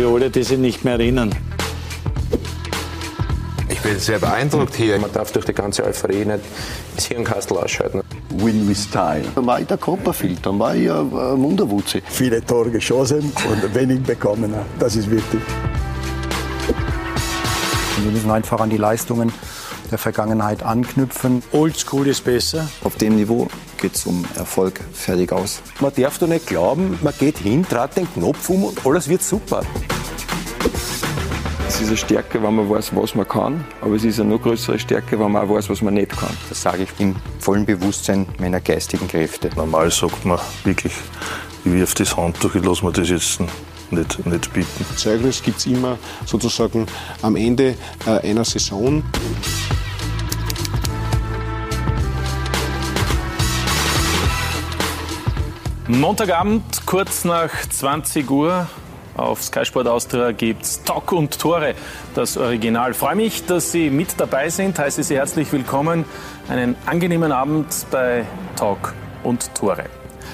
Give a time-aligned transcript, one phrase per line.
[0.00, 1.30] für alle, die sich nicht mehr erinnern.
[3.68, 4.98] Ich bin sehr beeindruckt hier.
[4.98, 6.40] Man darf durch die ganze Euphorie nicht
[6.96, 8.00] das Hirnkastel ausschalten.
[8.30, 9.24] Win with style.
[9.34, 12.02] Dann war ich der Copperfield, dann war ich ein Wunderwutzi.
[12.08, 14.54] Viele Tore geschossen und wenig bekommen.
[14.78, 15.40] Das ist wichtig.
[18.02, 19.30] Wir müssen einfach an die Leistungen
[19.90, 21.42] der Vergangenheit anknüpfen.
[21.52, 22.68] Oldschool ist besser.
[22.84, 23.48] Auf dem Niveau
[23.80, 25.62] geht es um Erfolg, fertig aus.
[25.80, 29.22] Man darf doch nicht glauben, man geht hin, dreht den Knopf um und alles wird
[29.22, 29.62] super.
[31.80, 34.42] Es ist eine Stärke, wenn man weiß, was man kann, aber es ist eine noch
[34.42, 36.36] größere Stärke, wenn man auch weiß, was man nicht kann.
[36.50, 39.48] Das sage ich im vollen Bewusstsein meiner geistigen Kräfte.
[39.56, 40.92] Normal sagt man wirklich,
[41.64, 43.40] ich wirf das Handtuch, ich lasse mir das jetzt
[43.90, 44.84] nicht, nicht bieten.
[44.96, 46.86] Zeugnis gibt es immer sozusagen
[47.22, 47.76] am Ende
[48.06, 49.02] äh, einer Saison.
[55.88, 58.68] Montagabend, kurz nach 20 Uhr,
[59.20, 61.74] auf Sky Sport Austria gibt es Talk und Tore,
[62.14, 62.94] das Original.
[62.94, 64.78] Freue mich, dass Sie mit dabei sind.
[64.78, 66.04] Heiße Sie herzlich willkommen.
[66.48, 68.24] Einen angenehmen Abend bei
[68.56, 69.84] Talk und Tore.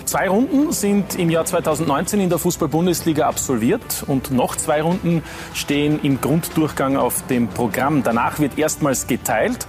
[0.05, 5.98] Zwei Runden sind im Jahr 2019 in der Fußball-Bundesliga absolviert und noch zwei Runden stehen
[6.03, 8.05] im Grunddurchgang auf dem Programm.
[8.05, 9.67] Danach wird erstmals geteilt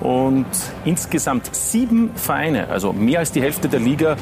[0.00, 0.46] und
[0.84, 4.16] insgesamt sieben Vereine, also mehr als die Hälfte der Liga,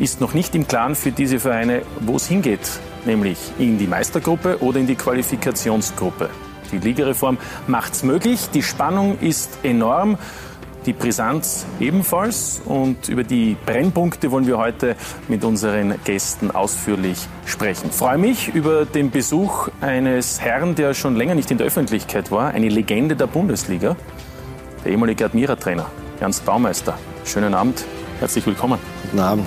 [0.00, 4.60] ist noch nicht im Klaren für diese Vereine, wo es hingeht, nämlich in die Meistergruppe
[4.60, 6.30] oder in die Qualifikationsgruppe.
[6.72, 10.18] Die Ligareform macht es möglich, die Spannung ist enorm,
[10.86, 14.96] die Brisanz ebenfalls und über die Brennpunkte wollen wir heute
[15.28, 17.88] mit unseren Gästen ausführlich sprechen.
[17.90, 22.30] Ich freue mich über den Besuch eines Herrn, der schon länger nicht in der Öffentlichkeit
[22.30, 23.96] war, eine Legende der Bundesliga,
[24.84, 25.86] der ehemalige Admira-Trainer
[26.20, 26.98] Ernst Baumeister.
[27.24, 27.84] Schönen Abend,
[28.18, 28.78] herzlich willkommen.
[29.02, 29.46] Guten Abend.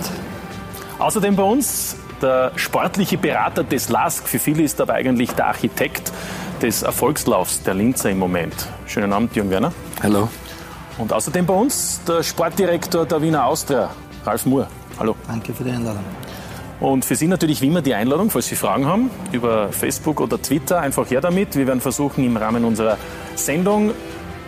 [1.00, 4.28] Außerdem bei uns der sportliche Berater des LASK.
[4.28, 6.12] Für viele ist aber eigentlich der Architekt
[6.62, 8.54] des Erfolgslaufs der Linzer im Moment.
[8.86, 9.74] Schönen Abend, Jürgen Werner.
[10.02, 10.30] Hallo.
[10.98, 13.90] Und außerdem bei uns der Sportdirektor der Wiener Austria,
[14.26, 14.68] Ralf Moore.
[15.00, 15.16] Hallo.
[15.28, 16.04] Danke für die Einladung.
[16.80, 20.42] Und für Sie natürlich wie immer die Einladung, falls Sie Fragen haben, über Facebook oder
[20.42, 21.56] Twitter, einfach her damit.
[21.56, 22.98] Wir werden versuchen, im Rahmen unserer
[23.36, 23.92] Sendung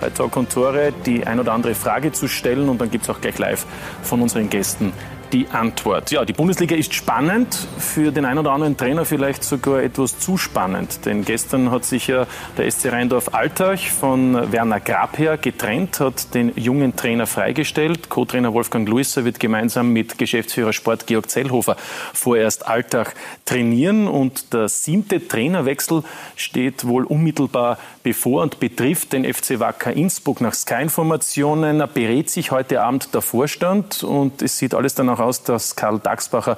[0.02, 3.10] bei Talk und Tore die ein oder andere Frage zu stellen und dann gibt es
[3.10, 3.66] auch gleich live
[4.02, 4.92] von unseren Gästen
[5.34, 6.12] die Antwort.
[6.12, 10.38] Ja, die Bundesliga ist spannend, für den einen oder anderen Trainer vielleicht sogar etwas zu
[10.38, 11.06] spannend.
[11.06, 12.28] Denn gestern hat sich ja
[12.58, 18.10] der SC Rheindorf-Altach von Werner Grabherr getrennt, hat den jungen Trainer freigestellt.
[18.10, 21.78] Co-Trainer Wolfgang Luisser wird gemeinsam mit Geschäftsführer Sport Georg Zellhofer
[22.14, 23.12] vorerst Altach
[23.46, 24.08] trainieren.
[24.08, 26.04] Und der siebte Trainerwechsel
[26.36, 30.42] steht wohl unmittelbar bevor und betrifft den FC Wacker Innsbruck.
[30.42, 35.76] Nach Sky-Informationen berät sich heute Abend der Vorstand und es sieht alles danach aus, dass
[35.76, 36.58] Karl Daxbacher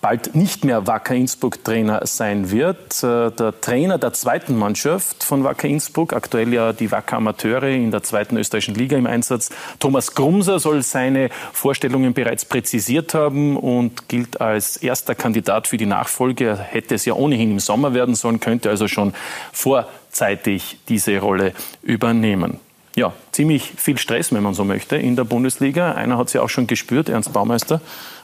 [0.00, 3.02] bald nicht mehr Wacker Innsbruck Trainer sein wird.
[3.02, 7.90] Äh, der Trainer der zweiten Mannschaft von Wacker Innsbruck, aktuell ja die Wacker Amateure in
[7.90, 14.08] der zweiten österreichischen Liga im Einsatz, Thomas Grumser soll seine Vorstellungen bereits präzisiert haben und
[14.08, 16.46] gilt als erster Kandidat für die Nachfolge.
[16.46, 19.14] Er hätte es ja ohnehin im Sommer werden sollen, könnte also schon
[19.52, 21.52] vorzeitig diese Rolle
[21.82, 22.60] übernehmen
[22.96, 25.92] ja, ziemlich viel Stress, wenn man so möchte, in der Bundesliga.
[25.92, 27.80] Einer hat sie auch schon gespürt, Ernst Baumeister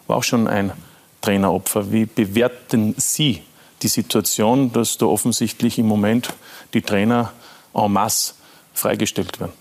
[0.06, 0.72] war auch schon ein
[1.20, 1.92] Traineropfer.
[1.92, 3.42] Wie bewerten Sie
[3.82, 6.30] die Situation, dass da offensichtlich im Moment
[6.72, 7.32] die Trainer
[7.74, 8.32] en masse
[8.72, 9.52] freigestellt werden?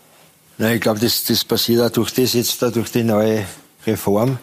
[0.58, 3.46] Nein, ich glaube, das, das passiert auch durch das jetzt, durch die neue
[3.86, 4.40] Reform.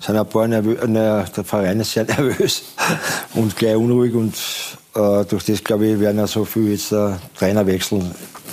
[0.00, 2.62] Sind ein paar nervös, der Verein ist sehr nervös
[3.34, 4.34] und gleich unruhig und
[4.94, 8.02] äh, durch das, glaube ich, werden auch so viel jetzt äh, Trainerwechsel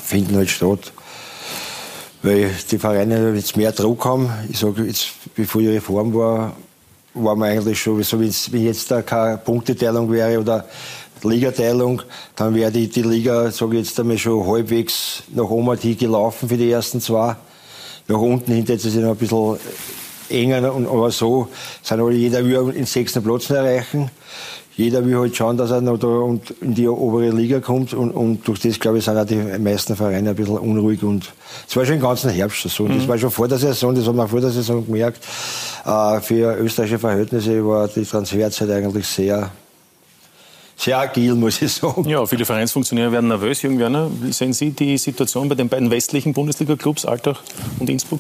[0.03, 0.91] finden halt statt
[2.23, 4.29] weil die Vereine jetzt mehr Druck haben.
[4.49, 6.55] Ich sage jetzt, bevor die Reform war,
[7.13, 10.65] war man eigentlich schon, so wie jetzt da keine Punkteteilung wäre oder
[11.21, 12.01] Ligateilung,
[12.35, 16.57] dann wäre die, die Liga, sage ich jetzt einmal, schon halbwegs nach oben gelaufen für
[16.57, 17.35] die ersten zwei.
[18.07, 19.57] Nach unten hinter ist es noch ein bisschen
[20.29, 21.47] enger, aber so
[21.81, 24.09] sind alle jeder will den sechsten Platz erreichen
[24.75, 27.93] jeder will halt schauen, dass er noch da und in die obere Liga kommt.
[27.93, 31.03] Und, und durch das, glaube ich, sind auch die meisten Vereine ein bisschen unruhig.
[31.03, 31.31] Und
[31.67, 32.83] es war schon den ganzen Herbst so.
[32.85, 32.97] Mhm.
[32.97, 35.23] Das war schon vor der Saison, das haben wir vor der Saison gemerkt.
[35.85, 39.51] Äh, für österreichische Verhältnisse war die Transferzeit eigentlich sehr
[40.75, 42.09] sehr agil, muss ich sagen.
[42.09, 43.61] Ja, viele Vereinsfunktionäre werden nervös.
[43.61, 47.41] Jürgen Werner, wie sehen Sie die Situation bei den beiden westlichen Bundesliga-Clubs, Altach
[47.79, 48.19] und Innsbruck?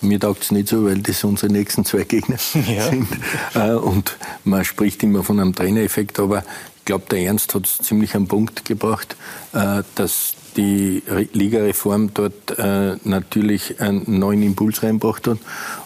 [0.00, 2.36] Mir taugt es nicht so, weil das unsere nächsten zwei Gegner
[2.68, 2.82] ja.
[2.88, 3.08] sind.
[3.54, 6.44] Äh, und man spricht immer von einem Trainereffekt, aber
[6.78, 9.16] ich glaube, der Ernst hat es ziemlich am Punkt gebracht,
[9.52, 11.02] äh, dass die
[11.32, 15.38] Ligareform dort äh, natürlich einen neuen Impuls reinbracht hat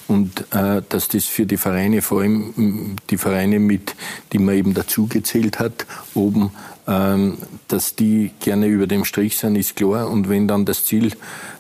[0.09, 3.95] und äh, dass das für die Vereine, vor allem die Vereine, mit,
[4.33, 6.53] die man eben dazugezählt hat, oben
[6.87, 7.39] Ähm,
[7.69, 10.09] dass die gerne über dem Strich sind, ist klar.
[10.11, 11.13] Und wenn dann das Ziel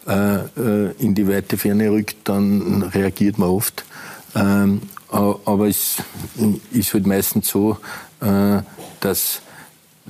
[0.08, 3.84] äh, äh, in die weite Ferne rückt, dann reagiert man oft.
[4.34, 5.96] Ähm, aber es
[6.72, 7.78] ist halt meistens so,
[8.20, 8.62] äh,
[9.00, 9.41] dass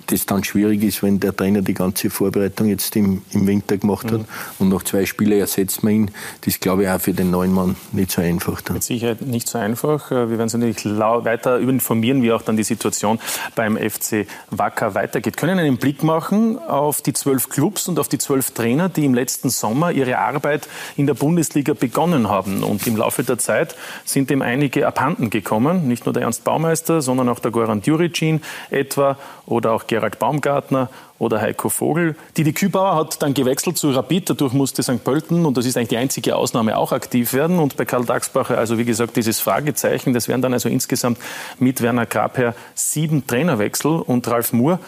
[0.07, 4.11] das dann schwierig ist, wenn der Trainer die ganze Vorbereitung jetzt im, im Winter gemacht
[4.11, 4.27] hat mhm.
[4.59, 6.11] und noch zwei Spiele ersetzt man ihn.
[6.43, 8.63] Das glaube ich auch für den neuen Mann nicht so einfach.
[8.63, 8.75] Dann.
[8.75, 10.11] Mit Sicherheit nicht so einfach.
[10.11, 13.19] Äh, wir werden uns natürlich weiter informieren, wie auch dann die Situation
[13.55, 15.37] beim FC Wacker weitergeht.
[15.37, 19.15] Können einen Blick machen auf die zwölf Clubs und auf die zwölf Trainer, die im
[19.15, 22.63] letzten Sommer ihre Arbeit in der Bundesliga begonnen haben.
[22.63, 25.87] Und im Laufe der Zeit sind dem einige abhanden gekommen.
[25.87, 28.41] Nicht nur der Ernst Baumeister, sondern auch der Goran Djuricin
[28.71, 30.89] etwa oder auch Gerald Baumgartner
[31.19, 32.17] oder Heiko Vogel.
[32.37, 35.05] Didi Kübauer hat dann gewechselt zu Rapid, dadurch musste St.
[35.05, 37.59] Pölten, und das ist eigentlich die einzige Ausnahme, auch aktiv werden.
[37.59, 41.19] Und bei Karl Daxbacher, also wie gesagt, dieses Fragezeichen, das wären dann also insgesamt
[41.59, 44.79] mit Werner Grabherr sieben Trainerwechsel und Ralf Moore.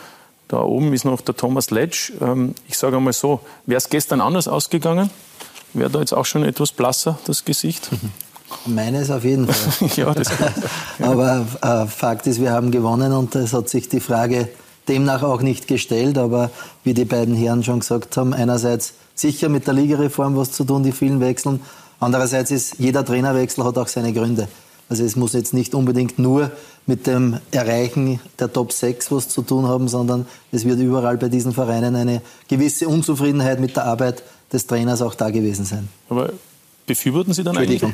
[0.49, 2.13] Da oben ist noch der Thomas Letsch.
[2.21, 5.11] Ähm, ich sage einmal so, wäre es gestern anders ausgegangen?
[5.73, 7.91] Wäre da jetzt auch schon etwas blasser, das Gesicht?
[8.67, 9.89] Meines auf jeden Fall.
[9.97, 10.29] ja, das
[11.03, 14.49] Aber äh, Fakt ist, wir haben gewonnen und es hat sich die Frage
[14.89, 16.19] demnach auch nicht gestellt.
[16.19, 16.51] Aber
[16.83, 20.83] wie die beiden Herren schon gesagt haben, einerseits sicher mit der Ligareform was zu tun,
[20.83, 21.61] die vielen Wechseln.
[22.01, 24.49] Andererseits ist jeder Trainerwechsel hat auch seine Gründe.
[24.89, 26.51] Also es muss jetzt nicht unbedingt nur
[26.87, 31.29] mit dem Erreichen der Top 6 was zu tun haben, sondern es wird überall bei
[31.29, 34.23] diesen Vereinen eine gewisse Unzufriedenheit mit der Arbeit
[34.53, 35.89] des Trainers auch da gewesen sein.
[36.11, 36.31] Aber
[36.87, 37.81] Befürworten Sie dann eigentlich?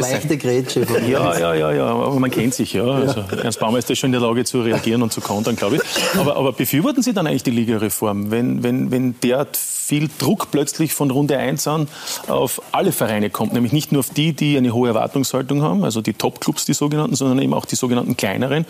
[0.00, 0.86] Leichte Grätsche.
[1.06, 2.84] Ja, ja, ja, ja, aber man kennt sich ja.
[2.84, 5.82] Also, Ernst Baumeister ist schon in der Lage zu reagieren und zu kontern, glaube ich.
[6.18, 10.94] Aber, aber befürworten Sie dann eigentlich die Ligareform, wenn, wenn, wenn derart viel Druck plötzlich
[10.94, 11.86] von Runde 1 an
[12.28, 16.00] auf alle Vereine kommt, nämlich nicht nur auf die, die eine hohe Erwartungshaltung haben, also
[16.00, 18.64] die Top-Clubs, die sogenannten, sondern eben auch die sogenannten kleineren,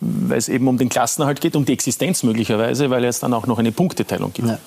[0.00, 3.46] weil es eben um den Klassenerhalt geht, um die Existenz möglicherweise, weil es dann auch
[3.46, 4.48] noch eine Punkteteilung gibt.
[4.48, 4.58] Ja.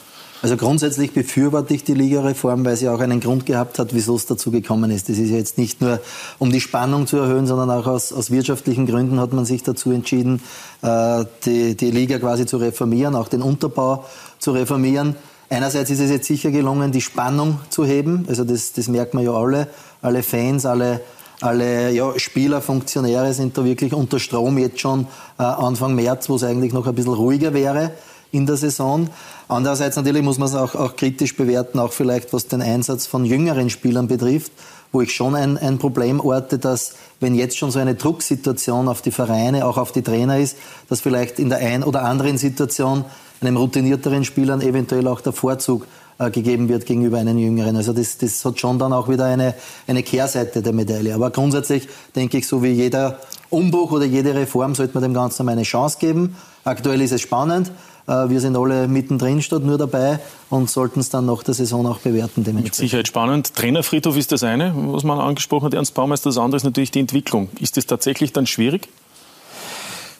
[0.44, 4.28] Also grundsätzlich befürworte ich die Ligareform, weil sie auch einen Grund gehabt hat, wieso es
[4.28, 5.10] dazu gekommen ist.
[5.10, 6.00] Das ist ja jetzt nicht nur,
[6.38, 9.92] um die Spannung zu erhöhen, sondern auch aus, aus wirtschaftlichen Gründen hat man sich dazu
[9.92, 10.42] entschieden,
[10.84, 14.06] äh, die, die Liga quasi zu reformieren, auch den Unterbau
[14.38, 15.16] zu reformieren.
[15.50, 18.25] Einerseits ist es jetzt sicher gelungen, die Spannung zu heben.
[18.30, 19.68] Also das, das merkt man ja alle.
[20.04, 21.01] Alle Fans, alle,
[21.42, 25.07] alle ja, Spieler, Funktionäre sind da wirklich unter Strom jetzt schon
[25.39, 27.94] äh, Anfang März, wo es eigentlich noch ein bisschen ruhiger wäre
[28.31, 29.09] in der Saison.
[29.47, 33.25] Andererseits natürlich muss man es auch, auch kritisch bewerten, auch vielleicht was den Einsatz von
[33.25, 34.51] jüngeren Spielern betrifft,
[34.91, 39.01] wo ich schon ein, ein Problem orte, dass wenn jetzt schon so eine Drucksituation auf
[39.01, 40.57] die Vereine, auch auf die Trainer ist,
[40.89, 43.06] dass vielleicht in der einen oder anderen Situation
[43.41, 45.88] einem routinierteren Spielern eventuell auch der Vorzug
[46.19, 47.75] äh, gegeben wird gegenüber einem Jüngeren.
[47.75, 49.53] Also das, das hat schon dann auch wieder eine,
[49.85, 51.13] eine Kehrseite der Medaille.
[51.13, 53.19] Aber grundsätzlich denke ich, so wie jeder
[53.51, 56.35] Umbruch oder jede Reform sollte man dem Ganzen eine Chance geben.
[56.63, 57.71] Aktuell ist es spannend.
[58.07, 60.19] Äh, wir sind alle mittendrin statt nur dabei
[60.50, 62.45] und sollten es dann nach der Saison auch bewerten.
[62.54, 63.54] Mit Sicherheit spannend.
[63.56, 66.30] Trainerfriedhof ist das eine, was man angesprochen hat, Ernst Baumeister.
[66.30, 67.50] Das andere ist natürlich die Entwicklung.
[67.59, 68.88] Ist das tatsächlich dann schwierig?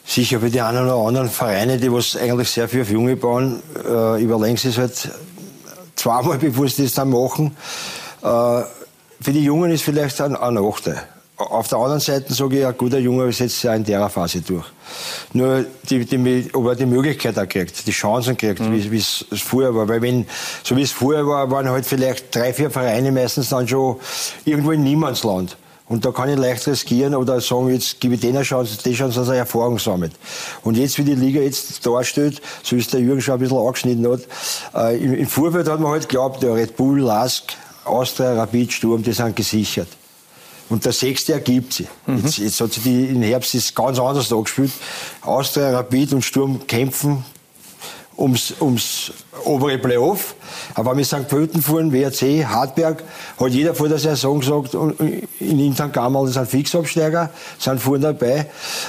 [0.04, 3.62] Sicher für die einen oder anderen Vereine, die was eigentlich sehr viel auf Junge bauen,
[3.86, 5.10] äh, überlegen sie es halt
[5.96, 7.56] zweimal, bevor sie das dann machen.
[8.22, 8.62] Äh,
[9.20, 11.02] für die Jungen ist vielleicht ein, ein Nachteil.
[11.38, 14.40] Auf der anderen Seite sage ich, ein guter Junge setzt sich auch in der Phase
[14.40, 14.66] durch.
[15.32, 18.90] Nur, die, die, ob er die Möglichkeit auch kriegt, die Chancen kriegt, mhm.
[18.90, 19.88] wie es früher war.
[19.88, 20.26] Weil wenn,
[20.64, 23.98] so wie es früher war, waren halt vielleicht drei, vier Vereine meistens dann schon
[24.44, 25.56] irgendwo in Niemandsland.
[25.88, 28.94] Und da kann ich leicht riskieren oder sagen, jetzt gebe ich denen eine Chance, die
[28.94, 30.12] Chance, dass er Erfahrung sammelt.
[30.62, 34.10] Und jetzt, wie die Liga jetzt darstellt, so ist der Jürgen schon ein bisschen angeschnitten
[34.10, 34.20] hat,
[34.74, 37.44] äh, im, im Vorfeld hat man halt geglaubt, der Red Bull, Lask,
[37.84, 39.88] Austria, Rapid, Sturm, die sind gesichert.
[40.70, 41.88] Und der sechste ergibt sich.
[42.06, 42.22] Mhm.
[42.24, 44.72] Jetzt, jetzt, hat sich die im Herbst ist ganz anders angespielt.
[45.22, 47.24] Austria, Rapid und Sturm kämpfen
[48.18, 49.12] ums, ums
[49.44, 50.34] obere Playoff.
[50.74, 51.28] Aber wir St.
[51.28, 53.02] Pölten fuhren, WRC, Hartberg,
[53.38, 58.46] hat jeder vor der Saison gesagt, in Intern Gammal sind Fixabsteiger, sind vorne dabei.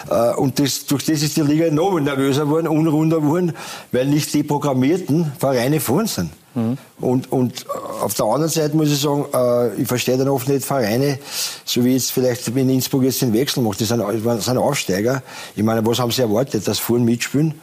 [0.09, 3.53] Äh, und das, durch das ist die Liga noch nervöser geworden, unrunder geworden,
[3.91, 6.31] weil nicht die programmierten Vereine vorne sind.
[6.59, 6.77] Mhm.
[6.99, 7.65] Und, und
[8.01, 11.19] auf der anderen Seite muss ich sagen, äh, ich verstehe dann oft nicht Vereine,
[11.65, 14.03] so wie jetzt vielleicht, wenn Innsbruck jetzt den Wechsel macht, das sind,
[14.41, 15.23] sind Aufsteiger.
[15.55, 17.55] Ich meine, was haben sie erwartet, dass Fuhren mitspielen?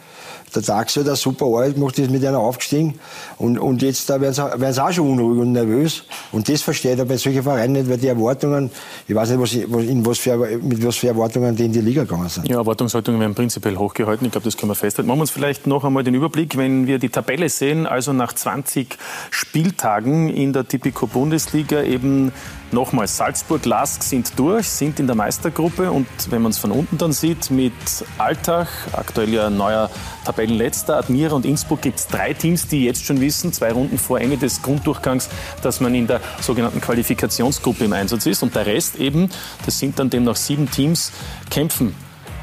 [0.55, 2.99] Der Taxi hat eine super Arbeit gemacht, ist mit einer aufgestiegen.
[3.37, 4.33] Und, und jetzt da werden
[4.73, 6.03] sie auch schon unruhig und nervös.
[6.31, 8.71] Und das verstehe ich bei solchen Vereinen nicht, weil die Erwartungen,
[9.07, 9.39] ich weiß nicht,
[9.69, 12.47] was, in was für, mit was für Erwartungen die in die Liga gegangen sind.
[12.47, 14.25] Ja, Erwartungshaltungen werden prinzipiell hochgehalten.
[14.25, 15.07] Ich glaube, das können wir festhalten.
[15.07, 18.33] Machen wir uns vielleicht noch einmal den Überblick, wenn wir die Tabelle sehen, also nach
[18.33, 18.97] 20
[19.31, 22.31] Spieltagen in der Tipico Bundesliga eben
[22.71, 26.97] nochmal Salzburg, Lask sind durch, sind in der Meistergruppe und wenn man es von unten
[26.97, 27.73] dann sieht, mit
[28.17, 29.89] Altach, aktuell ja neuer
[30.25, 34.19] Tabellenletzter, Admira und Innsbruck gibt es drei Teams, die jetzt schon wissen, zwei Runden vor
[34.19, 35.29] Ende des Grunddurchgangs,
[35.61, 39.29] dass man in der sogenannten Qualifikationsgruppe im Einsatz ist und der Rest eben,
[39.65, 41.11] das sind dann demnach sieben Teams,
[41.49, 41.95] kämpfen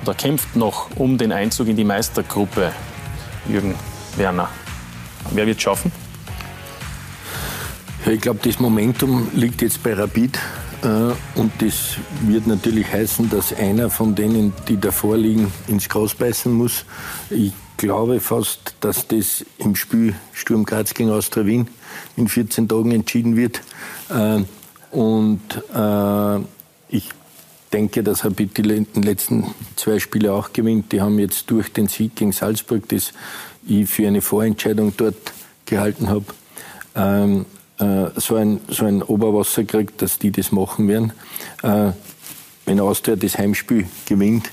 [0.03, 2.73] oder kämpft noch um den Einzug in die Meistergruppe.
[3.49, 3.75] Jürgen
[4.17, 4.49] Werner.
[5.33, 6.04] Wer wird es schaffen?
[8.07, 10.39] Ich glaube, das Momentum liegt jetzt bei Rapid.
[10.83, 10.89] Äh,
[11.39, 16.53] und das wird natürlich heißen, dass einer von denen, die davor liegen, ins Gras beißen
[16.53, 16.85] muss.
[17.31, 21.69] Ich glaube fast, dass das im Spiel Sturm Graz gegen Austria Wien
[22.17, 23.63] in 14 Tagen entschieden wird.
[24.11, 24.43] Äh,
[24.95, 25.41] und
[25.75, 26.45] äh,
[26.89, 27.09] ich
[27.73, 28.63] denke, dass Rapid die
[29.01, 30.93] letzten zwei Spiele auch gewinnt.
[30.93, 33.13] Die haben jetzt durch den Sieg gegen Salzburg, das
[33.67, 35.33] ich für eine Vorentscheidung dort
[35.65, 36.27] gehalten habe,
[36.95, 41.13] ähm, äh, so, ein, so ein Oberwasser kriegt, dass die das machen werden.
[41.63, 41.93] Äh,
[42.67, 44.51] wenn Austria das Heimspiel gewinnt,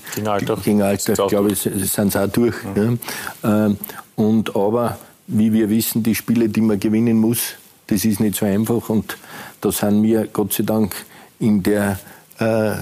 [0.63, 2.55] gegen Alter glaube ich, sind sie auch durch.
[2.75, 2.97] Ja.
[3.43, 3.67] Ja.
[3.67, 3.75] Äh,
[4.15, 4.97] und aber,
[5.27, 7.53] wie wir wissen, die Spiele, die man gewinnen muss,
[7.87, 8.89] das ist nicht so einfach.
[8.89, 9.17] Und
[9.61, 10.95] da sind wir Gott sei Dank
[11.39, 11.99] in der
[12.39, 12.75] äh,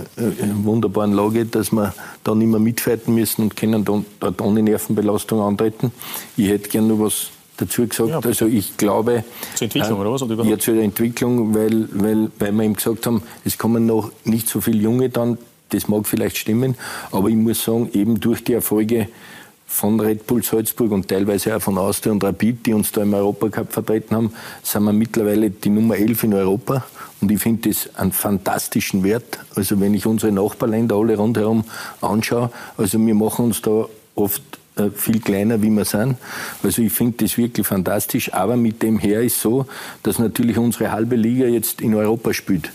[0.64, 1.94] wunderbaren Lage, dass wir
[2.24, 5.92] da nicht mehr mitfighten müssen und können dort ohne Nervenbelastung antreten.
[6.38, 7.30] Ich hätte gerne noch was
[7.60, 8.10] dazu gesagt.
[8.10, 8.20] Ja.
[8.20, 9.24] Also ich glaube.
[9.56, 10.22] Zur Entwicklung, äh, oder was?
[10.24, 14.48] Oder ja, zur Entwicklung, weil, weil, weil wir ihm gesagt haben, es kommen noch nicht
[14.48, 15.38] so viele Junge dann.
[15.70, 16.76] Das mag vielleicht stimmen,
[17.12, 19.08] aber ich muss sagen, eben durch die Erfolge
[19.68, 23.14] von Red Bull Salzburg und teilweise auch von Austria und Rapid, die uns da im
[23.14, 26.84] Europacup vertreten haben, sind wir mittlerweile die Nummer 11 in Europa.
[27.22, 29.40] Und ich finde das einen fantastischen Wert.
[29.54, 31.66] Also wenn ich unsere Nachbarländer alle rundherum
[32.02, 33.86] anschaue, also wir machen uns da
[34.16, 36.16] oft äh, viel kleiner, wie wir sind.
[36.64, 38.34] Also ich finde das wirklich fantastisch.
[38.34, 39.66] Aber mit dem her ist so,
[40.04, 42.72] dass natürlich unsere halbe Liga jetzt in Europa spielt.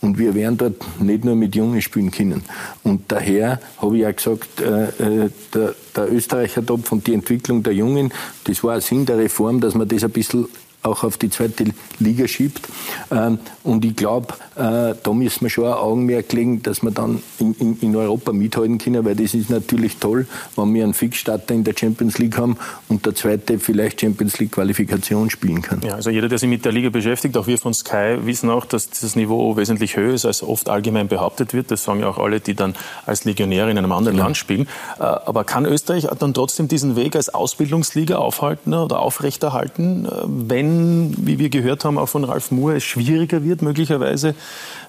[0.00, 2.44] Und wir werden dort nicht nur mit Jungen spielen können.
[2.82, 7.62] Und daher habe ich ja gesagt, äh, äh, der, der Österreicher Topf und die Entwicklung
[7.62, 8.12] der Jungen,
[8.44, 10.46] das war Sinn der Reform, dass man das ein bisschen
[10.82, 11.64] auch auf die zweite
[11.98, 12.68] Liga schiebt.
[13.10, 17.22] Ähm, und ich glaube, äh, da müssen wir schon ein Augenmerk legen, dass wir dann
[17.38, 21.64] in, in, Europa mithalten können, weil das ist natürlich toll, wenn wir einen Fixstarter in
[21.64, 22.56] der Champions League haben
[22.88, 25.82] und der zweite vielleicht Champions League Qualifikation spielen kann.
[25.82, 28.64] Ja, also jeder, der sich mit der Liga beschäftigt, auch wir von Sky, wissen auch,
[28.64, 31.70] dass dieses Niveau wesentlich höher ist, als oft allgemein behauptet wird.
[31.70, 34.24] Das sagen ja auch alle, die dann als Legionäre in einem anderen ja.
[34.24, 34.68] Land spielen.
[34.98, 40.77] Äh, aber kann Österreich dann trotzdem diesen Weg als Ausbildungsliga aufhalten oder aufrechterhalten, äh, wenn
[41.16, 44.34] wie wir gehört haben, auch von Ralf Moore, es schwieriger wird, möglicherweise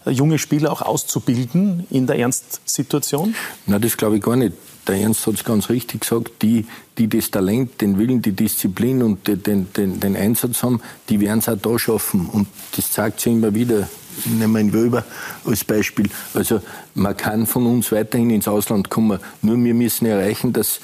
[0.06, 3.36] äh, junge Spieler auch auszubilden in der Ernstsituation?
[3.66, 4.54] Na, das glaube ich gar nicht.
[4.88, 6.66] Der Ernst hat es ganz richtig gesagt, die,
[6.98, 11.40] die das Talent, den Willen, die Disziplin und den, den, den Einsatz haben, die werden
[11.40, 12.28] es auch da schaffen.
[12.28, 13.88] Und das zeigt sich immer wieder.
[14.26, 15.06] Nehmen wir ihn Wöber
[15.46, 16.10] als Beispiel.
[16.34, 16.62] Also
[16.96, 19.20] man kann von uns weiterhin ins Ausland kommen.
[19.42, 20.80] Nur wir müssen erreichen, dass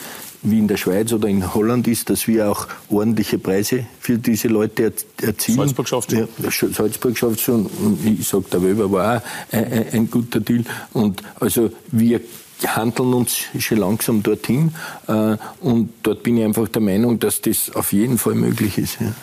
[0.46, 4.48] wie in der Schweiz oder in Holland ist, dass wir auch ordentliche Preise für diese
[4.48, 5.58] Leute erzielen.
[5.58, 6.28] Salzburg schafft schon.
[6.42, 7.70] Ja, Salzburg schafft schon.
[8.06, 9.22] Ich sage, der Weber war auch
[9.52, 10.64] ein, ein, ein, guter Deal.
[10.94, 12.22] Und also wir
[12.66, 14.74] handeln uns schon langsam dorthin.
[15.08, 18.98] Äh, und dort bin ich einfach der Meinung, dass das auf jeden Fall möglich ist.
[19.02, 19.14] Ja.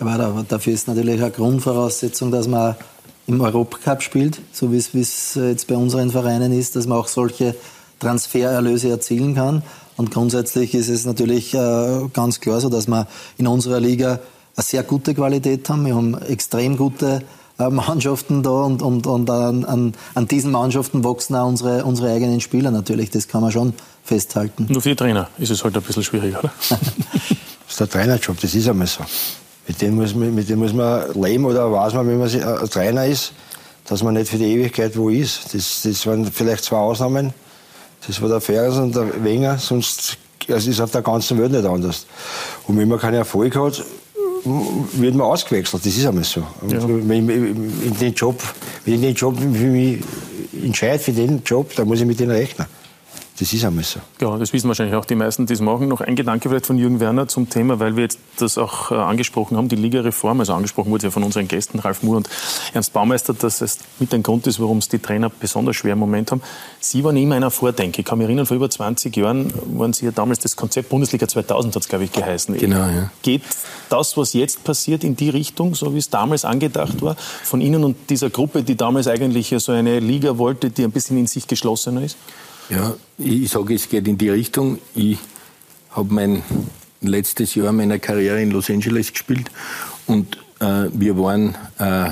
[0.00, 2.74] Aber dafür ist natürlich eine Grundvoraussetzung, dass man
[3.26, 7.54] im Europacup spielt, so wie es jetzt bei unseren Vereinen ist, dass man auch solche
[8.00, 9.62] Transfererlöse erzielen kann.
[9.96, 13.06] Und grundsätzlich ist es natürlich äh, ganz klar so, dass wir
[13.38, 14.20] in unserer Liga
[14.56, 15.86] eine sehr gute Qualität haben.
[15.86, 17.22] Wir haben extrem gute
[17.58, 22.12] äh, Mannschaften da und, und, und an, an, an, diesen Mannschaften wachsen auch unsere, unsere
[22.12, 23.10] eigenen Spieler natürlich.
[23.10, 24.66] Das kann man schon festhalten.
[24.68, 26.52] Nur für die Trainer ist es halt ein bisschen schwierig, oder?
[26.68, 26.80] das
[27.68, 29.04] ist der Trainerjob, das ist einmal so.
[29.66, 32.70] Mit dem muss man, mit dem muss man leben oder weiß man, wenn man ein
[32.70, 33.32] Trainer ist,
[33.86, 35.54] dass man nicht für die Ewigkeit wo ist.
[35.54, 37.32] Das, das waren vielleicht zwei Ausnahmen.
[38.06, 41.64] Das war der Ferris und der Wenger, sonst es ist auf der ganzen Welt nicht
[41.64, 42.06] anders.
[42.66, 43.82] Und wenn man keinen Erfolg hat,
[44.44, 45.84] wird man ausgewechselt.
[45.86, 46.40] Das ist einmal so.
[46.68, 46.86] Ja.
[46.86, 48.42] Wenn ich in den Job,
[48.84, 50.00] wenn ich den Job für mich
[50.62, 52.66] entscheide für den Job, dann muss ich mit denen rechnen.
[53.36, 53.98] Das ist einmal so.
[54.20, 55.88] Ja, das wissen wahrscheinlich auch die meisten, die es machen.
[55.88, 58.94] Noch ein Gedanke vielleicht von Jürgen Werner zum Thema, weil wir jetzt das auch äh,
[58.94, 60.38] angesprochen haben, die Ligareform.
[60.38, 62.28] Also angesprochen wurde ja von unseren Gästen Ralf Muhr und
[62.74, 65.98] Ernst Baumeister, dass es mit ein Grund ist, warum es die Trainer besonders schwer im
[65.98, 66.42] Moment haben.
[66.78, 68.02] Sie waren immer einer Vordenke.
[68.02, 71.26] Ich kann mich erinnern, vor über 20 Jahren waren Sie ja damals das Konzept Bundesliga
[71.26, 72.56] 2000, hat es, glaube ich, geheißen.
[72.56, 73.10] Genau, ja.
[73.22, 73.42] Geht
[73.88, 77.82] das, was jetzt passiert, in die Richtung, so wie es damals angedacht war, von Ihnen
[77.82, 81.48] und dieser Gruppe, die damals eigentlich so eine Liga wollte, die ein bisschen in sich
[81.48, 82.16] geschlossener ist?
[82.70, 84.78] Ja, ich sage, es geht in die Richtung.
[84.94, 85.18] Ich
[85.90, 86.42] habe mein
[87.00, 89.50] letztes Jahr meiner Karriere in Los Angeles gespielt
[90.06, 92.10] Und äh, wir waren äh,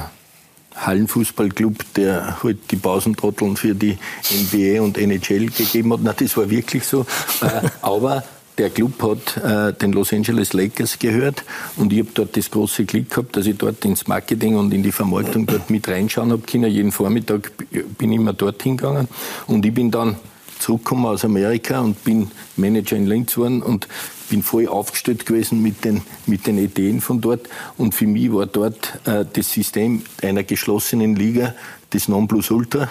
[0.76, 3.98] Hallenfußballclub, der halt die Pausentrotteln für die
[4.30, 6.00] NBA und NHL gegeben hat.
[6.02, 7.06] Na, das war wirklich so.
[7.40, 8.24] Äh, aber
[8.58, 11.42] der Club hat äh, den Los Angeles Lakers gehört
[11.76, 14.82] und ich habe dort das große Glück gehabt, dass ich dort ins Marketing und in
[14.82, 16.42] die Vermarktung dort mit reinschauen habe.
[16.68, 17.50] Jeden Vormittag
[17.96, 19.08] bin ich immer dorthin gegangen
[19.46, 20.16] und ich bin dann
[20.62, 23.88] zurückgekommen aus Amerika und bin Manager in Linz geworden und
[24.30, 27.48] bin voll aufgestellt gewesen mit den, mit den Ideen von dort.
[27.76, 31.54] Und für mich war dort äh, das System einer geschlossenen Liga
[31.90, 32.88] das Nonplusultra äh,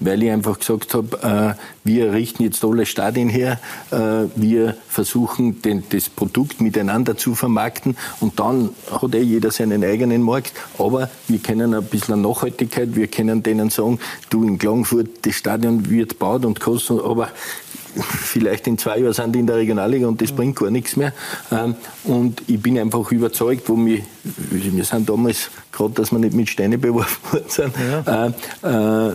[0.00, 3.96] weil ich einfach gesagt habe, äh, wir richten jetzt alle Stadien her, äh,
[4.34, 10.22] wir versuchen den, das Produkt miteinander zu vermarkten und dann hat eh jeder seinen eigenen
[10.22, 13.98] Markt, aber wir kennen ein bisschen Nachhaltigkeit, wir können denen sagen,
[14.30, 17.28] du in Klagenfurt, das Stadion wird gebaut und kostet, aber
[18.00, 21.12] vielleicht in zwei Jahren sind die in der Regionalliga und das bringt gar nichts mehr.
[21.50, 26.34] Ähm, und ich bin einfach überzeugt, wo wir, wir sind damals gerade, dass wir nicht
[26.34, 27.74] mit Steine beworfen worden sind,
[28.06, 28.26] ja.
[28.26, 29.14] äh, äh,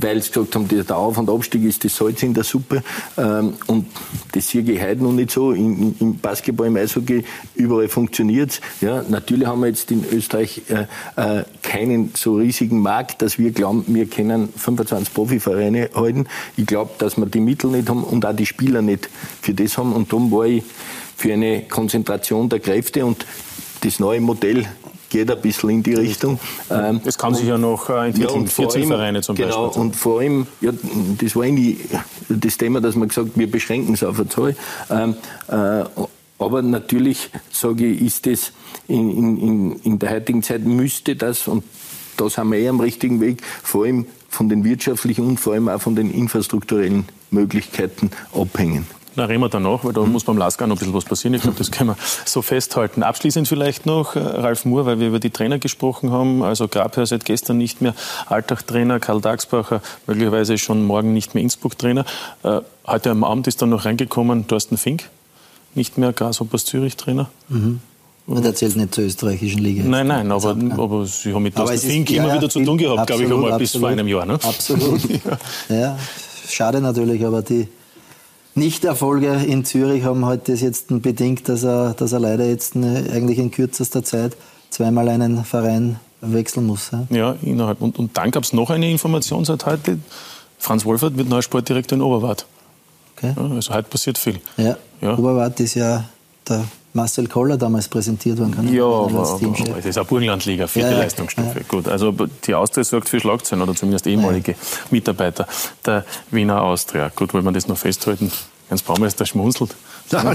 [0.00, 2.82] weil sie gesagt haben, der Auf- und Abstieg ist das Salz in der Suppe.
[3.18, 3.86] Ähm, und
[4.32, 5.52] das sehe ich heute noch nicht so.
[5.52, 7.24] Im, Basketball, im Eishockey,
[7.54, 8.60] überall funktioniert es.
[8.80, 13.84] Ja, natürlich haben wir jetzt in Österreich äh, keinen so riesigen Markt, dass wir glauben,
[13.88, 16.26] wir können 25 Profivereine halten.
[16.56, 19.08] Ich glaube, dass wir die Mittel nicht haben und auch die Spieler nicht
[19.40, 19.92] für das haben.
[19.92, 20.62] Und darum war ich
[21.16, 23.26] für eine Konzentration der Kräfte und
[23.82, 24.66] das neue Modell
[25.10, 26.38] geht ein bisschen in die Richtung.
[26.70, 29.82] Ähm, es kann sich ja noch äh, entwickeln, ja, 14 Vereine zum genau, Beispiel.
[29.82, 30.70] und vor allem, ja,
[31.18, 31.78] das war eigentlich
[32.28, 34.56] das Thema, dass man gesagt wir beschränken es auf eine Zahl.
[34.88, 35.16] Ähm,
[35.48, 35.84] äh,
[36.38, 38.52] aber natürlich, sage ich, ist das
[38.88, 41.64] in, in, in der heutigen Zeit, müsste das, und
[42.16, 45.68] da sind wir eh am richtigen Weg, vor allem von den wirtschaftlichen und vor allem
[45.68, 48.86] auch von den infrastrukturellen Möglichkeiten abhängen.
[49.16, 51.34] Da reden wir danach, weil da muss beim Lasker noch ein bisschen was passieren.
[51.34, 53.02] Ich glaube, das können wir so festhalten.
[53.02, 56.42] Abschließend vielleicht noch, äh, Ralf Moore, weil wir über die Trainer gesprochen haben.
[56.42, 57.94] Also Grabherr seit gestern nicht mehr
[58.26, 62.04] Alltag-Trainer, Karl Dagsbacher möglicherweise schon morgen nicht mehr Innsbruck-Trainer.
[62.44, 65.10] Äh, heute am Abend ist dann noch reingekommen Thorsten Fink,
[65.74, 67.28] nicht mehr Grasshoppers Zürich-Trainer.
[67.48, 67.80] Mhm.
[68.26, 69.82] Und er zählt nicht zur österreichischen Liga.
[69.82, 73.08] Nein, nein, aber, aber Sie haben mit Thorsten Fink immer ja, wieder zu tun gehabt,
[73.08, 74.24] glaube ich, einmal bis vor einem Jahr.
[74.24, 74.34] Ne?
[74.34, 75.00] Absolut.
[75.10, 75.38] ja.
[75.68, 75.98] ja,
[76.54, 77.68] schade natürlich, aber die
[78.54, 83.38] Nichterfolge in Zürich haben halt das jetzt bedingt, dass er, dass er leider jetzt eigentlich
[83.38, 84.36] in kürzester Zeit
[84.70, 86.90] zweimal einen Verein wechseln muss.
[86.90, 87.80] Ja, ja innerhalb.
[87.80, 89.98] Und, und dann gab es noch eine Information seit heute.
[90.58, 92.46] Franz Wolfert wird neuer Sportdirektor in Oberwart.
[93.16, 93.34] Okay.
[93.36, 94.40] Ja, also heute passiert viel.
[94.56, 95.16] Ja, ja.
[95.16, 96.04] Oberwart ist ja
[96.48, 98.54] der Marcel Koller damals präsentiert worden.
[98.54, 101.58] Kann ja, aber, aber es ist eine Burgenlandliga, vierte ja, Leistungsstufe.
[101.58, 101.64] Ja.
[101.68, 104.56] Gut, also die Austria sorgt für Schlagzeilen oder zumindest ehemalige
[104.90, 105.46] Mitarbeiter
[105.86, 107.10] der Wiener Austria.
[107.14, 108.32] Gut, wollen wir das noch festhalten?
[108.68, 109.74] Ernst Baumeister schmunzelt.
[110.12, 110.34] Ja.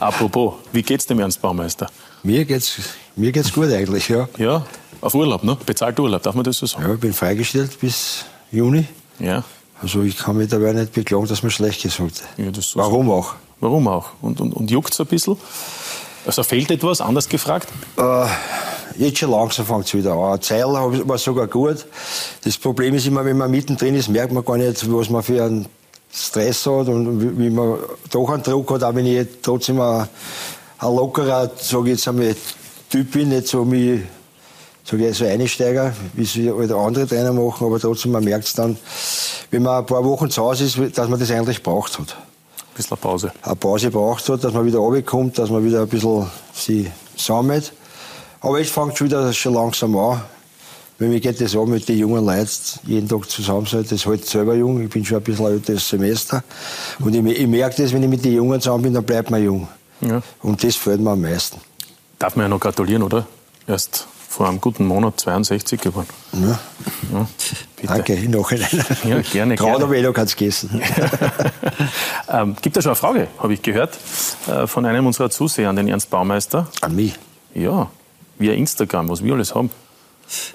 [0.00, 1.90] Apropos, wie geht's dem Ernst Baumeister?
[2.22, 2.78] Mir geht's,
[3.16, 4.26] mir geht's gut eigentlich, ja.
[4.38, 4.64] Ja,
[5.02, 5.58] auf Urlaub, ne?
[5.66, 6.86] Bezahlt Urlaub, darf man das so sagen?
[6.86, 8.86] Ja, ich bin freigestellt bis Juni.
[9.18, 9.44] Ja.
[9.82, 13.34] Also ich kann mich dabei nicht beklagen, dass mir schlecht gesagt ja, so Warum auch?
[13.60, 14.06] Warum auch?
[14.20, 15.36] Und, und, und juckt es ein bisschen?
[16.26, 17.68] Also fehlt etwas, anders gefragt?
[17.96, 18.26] Äh,
[18.96, 20.40] jetzt schon langsam fängt es wieder an.
[20.40, 21.86] Zeil war sogar gut.
[22.44, 25.44] Das Problem ist immer, wenn man mittendrin ist, merkt man gar nicht, was man für
[25.44, 25.66] einen
[26.12, 27.78] Stress hat und wie man
[28.10, 30.08] doch einen Druck hat, auch wenn ich trotzdem ein,
[30.78, 32.34] ein lockerer, sage jetzt einmal,
[32.88, 34.02] Typ bin, nicht so wie
[34.84, 38.52] sage ich, so Einsteiger, wie es halt andere Trainer machen, aber trotzdem, man merkt es
[38.52, 38.76] dann,
[39.50, 42.16] wenn man ein paar Wochen zu Hause ist, dass man das eigentlich braucht hat.
[42.74, 43.32] Ein bisschen Pause.
[43.42, 47.72] Eine Pause braucht hat, dass man wieder runterkommt, dass man wieder ein bisschen sich sammelt.
[48.40, 50.22] Aber jetzt fängt schon wieder schon langsam an.
[50.98, 52.50] Wenn mir geht das an mit den jungen Leuten,
[52.84, 55.88] jeden Tag zusammen sein, das ist halt selber jung, ich bin schon ein bisschen älteres
[55.88, 56.42] Semester.
[56.98, 59.42] Und ich, ich merke das, wenn ich mit den Jungen zusammen bin, dann bleibt man
[59.42, 59.68] jung.
[60.00, 60.20] Ja.
[60.42, 61.60] Und das fällt mir am meisten.
[62.18, 63.24] Darf man ja noch gratulieren, oder?
[63.68, 66.08] Erst vor einem guten Monat 62 geworden.
[66.32, 66.58] Ja.
[67.12, 67.28] ja
[67.86, 68.84] Danke, im Nachhinein.
[69.04, 70.82] Ja, gerne, eh noch ganz gegessen.
[72.28, 73.96] ähm, gibt es schon eine Frage, habe ich gehört,
[74.48, 76.66] äh, von einem unserer Zuseher an den Ernst Baumeister.
[76.80, 77.14] An mich?
[77.54, 77.90] Ja,
[78.36, 79.70] via Instagram, was wir alles haben.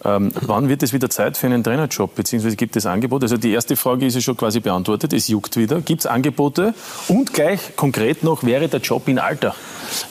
[0.04, 2.16] Ähm, wann wird es wieder Zeit für einen Trainerjob?
[2.16, 3.26] Beziehungsweise gibt es Angebote?
[3.26, 5.14] Also die erste Frage ist ja schon quasi beantwortet.
[5.14, 5.80] Es juckt wieder.
[5.80, 6.74] Gibt es Angebote?
[7.08, 9.56] Und gleich konkret noch, wäre der Job in Alter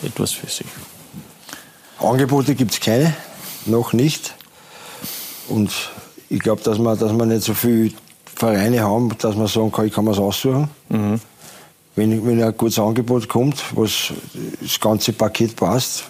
[0.03, 0.65] etwas für Sie?
[1.99, 3.13] Angebote gibt es keine
[3.67, 4.35] noch nicht.
[5.49, 5.71] Und
[6.29, 7.93] ich glaube, dass wir, dass wir nicht so viele
[8.35, 10.69] Vereine haben, dass man sagen kann, ich kann mir es aussuchen.
[10.89, 11.21] Mhm.
[11.97, 14.13] Wenn, wenn ein gutes Angebot kommt, was
[14.61, 16.05] das ganze Paket passt,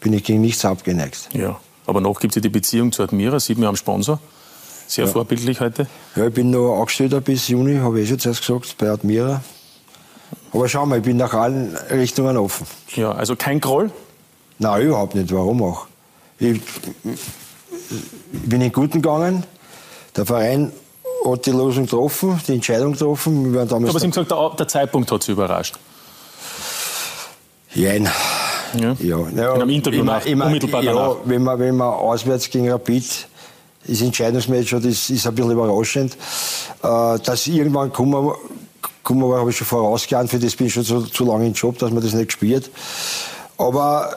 [0.00, 1.28] bin ich gegen nichts abgeneigt.
[1.32, 4.18] Ja, aber noch gibt es ja die Beziehung zu Admira, sieht man am Sponsor.
[4.88, 5.10] Sehr ja.
[5.10, 5.86] vorbildlich heute.
[6.16, 9.42] Ja, ich bin noch angestellt bis Juni, habe ich eh schon zuerst gesagt, bei Admira.
[10.52, 12.66] Aber schauen wir, ich bin nach allen Richtungen offen.
[12.96, 13.90] Ja, also kein Groll?
[14.58, 15.32] Nein, überhaupt nicht.
[15.32, 15.86] Warum auch?
[16.38, 16.60] Ich,
[18.32, 19.44] bin in Guten gegangen.
[20.16, 20.72] Der Verein
[21.24, 23.52] hat die Lösung getroffen, die Entscheidung getroffen.
[23.52, 25.76] Wir waren damals Aber Sie haben gesagt, der, der Zeitpunkt hat Sie überrascht.
[27.74, 28.08] Jein.
[28.78, 28.96] Ja.
[29.00, 29.54] Ja, ja.
[29.54, 31.16] In einem Interview Ich nach, ich mein, unmittelbar ja, danach.
[31.24, 33.28] Wenn man, wenn man auswärts gegen Rapid
[33.86, 36.16] das Entscheidungsmatch hat, ist, ist ein bisschen überraschend.
[36.82, 38.32] Äh, dass irgendwann kommen,
[39.02, 41.52] kommen wir, habe ich schon vorausgeahnt, für das bin ich schon zu, zu lange im
[41.52, 42.70] Job, dass man das nicht gespielt.
[43.58, 44.16] Aber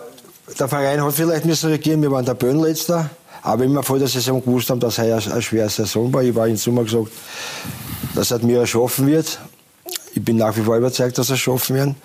[0.60, 3.10] der Verein hat vielleicht müssen reagieren, wir waren der Böhnletzter.
[3.42, 6.48] Aber wir vor der Saison gewusst haben, dass heuer eine schwere Saison war, ich war
[6.48, 7.10] im Sommer gesagt,
[8.16, 9.40] dass er mir schaffen wird.
[10.16, 11.96] Ich bin nach wie vor überzeugt, dass er schaffen werden.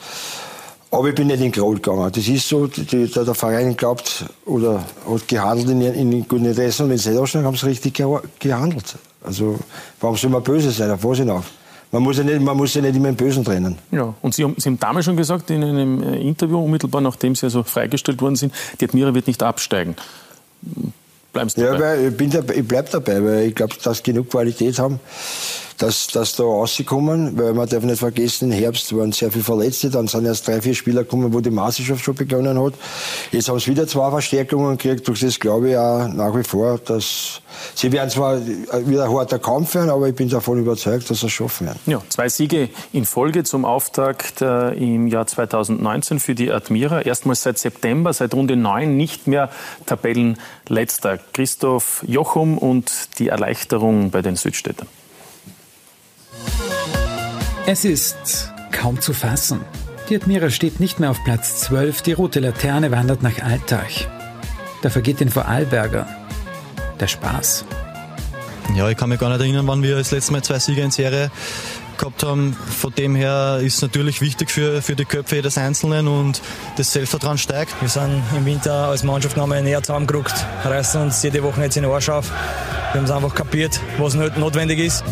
[0.91, 2.11] Aber ich bin nicht in Groll gegangen.
[2.13, 6.45] Das ist so, die, der, der Verein glaubt oder hat gehandelt in, in, in guten
[6.45, 8.97] Interessen und wenn sie nicht haben sie richtig geha- gehandelt.
[9.23, 9.59] Also
[10.01, 10.91] warum soll man böse sein?
[10.91, 11.45] Auf was hinauf?
[11.93, 13.77] Man muss ja nicht, man muss ja nicht immer im Bösen trennen.
[13.91, 17.35] Ja, und Sie haben, Sie haben damals schon gesagt, in einem äh, Interview, unmittelbar nachdem
[17.35, 19.97] Sie also freigestellt worden sind, die Admira wird nicht absteigen.
[21.33, 21.81] Bleiben Sie Ja, dabei.
[21.81, 25.01] weil ich, bin dabei, ich bleib dabei, weil ich glaube, dass sie genug Qualität haben,
[25.81, 29.89] dass, dass da rauskommen, weil man darf nicht vergessen, im Herbst waren sehr viele Verletzte,
[29.89, 32.75] dann sind erst drei, vier Spieler gekommen, wo die Meisterschaft schon begonnen hat.
[33.33, 36.79] Jetzt haben sie wieder zwei Verstärkungen gekriegt, durch das glaube ich auch nach wie vor,
[36.79, 37.41] dass
[37.75, 41.27] sie werden zwar wieder ein harter Kampf werden, aber ich bin davon überzeugt, dass sie
[41.27, 41.81] es schaffen werden.
[41.87, 47.01] Ja, zwei Siege in Folge zum Auftakt äh, im Jahr 2019 für die Admira.
[47.01, 49.49] Erstmals seit September, seit Runde 9 nicht mehr
[49.87, 51.19] Tabellenletzter.
[51.33, 54.87] Christoph Jochum und die Erleichterung bei den Südstädtern.
[57.73, 59.61] Es ist kaum zu fassen.
[60.09, 64.09] Die Admira steht nicht mehr auf Platz 12, die rote Laterne wandert nach Altach.
[64.83, 66.05] Da vergeht den Vorarlberger
[66.99, 67.65] der Spaß.
[68.75, 70.91] Ja, ich kann mich gar nicht erinnern, wann wir das letzte Mal zwei Siege in
[70.91, 71.31] Serie
[71.97, 72.55] gehabt haben.
[72.55, 76.43] Von dem her ist es natürlich wichtig für, für die Köpfe jedes Einzelnen und
[76.77, 77.73] das Selbstvertrauen steigt.
[77.81, 81.85] Wir sind im Winter als Mannschaft nochmal näher zusammengerückt, reißen uns jede Woche jetzt in
[81.85, 82.29] den Arsch auf.
[82.91, 85.05] Wir haben es einfach kapiert, was not- notwendig ist.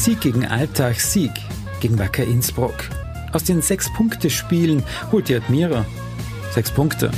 [0.00, 1.30] Sieg gegen Altach, Sieg
[1.80, 2.88] gegen Wacker Innsbruck.
[3.34, 4.82] Aus den Sechs-Punkte-Spielen
[5.12, 5.84] holt die Admira
[6.54, 7.10] sechs Punkte.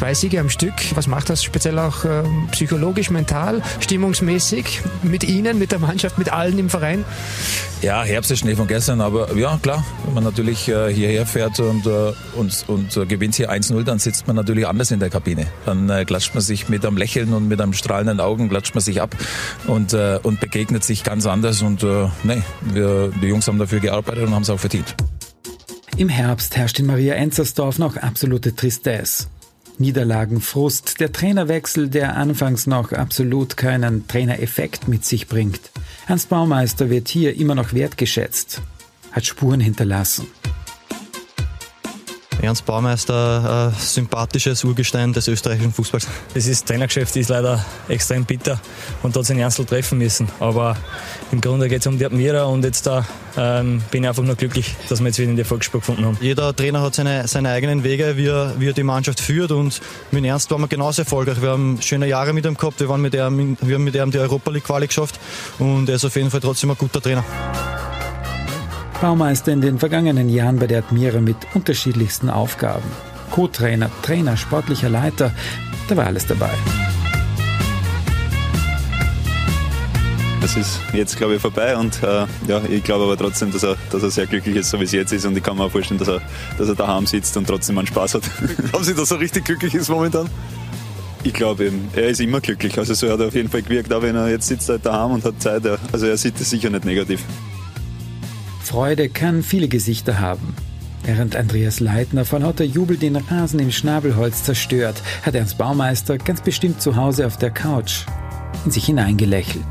[0.00, 0.72] Zwei Siege am Stück.
[0.94, 6.32] Was macht das speziell auch ähm, psychologisch, mental, stimmungsmäßig mit Ihnen, mit der Mannschaft, mit
[6.32, 7.04] allen im Verein?
[7.82, 11.60] Ja, Herbst ist Schnee von gestern, aber ja, klar, wenn man natürlich äh, hierher fährt
[11.60, 15.10] und, äh, und, und äh, gewinnt hier 1-0, dann sitzt man natürlich anders in der
[15.10, 15.46] Kabine.
[15.66, 18.80] Dann äh, klatscht man sich mit einem Lächeln und mit einem strahlenden Augen, klatscht man
[18.80, 19.14] sich ab
[19.66, 21.60] und, äh, und begegnet sich ganz anders.
[21.60, 22.40] Und äh, nee,
[22.72, 24.96] wir, die Jungs haben dafür gearbeitet und haben es auch verdient.
[25.98, 29.26] Im Herbst herrscht in Maria Enzersdorf noch absolute Tristesse.
[29.80, 35.60] Niederlagen, Frust, der Trainerwechsel, der anfangs noch absolut keinen Trainereffekt mit sich bringt.
[36.06, 38.60] Ernst Baumeister wird hier immer noch wertgeschätzt,
[39.12, 40.26] hat Spuren hinterlassen.
[42.42, 46.06] Ernst Baumeister, äh, sympathisches Urgestein des österreichischen Fußballs.
[46.34, 48.60] Das ist, Trainergeschäft ist leider extrem bitter
[49.02, 50.28] und da hat sich ein Ernstl treffen müssen.
[50.40, 50.76] Aber
[51.32, 53.04] im Grunde geht es um die Admira und jetzt da
[53.36, 56.18] ähm, bin ich einfach nur glücklich, dass wir jetzt wieder in die Erfolgsspur gefunden haben.
[56.20, 59.80] Jeder Trainer hat seine, seine eigenen Wege, wie er, wie er die Mannschaft führt und
[60.10, 61.40] mit Ernst waren wir genauso erfolgreich.
[61.42, 64.10] Wir haben schöne Jahre mit ihm gehabt, wir, waren mit ihm, wir haben mit ihm
[64.10, 65.20] die Europa League Quali geschafft
[65.58, 67.24] und er ist auf jeden Fall trotzdem ein guter Trainer.
[69.00, 72.84] Baumeister in den vergangenen Jahren bei der Admira mit unterschiedlichsten Aufgaben.
[73.30, 75.32] Co-Trainer, Trainer, sportlicher Leiter,
[75.88, 76.50] da war alles dabei.
[80.42, 83.76] Das ist jetzt, glaube ich, vorbei und äh, ja, ich glaube aber trotzdem, dass er,
[83.90, 85.70] dass er sehr glücklich ist, so wie es jetzt ist und ich kann mir auch
[85.70, 86.20] vorstellen, dass er,
[86.58, 88.22] dass er daheim sitzt und trotzdem einen Spaß hat.
[88.72, 90.28] Haben Sie, dass er richtig glücklich ist momentan?
[91.22, 93.92] Ich glaube eben, er ist immer glücklich, also so hat er auf jeden Fall gewirkt,
[93.92, 96.68] auch wenn er jetzt sitzt halt daheim und hat Zeit, also er sieht es sicher
[96.68, 97.20] nicht negativ.
[98.70, 100.54] Freude kann viele Gesichter haben.
[101.02, 106.40] Während Andreas Leitner vor lauter Jubel den Rasen im Schnabelholz zerstört, hat Ernst Baumeister ganz
[106.40, 108.04] bestimmt zu Hause auf der Couch
[108.64, 109.66] in sich hineingelächelt.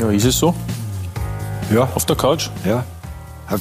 [0.00, 0.54] Ja, ist es so?
[1.70, 1.86] Ja.
[1.94, 2.48] Auf der Couch?
[2.64, 2.82] Ja.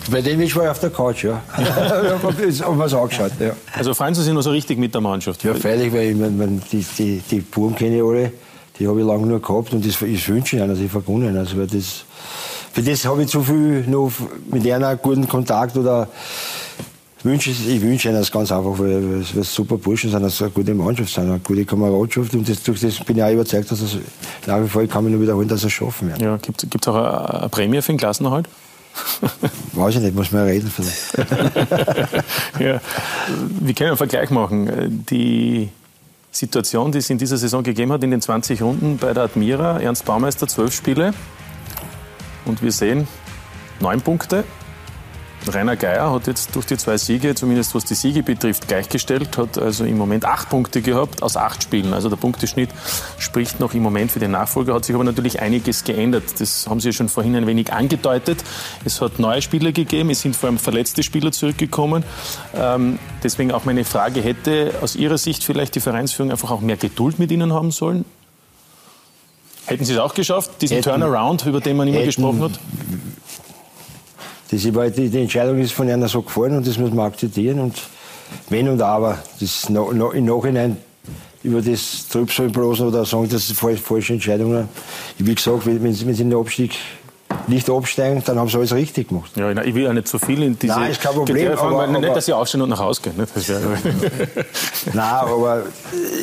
[0.10, 1.42] Bei dem ich war auf der Couch, ja.
[1.58, 2.62] haben wir es
[2.94, 3.52] angeschaut, ja.
[3.74, 5.44] Also freuen Sie sich noch so richtig mit der Mannschaft?
[5.44, 8.32] Ja, freilich, weil ich mein, die, die, die Buben kenne ich alle,
[8.80, 11.36] die habe ich lange nur gehabt und das, ich wünsche ihnen, dass ich vergunnen.
[11.38, 12.06] Also weil das,
[12.74, 14.12] für das habe ich zu viel noch
[14.52, 16.08] mit einer guten Kontakt oder
[17.24, 20.54] wünsche, ich wünsche ihnen das ganz einfach, weil, es super Burschen sind, dass sie eine
[20.54, 23.82] gute Mannschaft sind, eine gute Kameradschaft und das, durch das bin ich auch überzeugt, dass
[23.82, 23.98] es
[24.46, 26.24] nach wie vor, ich kann mich nur wiederholen, dass es schaffen werden.
[26.24, 28.48] Ja, gibt es auch eine, eine Prämie für den Klassenerhalt?
[29.74, 31.18] Weiß ich nicht, muss man reden vielleicht.
[32.60, 32.80] ja.
[33.60, 35.06] Wir können einen Vergleich machen.
[35.10, 35.70] Die
[36.36, 39.80] Situation, die es in dieser Saison gegeben hat, in den 20 Runden bei der Admira,
[39.80, 41.14] Ernst Baumeister, zwölf Spiele.
[42.46, 43.08] Und wir sehen
[43.80, 44.44] neun Punkte.
[45.48, 49.58] Rainer Geier hat jetzt durch die zwei Siege, zumindest was die Siege betrifft, gleichgestellt, hat
[49.58, 51.94] also im Moment acht Punkte gehabt aus acht Spielen.
[51.94, 52.70] Also der Punkteschnitt
[53.18, 56.24] spricht noch im Moment für den Nachfolger, hat sich aber natürlich einiges geändert.
[56.40, 58.44] Das haben Sie ja schon vorhin ein wenig angedeutet.
[58.84, 62.04] Es hat neue Spieler gegeben, es sind vor allem verletzte Spieler zurückgekommen.
[62.56, 66.78] Ähm, deswegen auch meine Frage, hätte aus Ihrer Sicht vielleicht die Vereinsführung einfach auch mehr
[66.78, 68.06] Geduld mit Ihnen haben sollen?
[69.66, 72.60] Hätten Sie es auch geschafft, diesen hätten, Turnaround, über den man immer hätten, gesprochen hat?
[74.52, 77.60] Das die, die, Entscheidung ist von einer so gefallen und das muss man akzeptieren.
[77.60, 77.82] Und
[78.50, 80.78] wenn und aber, das no, no, im Nachhinein
[81.44, 84.68] über das Trübsal bloßen oder sagen, das ist eine falsche Entscheidung.
[85.18, 86.76] Wie gesagt, wenn, wenn sie den Abstieg
[87.48, 89.32] nicht absteigen, dann haben sie alles richtig gemacht.
[89.36, 91.52] Ja, ich will ja nicht zu so viel in diese Nein, ist kein Problem.
[91.52, 93.14] Aber, aber, nicht, dass sie aufstehen und nach Hause gehen.
[93.18, 93.36] Nicht?
[93.36, 93.48] Das
[94.94, 95.64] Nein, aber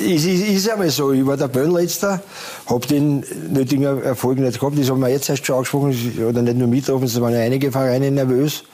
[0.04, 1.12] es ist, ist einmal so.
[1.12, 2.22] Ich war der Böllletzter,
[2.66, 4.78] habe den nötigen Erfolg nicht gehabt.
[4.78, 5.94] Das haben wir jetzt erst schon angesprochen,
[6.28, 8.64] oder nicht nur mitgetroffen, es waren ja einige Vereine nervös.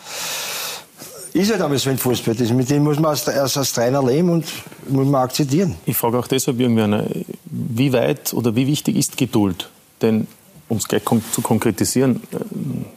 [1.32, 2.34] Ist halt einmal so ein Fußball.
[2.34, 4.44] Das, mit dem muss man als, als Trainer leben und
[4.88, 5.76] muss man akzeptieren.
[5.86, 7.04] Ich frage auch deshalb, Jürgen Werner,
[7.44, 9.68] wie weit oder wie wichtig ist Geduld?
[10.00, 10.26] Denn
[10.68, 11.02] um es gleich
[11.32, 12.36] zu konkretisieren, äh,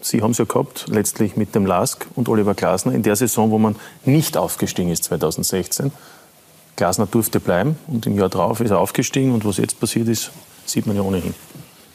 [0.02, 3.52] Sie haben es ja gehabt, letztlich mit dem Lask und Oliver Glasner in der Saison,
[3.52, 5.92] wo man nicht aufgestiegen ist, 2016.
[6.76, 10.32] Glasner durfte bleiben und im Jahr darauf ist er aufgestiegen und was jetzt passiert ist,
[10.66, 11.34] sieht man ja ohnehin.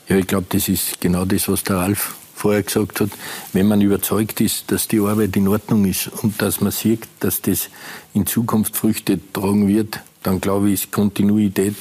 [0.09, 3.11] Ja, ich glaube, das ist genau das, was der Ralf vorher gesagt hat.
[3.53, 7.43] Wenn man überzeugt ist, dass die Arbeit in Ordnung ist und dass man sieht, dass
[7.43, 7.71] das
[8.15, 11.75] in Zukunft Früchte tragen wird, dann glaube ich, ist Kontinuität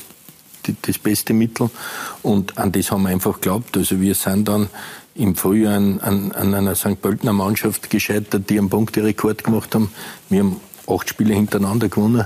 [0.81, 1.69] das beste Mittel.
[2.23, 3.77] Und an das haben wir einfach geglaubt.
[3.77, 4.69] Also wir sind dann
[5.15, 7.01] im Frühjahr an, an, an einer St.
[7.01, 9.91] Pöltener Mannschaft gescheitert, die einen Punkterekord gemacht haben.
[10.29, 12.25] Wir haben acht Spiele hintereinander gewonnen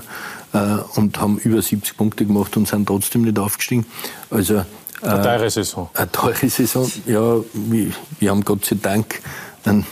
[0.53, 3.85] äh, und haben über 70 Punkte gemacht und sind trotzdem nicht aufgestiegen.
[4.29, 4.63] Also äh,
[5.07, 5.89] eine teure Saison.
[5.93, 7.35] Eine teure Saison, ja.
[7.53, 9.21] Wir, wir haben Gott sei Dank
[9.65, 9.85] einen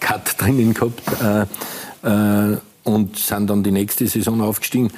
[0.00, 4.90] Cut drinnen gehabt äh, äh, und sind dann die nächste Saison aufgestiegen.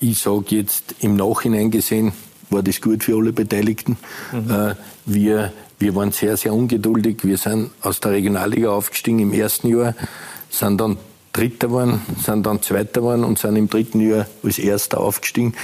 [0.00, 2.12] Ich sage jetzt im Nachhinein gesehen,
[2.50, 3.96] war das gut für alle Beteiligten.
[4.32, 4.50] Mhm.
[4.50, 4.74] Äh,
[5.06, 7.18] wir, wir waren sehr, sehr ungeduldig.
[7.22, 9.94] Wir sind aus der Regionalliga aufgestiegen im ersten Jahr,
[10.50, 10.98] sind dann
[11.32, 15.54] Dritter geworden, sind dann Zweiter geworden und sind im dritten Jahr als Erster aufgestiegen,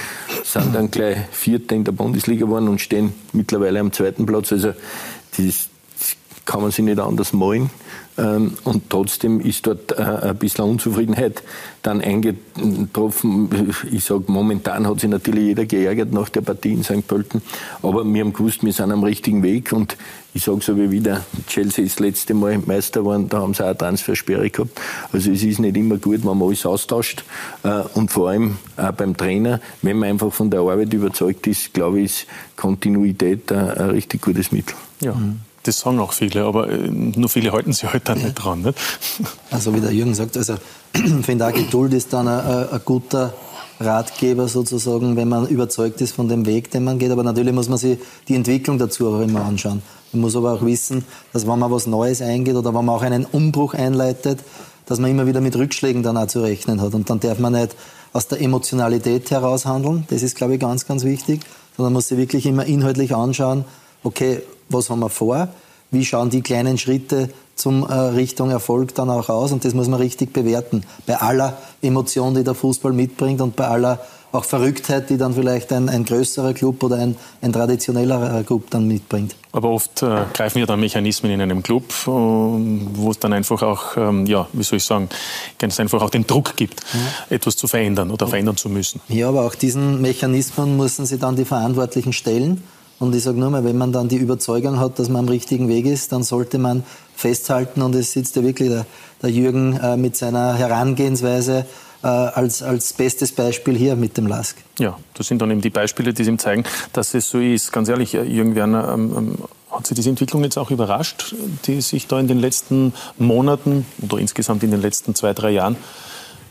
[0.43, 4.53] sind dann gleich Vierter in der Bundesliga geworden und stehen mittlerweile am zweiten Platz.
[4.53, 5.69] Also das,
[5.99, 7.69] das kann man sich nicht anders malen.
[8.17, 11.43] Ähm, und trotzdem ist dort äh, ein bisschen Unzufriedenheit
[11.83, 13.49] dann eingetroffen.
[13.91, 17.07] Ich sage, momentan hat sich natürlich jeder geärgert nach der Partie in St.
[17.07, 17.41] Pölten.
[17.83, 19.71] Aber wir haben gewusst, wir sind am richtigen Weg.
[19.71, 19.97] Und
[20.33, 23.63] ich sage so wie wieder, Chelsea ist das letzte Mal Meister geworden, da haben sie
[23.63, 24.79] auch eine Transfersperre gehabt.
[25.11, 27.23] Also es ist nicht immer gut, wenn man alles austauscht.
[27.63, 31.73] Äh, und vor allem auch beim Trainer, wenn man einfach von der Arbeit überzeugt ist,
[31.73, 34.75] glaube ich, ist Kontinuität ein, ein richtig gutes Mittel.
[35.01, 35.13] Ja.
[35.13, 38.61] Mhm das sagen auch viele, aber äh, nur viele halten sich halt dann nicht dran.
[38.61, 38.77] Nicht?
[39.51, 40.55] Also wie der Jürgen sagt, also
[40.93, 43.33] ich finde auch Geduld ist dann ein, ein, guter
[43.79, 47.11] Ratgeber sozusagen, wenn man überzeugt ist von dem Weg, den man geht.
[47.11, 49.81] Aber natürlich muss man sich die Entwicklung dazu auch immer anschauen.
[50.11, 53.01] Man muss aber auch wissen, dass wenn man was Neues eingeht oder wenn man auch
[53.01, 54.39] einen Umbruch einleitet,
[54.85, 56.93] dass man immer wieder mit Rückschlägen dann auch zu rechnen hat.
[56.93, 57.75] Und dann darf man nicht
[58.13, 60.05] aus der Emotionalität heraus handeln.
[60.09, 61.41] Das ist, glaube ich, ganz, ganz wichtig.
[61.75, 63.65] Sondern man muss sich wirklich immer inhaltlich anschauen,
[64.03, 65.49] okay, was haben wir vor,
[65.91, 69.87] wie schauen die kleinen Schritte zum äh, Richtung Erfolg dann auch aus und das muss
[69.87, 70.83] man richtig bewerten.
[71.05, 73.99] Bei aller Emotion, die der Fußball mitbringt und bei aller
[74.31, 78.87] auch Verrücktheit, die dann vielleicht ein, ein größerer Club oder ein, ein traditionellerer Club dann
[78.87, 79.35] mitbringt.
[79.53, 83.63] Aber oft äh, greifen ja dann Mechanismen in einem Club, äh, wo es dann einfach
[83.63, 85.09] auch, ähm, ja, wie soll ich sagen,
[85.57, 87.35] ganz einfach auch den Druck gibt, ja.
[87.35, 89.01] etwas zu verändern oder verändern zu müssen.
[89.07, 92.63] Ja, aber auch diesen Mechanismen müssen sie dann die Verantwortlichen stellen.
[92.99, 95.67] Und ich sage nur mal, wenn man dann die Überzeugung hat, dass man am richtigen
[95.67, 96.83] Weg ist, dann sollte man
[97.15, 97.81] festhalten.
[97.81, 98.85] Und es sitzt ja wirklich der,
[99.21, 101.65] der Jürgen äh, mit seiner Herangehensweise
[102.03, 104.57] äh, als, als bestes Beispiel hier mit dem LASK.
[104.79, 107.71] Ja, das sind dann eben die Beispiele, die ihm zeigen, dass es so ist.
[107.71, 109.35] Ganz ehrlich, äh, Jürgen Werner, ähm, ähm,
[109.69, 114.17] hat Sie diese Entwicklung jetzt auch überrascht, die sich da in den letzten Monaten oder
[114.17, 115.75] insgesamt in den letzten zwei, drei Jahren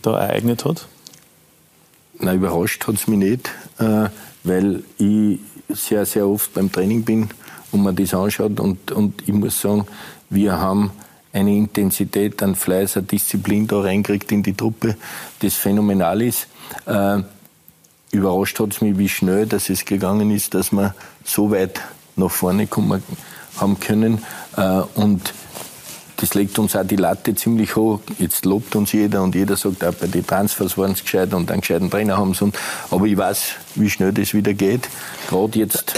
[0.03, 0.87] da ereignet hat?
[2.19, 4.09] Nein, überrascht hat es mich nicht, äh,
[4.45, 7.29] weil ich sehr, sehr oft beim Training bin
[7.73, 8.61] und man das anschaut.
[8.61, 9.87] Und, und ich muss sagen,
[10.31, 10.91] wir haben
[11.33, 14.97] eine Intensität, ein Fleiß, eine Disziplin da reinkriegt in die Truppe,
[15.41, 16.49] das phänomenal ist.
[16.87, 17.23] Äh,
[18.11, 21.81] überrascht hat es mich, wie schnell dass es gegangen ist, dass wir so weit
[22.17, 23.03] nach vorne kommen
[23.59, 24.23] haben können.
[24.57, 25.35] Äh, und
[26.17, 28.01] das legt uns auch die Latte ziemlich hoch.
[28.19, 31.51] Jetzt lobt uns jeder und jeder sagt auch, bei den Transfers waren es gescheit und
[31.51, 32.51] einen gescheiten Trainer haben sie.
[32.91, 34.89] Aber ich weiß, wie schnell das wieder geht.
[35.29, 35.95] Gerade jetzt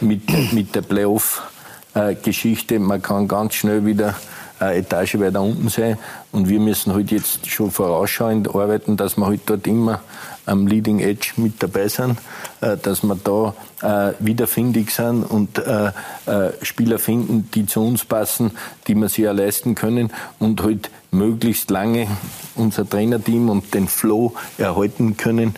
[0.00, 4.14] mit, mit der Playoff-Geschichte, man kann ganz schnell wieder
[4.58, 5.98] eine Etage weiter unten sein.
[6.30, 10.00] Und wir müssen halt jetzt schon vorausschauend arbeiten, dass wir halt dort immer
[10.46, 12.18] am Leading Edge mit dabei sind,
[12.60, 15.92] äh, dass wir da äh, wiederfindig sind und äh,
[16.62, 18.52] Spieler finden, die zu uns passen,
[18.86, 22.06] die wir sich auch leisten können und halt möglichst lange
[22.54, 25.54] unser Trainerteam und den Flow erhalten können,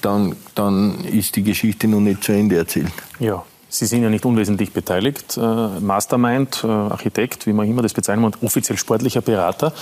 [0.00, 2.92] dann, dann ist die Geschichte noch nicht zu Ende erzählt.
[3.18, 3.44] Ja.
[3.74, 5.36] Sie sind ja nicht unwesentlich beteiligt.
[5.36, 9.72] Äh, Mastermind, äh, Architekt, wie man immer das bezeichnen und offiziell sportlicher Berater.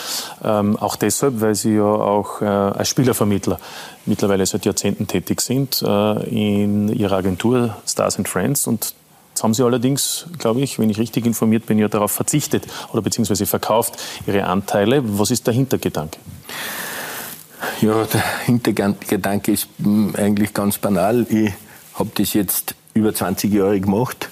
[0.42, 3.61] Ähm, auch deshalb, weil Sie ja auch äh, als Spielervermittler
[4.07, 8.66] mittlerweile seit Jahrzehnten tätig sind in Ihrer Agentur Stars and Friends.
[8.66, 8.94] Und
[9.31, 13.00] Jetzt haben Sie allerdings, glaube ich, wenn ich richtig informiert bin, ja darauf verzichtet oder
[13.00, 13.94] beziehungsweise verkauft
[14.26, 15.02] Ihre Anteile.
[15.18, 16.18] Was ist der Hintergedanke?
[17.81, 21.26] Ja, der Hintergedanke ist hm, eigentlich ganz banal.
[21.31, 21.52] Ich
[21.94, 24.28] habe das jetzt über 20 Jahre gemacht.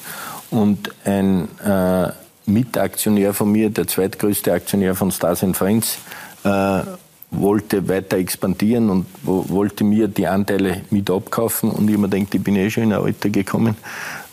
[0.50, 2.08] Und ein äh,
[2.46, 5.98] Mitaktionär von mir, der zweitgrößte Aktionär von Stars Friends,
[6.44, 6.80] äh,
[7.30, 11.70] wollte weiter expandieren und wollte mir die Anteile mit abkaufen.
[11.70, 13.76] Und ich mir denkt, ich bin eh schon in ein Alter gekommen,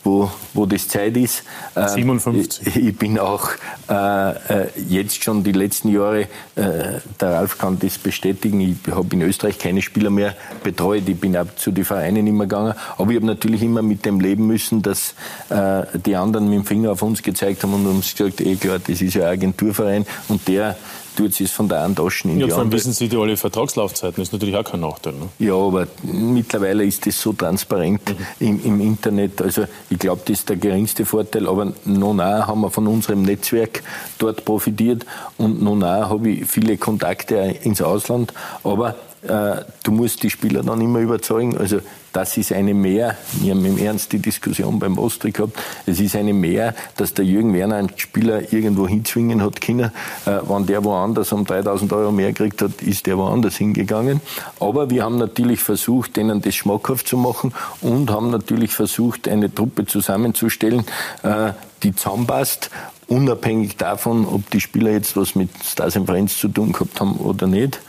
[0.08, 1.44] wo, wo das Zeit ist.
[1.76, 2.66] 57.
[2.66, 3.50] Ähm, ich, ich bin auch
[3.90, 9.08] äh, äh, jetzt schon die letzten Jahre, äh, der Ralf kann das bestätigen, ich habe
[9.12, 13.12] in Österreich keine Spieler mehr betreut, ich bin auch zu den Vereinen immer gegangen, aber
[13.12, 15.14] ich habe natürlich immer mit dem leben müssen, dass
[15.50, 18.80] äh, die anderen mit dem Finger auf uns gezeigt haben und uns gesagt, eh klar,
[18.80, 20.78] das ist ja ein Agenturverein und der
[21.18, 22.80] tut es von der einen Taschen in ja, die vor allem andere.
[22.80, 25.14] wissen Sie die alle Vertragslaufzeiten, das ist natürlich auch kein Nachteil.
[25.14, 25.28] Ne?
[25.40, 28.02] Ja, aber mittlerweile ist das so transparent
[28.40, 28.48] mhm.
[28.48, 29.42] im, im, Internet.
[29.42, 31.48] Also ich glaube, das ist der geringste Vorteil.
[31.48, 33.84] Aber noch nah haben wir von unserem Netzwerk
[34.20, 35.06] dort profitiert
[35.38, 38.34] und noch nah habe ich viele Kontakte ins Ausland.
[38.64, 41.58] Aber äh, du musst die Spieler dann immer überzeugen.
[41.58, 41.80] Also
[42.14, 43.18] das ist eine Mehr.
[43.42, 45.58] Wir haben im Ernst die Diskussion beim Ostri gehabt.
[45.86, 49.92] Es ist eine Mehr, dass der Jürgen Werner einen Spieler irgendwo hinzwingen hat können.
[50.26, 54.22] Äh, wenn der woanders um 3000 Euro mehr gekriegt hat, ist der woanders hingegangen.
[54.60, 59.54] Aber wir haben natürlich versucht, denen das schmackhaft zu machen und haben natürlich versucht, eine
[59.54, 60.86] Truppe zusammenzustellen,
[61.24, 61.54] äh,
[61.84, 62.72] die zusammenpasst
[63.08, 67.18] unabhängig davon, ob die Spieler jetzt was mit Stars and Friends zu tun gehabt haben
[67.18, 67.80] oder nicht.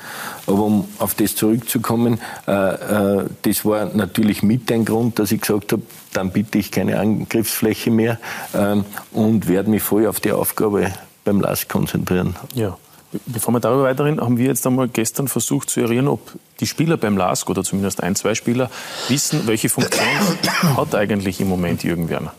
[0.46, 5.40] Aber um auf das zurückzukommen, äh, äh, das war natürlich mit ein Grund, dass ich
[5.40, 8.18] gesagt habe, dann bitte ich keine Angriffsfläche mehr
[8.54, 10.92] ähm, und werde mich voll auf die Aufgabe
[11.24, 12.36] beim LAS konzentrieren.
[12.54, 12.76] Ja.
[13.24, 16.20] Bevor wir darüber weiterreden, haben wir jetzt einmal gestern versucht zu erinnern, ob
[16.60, 18.70] die Spieler beim LASK oder zumindest ein, zwei Spieler
[19.08, 20.06] wissen, welche Funktion
[20.76, 22.34] hat eigentlich im Moment Jürgen Werner.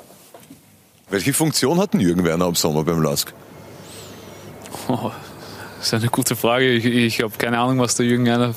[1.10, 3.34] Welche Funktion hat denn Jürgen Werner am Sommer beim LASK?
[4.88, 5.12] Oh,
[5.78, 6.72] das ist eine gute Frage.
[6.72, 8.54] Ich, ich habe keine Ahnung, was der Jürgen Werner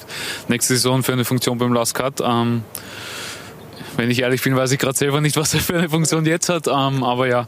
[0.49, 2.21] nächste Saison für eine Funktion beim LASK hat.
[2.23, 2.63] Ähm,
[3.97, 6.49] wenn ich ehrlich bin, weiß ich gerade selber nicht, was er für eine Funktion jetzt
[6.49, 6.67] hat.
[6.67, 7.47] Ähm, aber ja,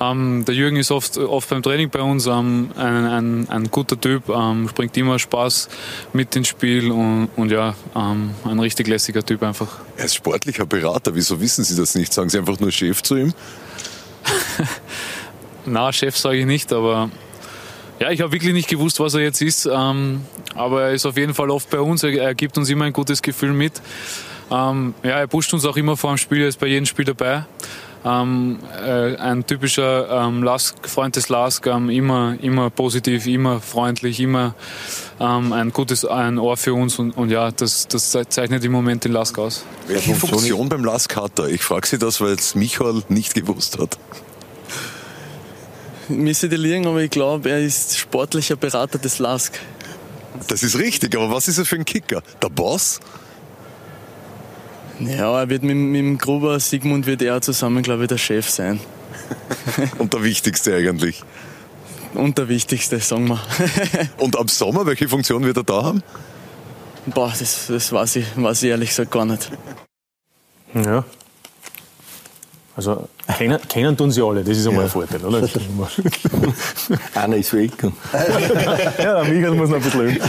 [0.00, 4.00] ähm, der Jürgen ist oft, oft beim Training bei uns ähm, ein, ein, ein, guter
[4.00, 5.68] Typ, ähm, bringt immer Spaß
[6.12, 9.80] mit ins Spiel und, und ja, ähm, ein richtig lässiger Typ einfach.
[9.96, 11.14] Er ist sportlicher Berater.
[11.14, 12.12] Wieso wissen Sie das nicht?
[12.12, 13.34] Sagen Sie einfach nur Chef zu ihm?
[15.66, 17.10] Na, Chef sage ich nicht, aber
[18.00, 19.66] ja, ich habe wirklich nicht gewusst, was er jetzt ist.
[19.66, 20.22] Ähm,
[20.54, 22.02] aber er ist auf jeden Fall oft bei uns.
[22.02, 23.80] Er, er gibt uns immer ein gutes Gefühl mit.
[24.50, 26.42] Ähm, ja, er pusht uns auch immer vor dem Spiel.
[26.42, 27.44] Er ist bei jedem Spiel dabei.
[28.04, 34.20] Ähm, äh, ein typischer ähm, Lask, Freund des Lask, ähm, immer, immer positiv, immer freundlich,
[34.20, 34.54] immer
[35.18, 39.04] ähm, ein gutes ein Ohr für uns und, und ja, das, das zeichnet im Moment
[39.04, 39.64] den Lask aus.
[39.86, 41.48] Welche Funktion beim Lask hat er?
[41.48, 43.98] Ich frage Sie das, weil es Michael nicht gewusst hat.
[46.08, 49.58] Müsste die liegen, aber ich glaube, er ist sportlicher Berater des LASK.
[50.48, 52.22] Das ist richtig, aber was ist er für ein Kicker?
[52.42, 53.00] Der Boss?
[55.00, 58.48] Ja, er wird mit, mit dem Gruber Sigmund wird er zusammen, glaube ich, der Chef
[58.48, 58.80] sein.
[59.98, 61.22] Und der Wichtigste eigentlich?
[62.14, 63.40] Und der Wichtigste, sagen wir.
[64.18, 66.02] Und ab Sommer, welche Funktion wird er da haben?
[67.06, 69.50] Boah, das, das weiß, ich, weiß ich ehrlich gesagt gar nicht.
[70.74, 71.04] Ja,
[72.76, 73.08] also
[73.38, 74.86] kennen, kennen tun sie alle, das ist einmal ja.
[74.86, 75.48] ein Vorteil, oder?
[77.14, 77.70] Einer ist weg.
[78.98, 80.22] ja, der Michael muss noch ein bisschen üben.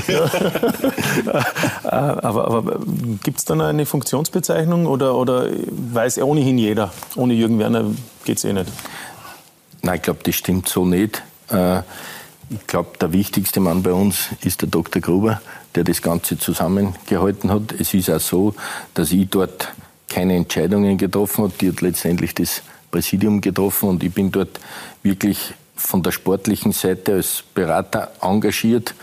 [1.83, 2.79] aber aber
[3.23, 5.47] gibt es dann eine Funktionsbezeichnung oder, oder
[5.93, 7.85] weiß ohnehin jeder, ohne Jürgen Werner
[8.25, 8.71] geht es eh nicht?
[9.81, 11.23] Nein, ich glaube, das stimmt so nicht.
[11.49, 11.79] Äh,
[12.49, 15.01] ich glaube, der wichtigste Mann bei uns ist der Dr.
[15.01, 15.41] Gruber,
[15.73, 17.71] der das Ganze zusammengehalten hat.
[17.79, 18.55] Es ist auch so,
[18.93, 19.69] dass ich dort
[20.07, 21.61] keine Entscheidungen getroffen hat.
[21.61, 24.59] Die hat letztendlich das Präsidium getroffen und ich bin dort
[25.03, 28.95] wirklich von der sportlichen Seite als Berater engagiert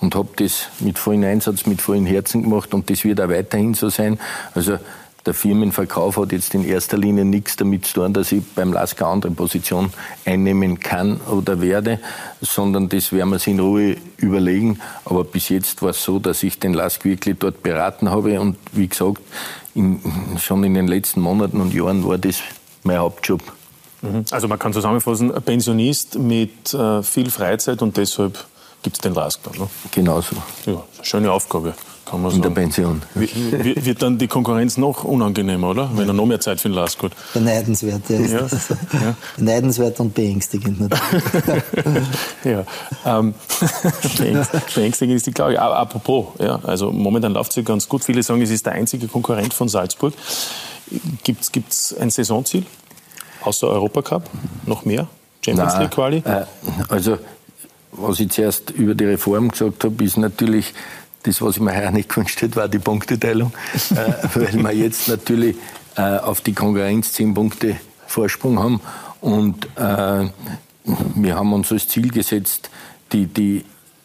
[0.00, 3.74] und habe das mit vollem Einsatz, mit vollem Herzen gemacht und das wird auch weiterhin
[3.74, 4.18] so sein.
[4.54, 4.78] Also
[5.26, 9.02] der Firmenverkauf hat jetzt in erster Linie nichts damit zu tun, dass ich beim LASK
[9.02, 9.92] eine andere Position
[10.24, 12.00] einnehmen kann oder werde,
[12.40, 14.80] sondern das werden wir uns in Ruhe überlegen.
[15.04, 18.56] Aber bis jetzt war es so, dass ich den LASK wirklich dort beraten habe und
[18.72, 19.22] wie gesagt,
[19.74, 20.00] in,
[20.38, 22.40] schon in den letzten Monaten und Jahren war das
[22.82, 23.40] mein Hauptjob.
[24.02, 24.24] Mhm.
[24.30, 28.46] Also man kann zusammenfassen, Pensionist mit äh, viel Freizeit und deshalb
[28.82, 29.58] gibt es den LASK dann.
[29.58, 29.68] Ne?
[29.92, 30.36] Genau so.
[30.66, 31.74] Ja, schöne Aufgabe.
[32.06, 32.54] Kann man in sagen.
[32.54, 33.02] der Pension.
[33.14, 35.90] Wird, wird dann die Konkurrenz noch unangenehmer, oder?
[35.94, 37.12] Wenn er noch mehr Zeit für den LASK hat.
[37.34, 38.18] Beneidenswert, ja.
[38.18, 38.68] Ist Ja, das.
[38.70, 39.14] ja.
[39.36, 40.80] Beneidenswert und beängstigend.
[40.80, 41.24] natürlich.
[42.44, 42.64] ja,
[43.06, 43.34] ähm,
[44.18, 45.60] beängst- beängstigend ist die Klage.
[45.62, 48.02] Aber apropos, ja, also momentan läuft es ja ganz gut.
[48.02, 50.12] Viele sagen, es ist der einzige Konkurrent von Salzburg.
[51.22, 52.66] Gibt es ein Saisonziel?
[53.44, 54.24] Außer Europacup?
[54.66, 55.06] Noch mehr?
[55.44, 56.16] Champions Nein, League Quali?
[56.26, 56.44] Äh,
[56.88, 57.18] also,
[57.92, 60.72] was ich zuerst über die Reform gesagt habe, ist natürlich
[61.22, 63.52] das, was ich mir heuer nicht gewünscht hätte, war die Punkteteilung.
[63.90, 65.56] äh, weil wir jetzt natürlich
[65.96, 67.76] äh, auf die Konkurrenz zehn Punkte
[68.06, 68.80] Vorsprung haben.
[69.20, 70.28] Und äh,
[71.14, 72.70] wir haben uns als Ziel gesetzt,
[73.12, 73.64] die, die,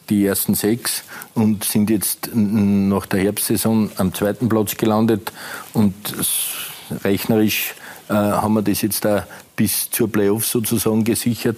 [0.10, 5.32] die ersten sechs und sind jetzt nach der Herbstsaison am zweiten Platz gelandet.
[5.74, 5.96] Und
[7.04, 7.76] rechnerisch
[8.10, 9.26] äh, haben wir das jetzt da
[9.56, 11.58] bis zur Playoffs sozusagen gesichert.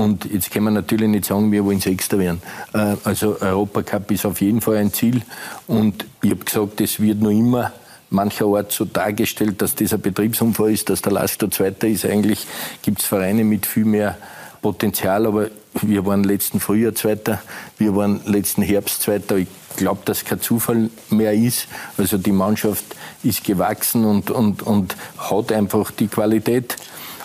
[0.00, 2.40] Und jetzt können wir natürlich nicht sagen, wir wollen Sechster werden.
[2.72, 5.20] Äh, also Europacup ist auf jeden Fall ein Ziel.
[5.66, 7.72] Und ich habe gesagt, es wird noch immer
[8.08, 12.06] mancherorts so dargestellt, dass das ein Betriebsunfall ist, dass der Lask der Zweiter ist.
[12.06, 12.46] Eigentlich
[12.80, 14.16] gibt es Vereine mit viel mehr
[14.62, 15.48] Potenzial, aber
[15.82, 17.40] wir waren letzten Frühjahr Zweiter,
[17.76, 19.36] wir waren letzten Herbst Zweiter.
[19.36, 21.68] Ich glaube, dass kein Zufall mehr ist.
[21.98, 22.84] Also die Mannschaft
[23.22, 26.76] ist gewachsen und, und, und hat einfach die Qualität.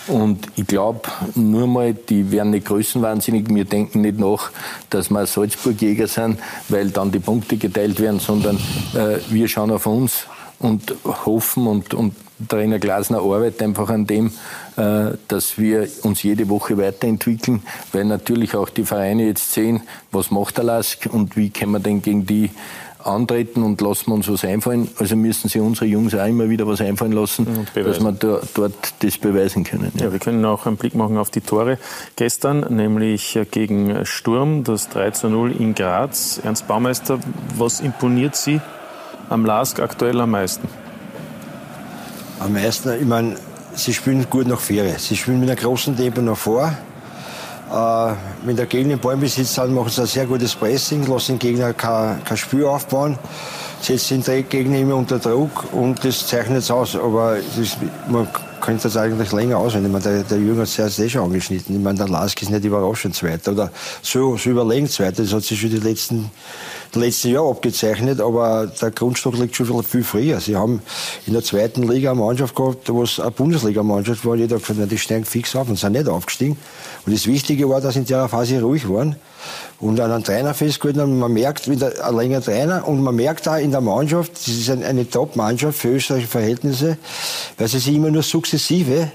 [0.08, 1.02] Und ich glaube,
[1.34, 3.46] nur mal, die werden nicht größenwahnsinnig.
[3.50, 4.52] Wir denken nicht nach,
[4.90, 6.40] dass wir Salzburg-Jäger sind,
[6.70, 8.58] weil dann die Punkte geteilt werden, sondern
[8.94, 10.28] äh, wir schauen auf uns
[10.60, 10.96] und
[11.26, 12.16] hoffen und, und
[12.50, 14.32] Trainer Glasner arbeitet einfach an dem,
[14.76, 20.32] äh, dass wir uns jede Woche weiterentwickeln, weil natürlich auch die Vereine jetzt sehen, was
[20.32, 22.52] macht der Lask und wie können wir denn gegen die
[23.06, 24.90] antreten und lassen wir uns was einfallen.
[24.98, 28.94] Also müssen sie unsere Jungs auch immer wieder was einfallen lassen, dass wir da, dort
[29.00, 29.92] das beweisen können.
[30.00, 31.78] Ja, wir können auch einen Blick machen auf die Tore
[32.16, 36.40] gestern, nämlich gegen Sturm, das 3 zu 0 in Graz.
[36.44, 37.20] Ernst Baumeister,
[37.58, 38.60] was imponiert Sie
[39.30, 40.68] am LASK aktuell am meisten?
[42.40, 43.36] Am meisten, ich meine,
[43.76, 44.96] sie spielen gut nach vorne.
[45.00, 46.76] Sie spielen mit einem großen Tempo nach vor.
[47.76, 48.14] Äh,
[48.46, 51.74] wenn der Gegner im Ballbesitz sind, machen sie ein sehr gutes Pressing, lassen den Gegner
[51.74, 53.18] kein, kein Spiel aufbauen,
[53.82, 56.96] setzen den Gegner immer unter Druck und das zeichnet es aus.
[56.96, 57.76] Aber das
[58.08, 58.30] man
[58.62, 59.88] könnte das eigentlich länger auswählen.
[59.88, 61.76] Ich meine, der, der Jürgen hat es zuerst eh schon angeschnitten.
[61.76, 63.70] Ich meine, der Lask ist nicht überraschend Zweiter oder
[64.02, 65.24] so, so überlegen Zweiter.
[65.24, 66.32] Das hat sich schon die letzten,
[67.02, 70.40] letzten Jahre abgezeichnet, aber der Grundstock liegt schon viel, früher.
[70.40, 70.82] Sie haben
[71.26, 74.92] in der zweiten Liga eine Mannschaft gehabt, wo es eine Bundesliga-Mannschaft war, jeder hat gesagt,
[74.92, 76.58] die steigen fix auf und sind nicht aufgestiegen.
[77.06, 79.16] Und das Wichtige war, dass in der Phase ruhig waren
[79.80, 81.20] und an einen Trainer festgehalten haben.
[81.20, 84.48] Man merkt, wenn der, ein länger Trainer und man merkt auch in der Mannschaft, das
[84.48, 86.98] ist eine, eine Top-Mannschaft für österreichische Verhältnisse,
[87.58, 89.12] weil sie sich immer nur sukzessive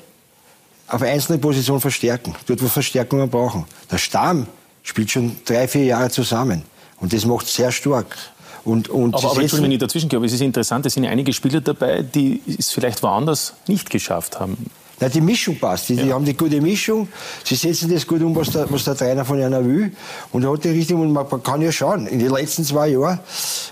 [0.89, 3.65] auf einzelne Positionen verstärken, dort wo Verstärkungen brauchen.
[3.91, 4.47] Der Stamm
[4.83, 6.65] spielt schon drei, vier Jahre zusammen
[7.01, 8.17] und das macht sehr stark.
[8.65, 11.33] Und, und Aber, aber Entschuldigung, wenn ich dazwischen glaube, es ist interessant, es sind einige
[11.33, 14.67] Spieler dabei, die es vielleicht woanders nicht geschafft haben.
[15.01, 15.89] Na, die Mischung passt.
[15.89, 17.09] Die, die haben die gute Mischung.
[17.43, 19.93] Sie setzen das gut um, was der, was der Trainer von einer will.
[20.31, 23.19] Und er hat die Richtung, und man kann ja schauen, in den letzten zwei Jahren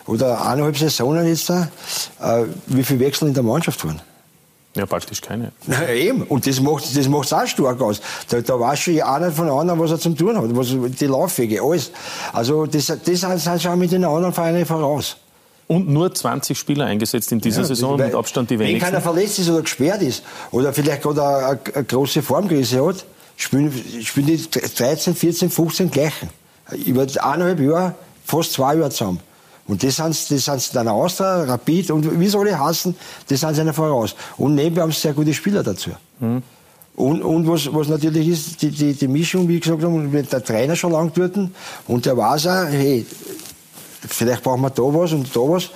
[0.06, 1.68] oder eineinhalb Saisonen jetzt da,
[2.20, 4.00] äh, wie viele Wechsel in der Mannschaft waren.
[4.74, 5.52] Ja, praktisch keine.
[5.66, 6.22] Na, eben.
[6.22, 8.00] Und das macht das macht's auch stark aus.
[8.28, 10.44] Da, da weiß schon einer von anderen, was er zum tun hat.
[10.56, 11.90] Was, die Laufwege, alles.
[12.32, 15.16] Also, das, das sind schon mit den anderen Vereinen voraus.
[15.66, 18.86] Und nur 20 Spieler eingesetzt in dieser Ja, Saison, mit Abstand die Wenn wenigsten.
[18.90, 23.04] keiner verletzt ist oder gesperrt ist oder vielleicht gerade eine, eine, eine große Formkrise hat,
[23.36, 23.70] spielen,
[24.02, 26.30] spielen die 13, 14, 15 gleichen.
[26.86, 27.94] Über eineinhalb Jahre,
[28.24, 29.20] fast zwei Jahre zusammen.
[29.68, 32.94] Und das sind, das sind dann Austria, Rapid und wie sie alle heißen,
[33.28, 34.16] das sind sie einer voraus.
[34.38, 35.90] Und nebenbei haben sie sehr gute Spieler dazu.
[36.18, 36.42] Mhm.
[36.96, 40.42] Und, und was, was natürlich ist, die, die, die Mischung, wie gesagt haben, mit der
[40.42, 41.38] Trainer schon lang dort
[41.86, 43.06] und der weiß auch, hey,
[44.08, 45.70] vielleicht brauchen wir da was und da was.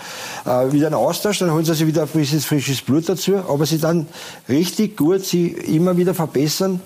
[0.45, 3.66] Äh, wieder einen Austausch, dann holen sie sich wieder ein bisschen frisches Blut dazu, aber
[3.66, 4.09] sie dann
[4.49, 6.80] richtig gut sie immer wieder verbessern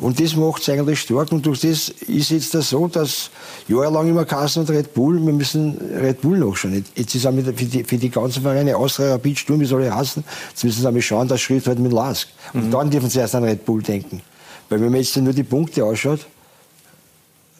[0.00, 3.30] und das macht es eigentlich stark und durch das ist jetzt das so, dass
[3.68, 6.84] jahrelang immer Kassen und Red Bull, wir müssen Red Bull nachschauen.
[6.94, 9.84] Jetzt ist auch mit, für, die, für die ganzen Vereine, Austria, Rapid, Sturm, wie soll
[9.84, 12.28] ich hassen, jetzt müssen sie einmal schauen, das Schritt halt mit Lask.
[12.52, 14.22] Und dann dürfen sie erst an Red Bull denken.
[14.68, 16.26] Weil wenn man jetzt nur die Punkte ausschaut,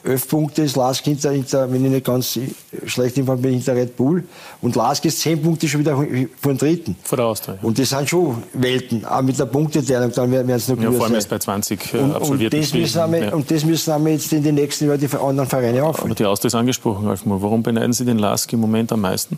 [0.07, 2.39] elf Punkte ist Lask hinter, hinter, wenn ich nicht ganz
[2.85, 4.23] schlecht informiert bin, hinter Red Bull.
[4.61, 6.95] Und Lask ist zehn Punkte schon wieder vor dem dritten.
[7.03, 7.57] Vor der Austria.
[7.61, 9.05] Und das sind schon Welten.
[9.05, 11.97] Auch mit der Punkteteilung, dann werden es noch Ja, vor allem erst bei 20 äh,
[11.97, 13.11] und, und, absolvierten das müssen Spielen.
[13.11, 13.33] wir, Ja.
[13.33, 16.11] und das müssen wir jetzt in den nächsten Jahren die anderen Vereine aufholen.
[16.11, 17.41] Aber die Austria ist angesprochen, Alfmar.
[17.41, 19.37] Warum beneiden Sie den Lask im Moment am meisten?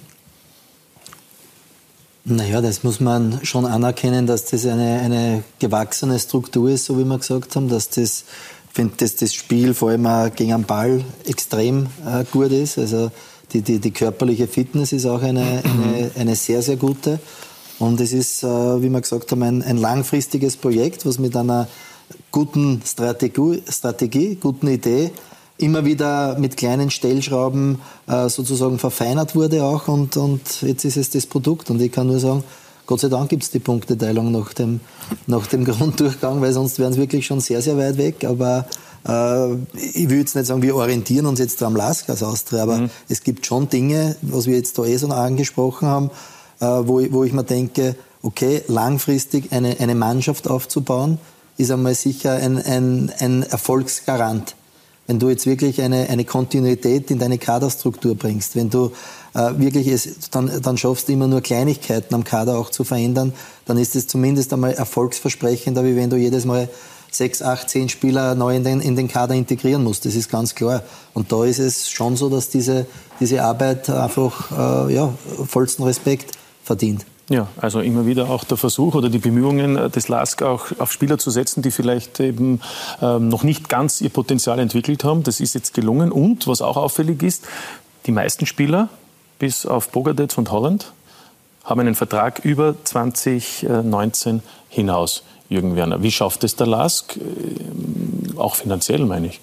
[2.26, 7.04] Naja, das muss man schon anerkennen, dass das eine, eine gewachsene Struktur ist, so wie
[7.06, 8.26] wir gesagt haben, dass das,
[8.80, 12.78] finde, dass das Spiel vor allem auch gegen den Ball extrem äh, gut ist.
[12.78, 13.12] Also
[13.52, 17.20] die, die, die körperliche Fitness ist auch eine, eine, eine sehr, sehr gute.
[17.78, 21.68] Und es ist, äh, wie wir gesagt haben, ein, ein langfristiges Projekt, was mit einer
[22.32, 25.12] guten Strategie, Strategie guten Idee
[25.58, 31.10] immer wieder mit kleinen Stellschrauben äh, sozusagen verfeinert wurde auch und, und jetzt ist es
[31.10, 32.46] das Produkt und ich kann nur sagen,
[32.90, 34.80] Gott sei Dank gibt es die Punkteteilung nach dem,
[35.28, 38.66] nach dem Grunddurchgang, weil sonst wären es wirklich schon sehr, sehr weit weg, aber
[39.08, 39.54] äh,
[39.94, 43.22] ich will jetzt nicht sagen, wir orientieren uns jetzt am Lask als Austria, aber es
[43.22, 46.10] gibt schon Dinge, was wir jetzt da eh so angesprochen haben,
[46.62, 51.20] äh, wo, ich, wo ich mir denke, okay, langfristig eine, eine Mannschaft aufzubauen,
[51.58, 54.56] ist einmal sicher ein, ein, ein Erfolgsgarant.
[55.06, 58.94] Wenn du jetzt wirklich eine, eine Kontinuität in deine Kaderstruktur bringst, wenn du
[59.58, 63.34] wirklich es dann, dann schaffst, du immer nur Kleinigkeiten am Kader auch zu verändern,
[63.66, 66.70] dann ist es zumindest einmal erfolgsversprechender, wie wenn du jedes Mal
[67.12, 70.06] sechs, acht, zehn Spieler neu in den, in den Kader integrieren musst.
[70.06, 70.84] Das ist ganz klar.
[71.14, 72.86] Und da ist es schon so, dass diese,
[73.20, 75.14] diese Arbeit einfach äh, ja,
[75.48, 76.32] vollsten Respekt
[76.64, 77.06] verdient.
[77.30, 80.92] Ja, also immer wieder auch der Versuch oder die Bemühungen äh, des LASK auch auf
[80.92, 82.60] Spieler zu setzen, die vielleicht eben
[83.02, 85.22] ähm, noch nicht ganz ihr Potenzial entwickelt haben.
[85.22, 86.12] Das ist jetzt gelungen.
[86.12, 87.48] Und was auch auffällig ist,
[88.08, 88.90] die meisten Spieler,
[89.40, 90.92] bis auf Bogadec und Holland,
[91.64, 95.24] haben einen Vertrag über 2019 hinaus.
[95.50, 97.18] Jürgen Werner, wie schafft es der LASK?
[97.18, 99.40] Ähm, Auch finanziell, meine ich.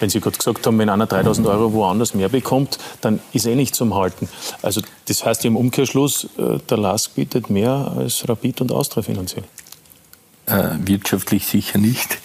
[0.00, 3.54] Wenn Sie gerade gesagt haben, wenn einer 3000 Euro woanders mehr bekommt, dann ist eh
[3.54, 4.28] nicht zum Halten.
[4.60, 9.44] Also das heißt im Umkehrschluss, äh, der LASK bietet mehr als Rapid und Austria finanziell.
[10.46, 12.18] Äh, wirtschaftlich sicher nicht.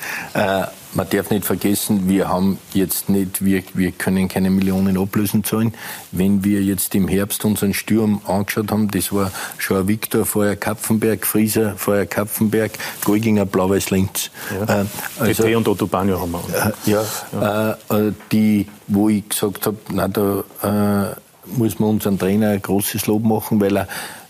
[0.93, 5.73] Man darf nicht vergessen, wir haben jetzt nicht, wir, wir können keine Millionen Ablösen zahlen.
[6.11, 11.27] Wenn wir jetzt im Herbst unseren Sturm angeschaut haben, das war Schauer Viktor, vorher Kapfenberg,
[11.27, 12.71] Frieser, vorher Kapfenberg,
[13.05, 14.31] Golginger, Blau-Weiß Linz.
[14.67, 14.81] Ja.
[14.81, 14.85] Äh,
[15.19, 16.73] also, und Otto Banjo haben wir.
[16.87, 21.15] äh, ja, Äh, äh, die, wo ich gesagt habe, na, da äh,
[21.55, 23.87] muss man unseren Trainer ein großes Lob machen, weil er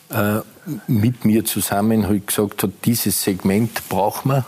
[0.09, 0.41] äh,
[0.87, 4.45] mit mir zusammen halt gesagt hat, dieses Segment brauchen wir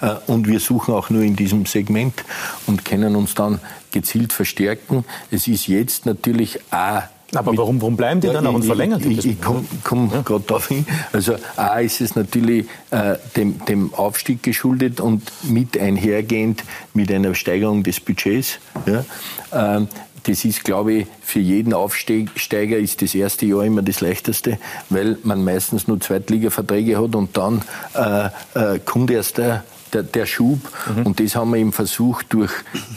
[0.00, 2.24] äh, und wir suchen auch nur in diesem Segment
[2.66, 3.60] und können uns dann
[3.90, 5.04] gezielt verstärken.
[5.30, 7.02] Es ist jetzt natürlich auch
[7.34, 10.10] aber warum, warum bleiben die dann auch und verlängern die Ich, das ich komme komm
[10.10, 10.84] gerade darauf hin.
[11.12, 17.34] Also A ist es natürlich äh, dem, dem Aufstieg geschuldet und mit einhergehend mit einer
[17.34, 18.58] Steigerung des Budgets.
[18.86, 19.04] Ja.
[19.52, 19.88] Ähm,
[20.24, 24.58] das ist, glaube ich, für jeden Aufsteiger ist das erste Jahr immer das leichteste,
[24.88, 27.62] weil man meistens nur Zweitliga-Verträge hat und dann
[27.94, 30.60] äh, äh, kommt erst der, der, der Schub.
[31.04, 32.52] Und das haben wir eben versucht, durch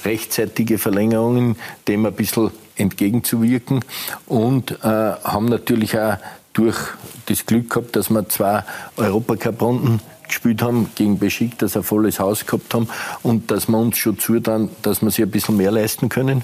[0.06, 1.56] rechtzeitige Verlängerungen
[1.88, 3.84] dem ein bisschen entgegenzuwirken
[4.26, 6.18] und äh, haben natürlich auch
[6.54, 6.78] durch
[7.26, 8.64] das Glück gehabt, dass wir zwei
[8.98, 12.88] Europacup-Runden gespielt haben gegen Beschik, dass wir volles Haus gehabt haben
[13.22, 16.44] und dass wir uns schon zutrauen, dass wir sich ein bisschen mehr leisten können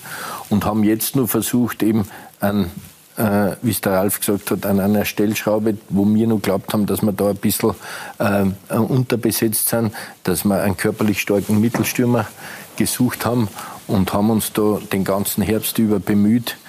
[0.49, 2.07] und haben jetzt nur versucht, eben
[2.39, 2.71] an
[3.17, 6.85] äh, wie es der Ralf gesagt hat, an einer Stellschraube, wo wir noch glaubt haben,
[6.85, 7.73] dass wir da ein bisschen
[8.17, 12.27] äh, unterbesetzt sind, dass wir einen körperlich starken Mittelstürmer
[12.77, 13.49] gesucht haben
[13.87, 16.68] und haben uns da den ganzen Herbst über bemüht äh,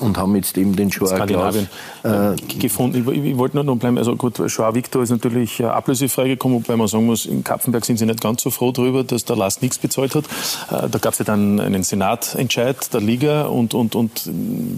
[0.00, 1.56] und haben jetzt eben den Joao Klaus,
[2.02, 3.08] äh, gefunden.
[3.10, 3.98] Ich, ich wollte nur noch bleiben.
[3.98, 7.84] Also gut, Joao Victor ist natürlich äh, ablösefrei gekommen, wobei man sagen muss, in Kapfenberg
[7.84, 10.24] sind sie nicht ganz so froh darüber, dass der Last nichts bezahlt hat.
[10.70, 14.30] Äh, da gab es ja dann einen Senatentscheid der Liga und, und, und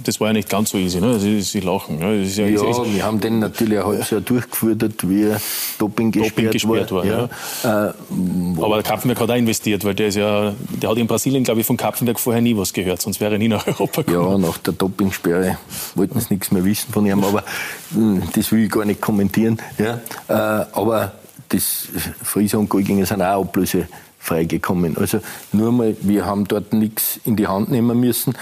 [0.04, 1.00] das war ja nicht ganz so easy.
[1.00, 1.18] Ne?
[1.18, 1.98] Sie, sie lachen.
[1.98, 2.22] Ne?
[2.22, 5.40] Ja, ist- wir haben den natürlich ein halbes Jahr durchgeführt, wie er
[5.78, 7.04] Doping gesperrt, gesperrt war.
[7.04, 7.28] Ja.
[7.64, 7.94] ja.
[8.62, 11.60] Aber der Kapfenberg hat auch investiert, weil der ist ja, der hat in Brasilien, glaube
[11.60, 14.42] ich, von Kapfenberg vorher nie was gehört, sonst wäre er nie nach Europa gekommen.
[14.42, 15.58] Ja, nach der Dopingsperre
[15.94, 17.44] wollten sie nichts mehr wissen von ihm, aber
[17.90, 19.58] mh, das will ich gar nicht kommentieren.
[19.78, 20.00] Ja.
[20.28, 21.12] Äh, aber
[21.48, 21.88] das
[22.22, 24.96] Frieser und Golginger sind auch ablösefrei gekommen.
[24.98, 25.20] Also
[25.52, 28.34] nur mal, wir haben dort nichts in die Hand nehmen müssen.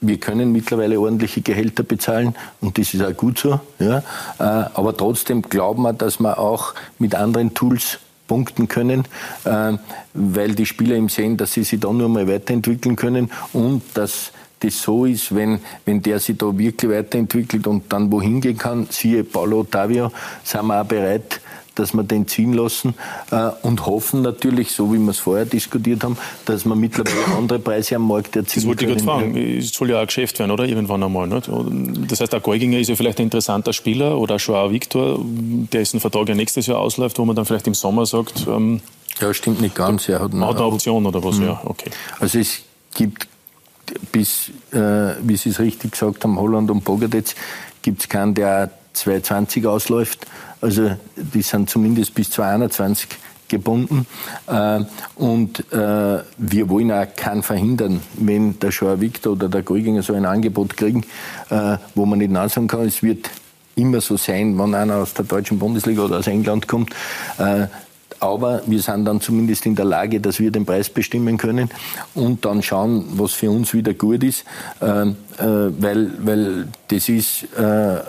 [0.00, 3.60] Wir können mittlerweile ordentliche Gehälter bezahlen und das ist auch gut so.
[3.78, 3.98] Ja.
[4.38, 4.42] Äh,
[4.74, 7.98] aber trotzdem glauben wir, dass wir auch mit anderen Tools
[8.28, 9.04] punkten können,
[9.44, 9.72] äh,
[10.14, 14.32] weil die Spieler eben sehen, dass sie sich da nur mal weiterentwickeln können und dass
[14.60, 18.86] das so ist, wenn, wenn der sich da wirklich weiterentwickelt und dann wohin gehen kann,
[18.90, 20.10] siehe Paulo Ottavio,
[20.42, 21.40] sind wir auch bereit,
[21.76, 22.94] dass wir den ziehen lassen
[23.30, 27.60] äh, und hoffen natürlich, so wie wir es vorher diskutiert haben, dass wir mittlerweile andere
[27.60, 29.36] Preise am Markt erzielen Das wollte ich gerade fragen.
[29.36, 30.64] Es soll ja auch Geschäft werden, oder?
[30.64, 31.28] Irgendwann einmal.
[31.28, 31.48] Nicht?
[32.10, 36.28] Das heißt, der Golginger ist ja vielleicht ein interessanter Spieler oder Joao Victor, dessen Vertrag
[36.28, 38.80] ja nächstes Jahr ausläuft, wo man dann vielleicht im Sommer sagt, ähm,
[39.20, 40.08] ja, stimmt nicht ganz.
[40.08, 41.46] Er hat eine, hat eine Option oder was, Mhm.
[41.46, 41.90] ja, okay.
[42.18, 42.62] Also es
[42.94, 43.28] gibt
[44.12, 47.34] bis, äh, wie Sie es richtig gesagt haben, Holland und Bogadec,
[47.82, 50.26] gibt es keinen, der 220 ausläuft.
[50.60, 53.08] Also die sind zumindest bis 221
[53.48, 54.06] gebunden.
[54.46, 54.80] Äh,
[55.16, 60.14] und äh, wir wollen auch keinen verhindern, wenn der Schauer Victor oder der Grüginger so
[60.14, 61.04] ein Angebot kriegen,
[61.50, 63.30] äh, wo man nicht nein sagen kann, es wird
[63.74, 66.94] immer so sein, wenn einer aus der deutschen Bundesliga oder aus England kommt.
[68.20, 71.70] Aber wir sind dann zumindest in der Lage, dass wir den Preis bestimmen können
[72.14, 74.44] und dann schauen, was für uns wieder gut ist,
[74.80, 78.00] äh, äh, weil, weil das ist, äh,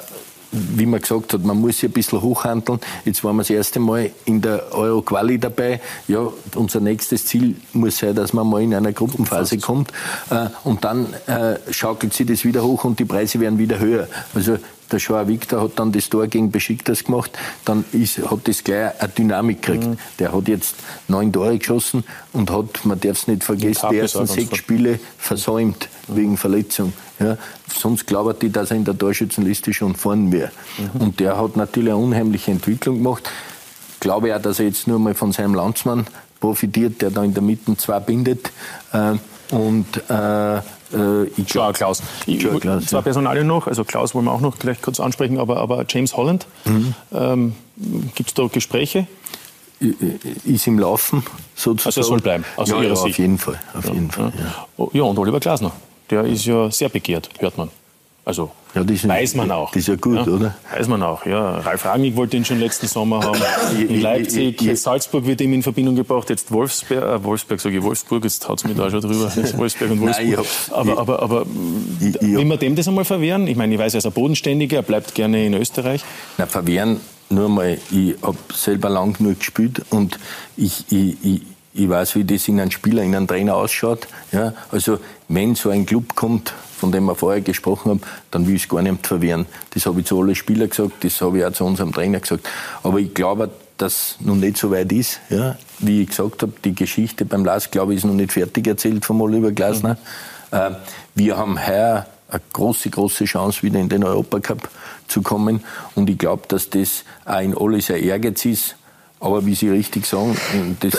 [0.51, 2.79] wie man gesagt hat, man muss hier ein bisschen hochhandeln.
[3.05, 5.79] Jetzt waren wir das erste Mal in der Euro-Quali dabei.
[6.07, 9.91] Ja, unser nächstes Ziel muss sein, dass man mal in einer Gruppenphase kommt.
[10.29, 14.07] Äh, und dann äh, schaukelt sich das wieder hoch und die Preise werden wieder höher.
[14.33, 14.57] Also
[14.91, 18.99] der Joao Victor hat dann das Tor gegen Besiktas gemacht, dann ist, hat das gleich
[18.99, 19.85] eine Dynamik gekriegt.
[19.85, 19.97] Mhm.
[20.17, 20.75] Der hat jetzt
[21.07, 24.57] neun Tore geschossen und hat, man darf es nicht vergessen, die ersten sechs.
[24.57, 26.93] Spiele versäumt wegen Verletzung.
[27.19, 27.37] Ja,
[27.73, 30.51] sonst glaubt die, dass er in der Torschützenliste schon vorn wäre.
[30.95, 31.01] Mhm.
[31.01, 33.29] Und der hat natürlich eine unheimliche Entwicklung gemacht.
[33.99, 36.07] Glaube auch, dass er jetzt nur mal von seinem Landsmann
[36.39, 38.51] profitiert, der da in der Mitte zwei bindet.
[38.93, 39.15] Äh,
[39.53, 40.61] und äh, äh,
[41.37, 42.01] ich Joao Klaus.
[42.25, 43.01] Ich, Joao Klaus, zwei ja.
[43.01, 46.45] Personalien noch, also Klaus wollen wir auch noch gleich kurz ansprechen, aber, aber James Holland,
[46.65, 46.93] Mhm.
[47.11, 47.53] ähm,
[48.15, 49.07] gibt es da Gespräche?
[50.43, 51.23] ist im Laufen
[51.55, 51.85] sozusagen.
[51.87, 53.13] Also er soll bleiben, aus ja, Ihrer ja, Sicht.
[53.13, 53.59] auf jeden Fall.
[53.73, 54.43] Auf Ja, jeden Fall ja.
[54.43, 54.67] ja.
[54.75, 55.71] Oh, ja, und Oliver Glasner,
[56.09, 57.69] der ist ja sehr begehrt, hört man.
[58.25, 59.71] Also Ja, ist, weiß man auch.
[59.71, 60.53] Das ist ja gut, oder?
[60.71, 61.57] Weiß man auch, ja.
[61.59, 63.39] Ralf Rangnick wollte ihn schon letzten Sommer haben.
[63.75, 67.77] In Leipzig, ich- ich- Salzburg wird ihm in Verbindung gebracht, jetzt Wolfsberg, äh, Wolfsberg sage
[67.77, 69.31] ich, Wolfsburg, jetzt haut es mir da schon drüber.
[69.35, 70.29] Jetzt Wolfsberg und Nein, Wolfsburg.
[70.29, 73.47] ich hab's- aber, ich- aber, aber will man dem das einmal verwehren?
[73.47, 76.03] Ich meine, ich weiß, er ist ein Bodenständiger, er bleibt gerne in Österreich.
[76.37, 76.99] Na, verwehren,
[77.31, 80.19] nur mal, ich habe selber lang genug gespielt und
[80.55, 81.41] ich, ich, ich,
[81.79, 84.07] ich weiß, wie das in einem Spieler, in einem Trainer ausschaut.
[84.31, 84.99] Ja, also,
[85.29, 88.01] wenn so ein Club kommt, von dem wir vorher gesprochen haben,
[88.31, 89.45] dann will ich es gar nicht verwehren.
[89.73, 92.47] Das habe ich zu allen Spielern gesagt, das habe ich auch zu unserem Trainer gesagt.
[92.83, 95.21] Aber ich glaube, dass noch nicht so weit ist.
[95.29, 95.55] Ja.
[95.79, 99.05] Wie ich gesagt habe, die Geschichte beim Lars, glaube ich, ist noch nicht fertig erzählt
[99.05, 99.97] vom Oliver Glasner.
[100.51, 100.71] Äh,
[101.15, 104.69] wir haben heuer eine große, große Chance, wieder in den Europacup
[105.07, 105.63] zu kommen.
[105.95, 108.75] Und ich glaube, dass das auch in alle sehr Ehrgeiz ist.
[109.21, 110.37] Aber wie Sie richtig sagen,
[110.79, 110.93] das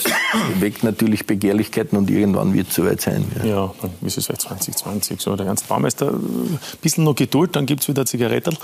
[0.58, 3.24] weckt natürlich Begehrlichkeiten und irgendwann wird es soweit sein.
[3.38, 3.44] Ja.
[3.46, 5.18] Ja, dann ist es vielleicht 2020.
[5.20, 8.54] So, der Ernst Baumeister, ein bisschen noch Geduld, dann gibt es wieder Zigarettel.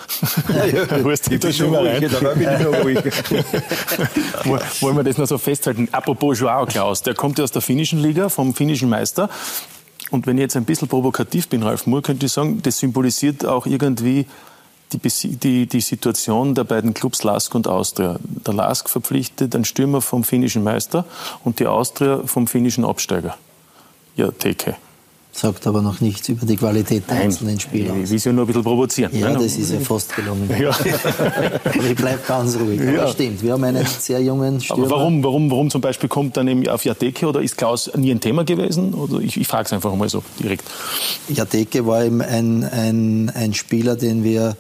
[0.75, 1.03] ja.
[1.03, 2.11] Holst dich da Ich schon bin mal ruhig, rein.
[2.21, 2.99] dabei bin ich noch ruhig.
[4.45, 5.89] Woll- Wollen wir das noch so festhalten?
[5.91, 9.31] Apropos Joao Klaus, der kommt ja aus der finnischen Liga, vom finnischen Meister.
[10.11, 13.45] Und wenn ich jetzt ein bisschen provokativ bin, Ralf Moore, könnte ich sagen, das symbolisiert
[13.47, 14.27] auch irgendwie
[14.93, 18.19] die, die, die Situation der beiden Clubs Lask und Austria.
[18.47, 21.05] Der Lask verpflichtet einen Stürmer vom finnischen Meister
[21.45, 23.37] und die Austria vom finnischen Absteiger.
[24.17, 24.77] Ja, Teke.
[25.33, 27.95] Sagt aber noch nichts über die Qualität der einzelnen Spieler.
[27.95, 29.15] Ich will sie ja nur ein bisschen provozieren.
[29.15, 29.35] Ja, ne?
[29.35, 30.49] das ist ja fast gelungen.
[30.59, 30.71] Ja.
[30.71, 32.81] Aber ich bleibe ganz ruhig.
[32.81, 33.09] Aber Ja.
[33.09, 34.85] stimmt, wir haben einen sehr jungen Stürmer.
[34.85, 38.13] Aber warum, warum, warum zum Beispiel kommt dann eben auf Jateke oder ist Klaus nie
[38.13, 38.95] ein Thema gewesen?
[38.95, 40.65] Oder ich, ich frage es einfach mal so direkt.
[41.29, 44.57] Jateke war eben ein, ein, ein Spieler, den wir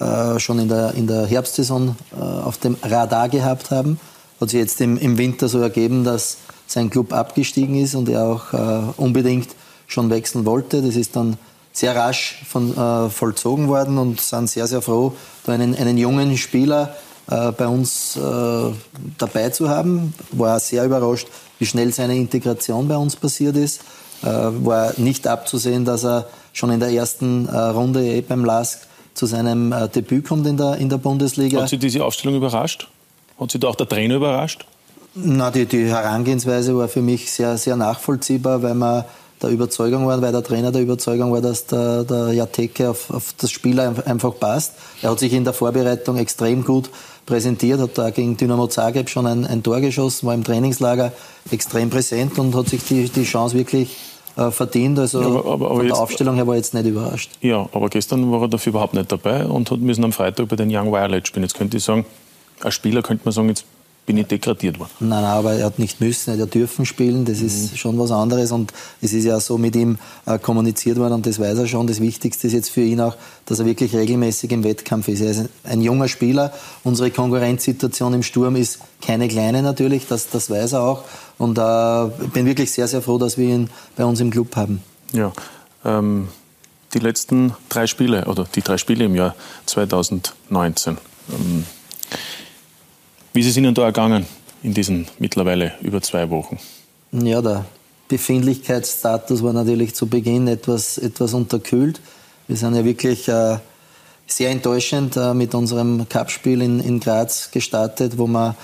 [0.00, 4.00] äh, schon in der, in der Herbstsaison äh, auf dem Radar gehabt haben.
[4.40, 8.24] Hat sich jetzt im, im Winter so ergeben, dass sein Club abgestiegen ist und er
[8.24, 9.50] auch äh, unbedingt
[9.86, 10.82] schon wechseln wollte.
[10.82, 11.36] Das ist dann
[11.72, 15.12] sehr rasch von, äh, vollzogen worden und sind sehr, sehr froh,
[15.44, 16.96] da einen, einen jungen Spieler
[17.30, 18.72] äh, bei uns äh,
[19.18, 20.14] dabei zu haben.
[20.32, 21.28] War sehr überrascht,
[21.58, 23.82] wie schnell seine Integration bei uns passiert ist.
[24.22, 28.80] Äh, war nicht abzusehen, dass er schon in der ersten äh, Runde eh beim LASK
[29.20, 31.60] zu seinem äh, Debüt kommt in der, in der Bundesliga.
[31.60, 32.88] Hat Sie diese Aufstellung überrascht?
[33.38, 34.64] Hat Sie da auch der Trainer überrascht?
[35.14, 39.04] Na, die, die Herangehensweise war für mich sehr, sehr nachvollziehbar, weil man
[39.42, 43.34] der Überzeugung war, weil der Trainer der Überzeugung war, dass der, der Jateke auf, auf
[43.36, 44.72] das Spiel ein- einfach passt.
[45.02, 46.88] Er hat sich in der Vorbereitung extrem gut
[47.26, 51.12] präsentiert, hat da gegen Dynamo Zagreb schon ein, ein Tor geschossen, war im Trainingslager
[51.50, 53.96] extrem präsent und hat sich die, die Chance wirklich
[54.36, 54.98] äh, verdient.
[54.98, 57.30] Also Ja, aber- aber- aber von jetzt- der Aufstellung her war ich jetzt nicht überrascht.
[57.40, 60.56] Ja, aber gestern war er dafür überhaupt nicht dabei und hat müssen am Freitag bei
[60.56, 61.42] den Young Violet spielen.
[61.44, 62.04] Jetzt könnte ich sagen,
[62.62, 63.64] als Spieler könnte man sagen, jetzt
[64.10, 64.90] bin ich degradiert worden.
[64.98, 67.76] Nein, nein, aber er hat nicht müssen, er hat dürfen spielen, das ist mhm.
[67.76, 71.38] schon was anderes und es ist ja so mit ihm äh, kommuniziert worden und das
[71.38, 71.86] weiß er schon.
[71.86, 75.20] Das Wichtigste ist jetzt für ihn auch, dass er wirklich regelmäßig im Wettkampf ist.
[75.20, 76.52] Er ist ein junger Spieler,
[76.82, 81.04] unsere Konkurrenzsituation im Sturm ist keine kleine natürlich, das, das weiß er auch
[81.38, 84.56] und äh, ich bin wirklich sehr, sehr froh, dass wir ihn bei uns im Club
[84.56, 84.82] haben.
[85.12, 85.32] Ja,
[85.84, 86.26] ähm,
[86.94, 89.36] die letzten drei Spiele oder die drei Spiele im Jahr
[89.66, 90.98] 2019.
[91.30, 91.64] Ähm,
[93.32, 94.26] wie ist es Ihnen da ergangen
[94.62, 96.58] in diesen mittlerweile über zwei Wochen?
[97.12, 97.64] Ja, der
[98.08, 102.00] Befindlichkeitsstatus war natürlich zu Beginn etwas, etwas unterkühlt.
[102.48, 103.58] Wir sind ja wirklich äh,
[104.26, 108.56] sehr enttäuschend äh, mit unserem Cupspiel in, in Graz gestartet, wo wir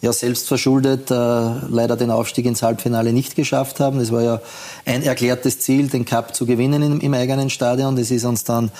[0.00, 4.00] ja selbst verschuldet äh, leider den Aufstieg ins Halbfinale nicht geschafft haben.
[4.00, 4.40] Es war ja
[4.84, 7.96] ein erklärtes Ziel, den Cup zu gewinnen im, im eigenen Stadion.
[7.96, 8.70] Das ist uns dann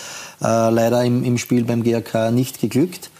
[0.40, 3.10] äh, leider im, im, Spiel beim GRK nicht geglückt.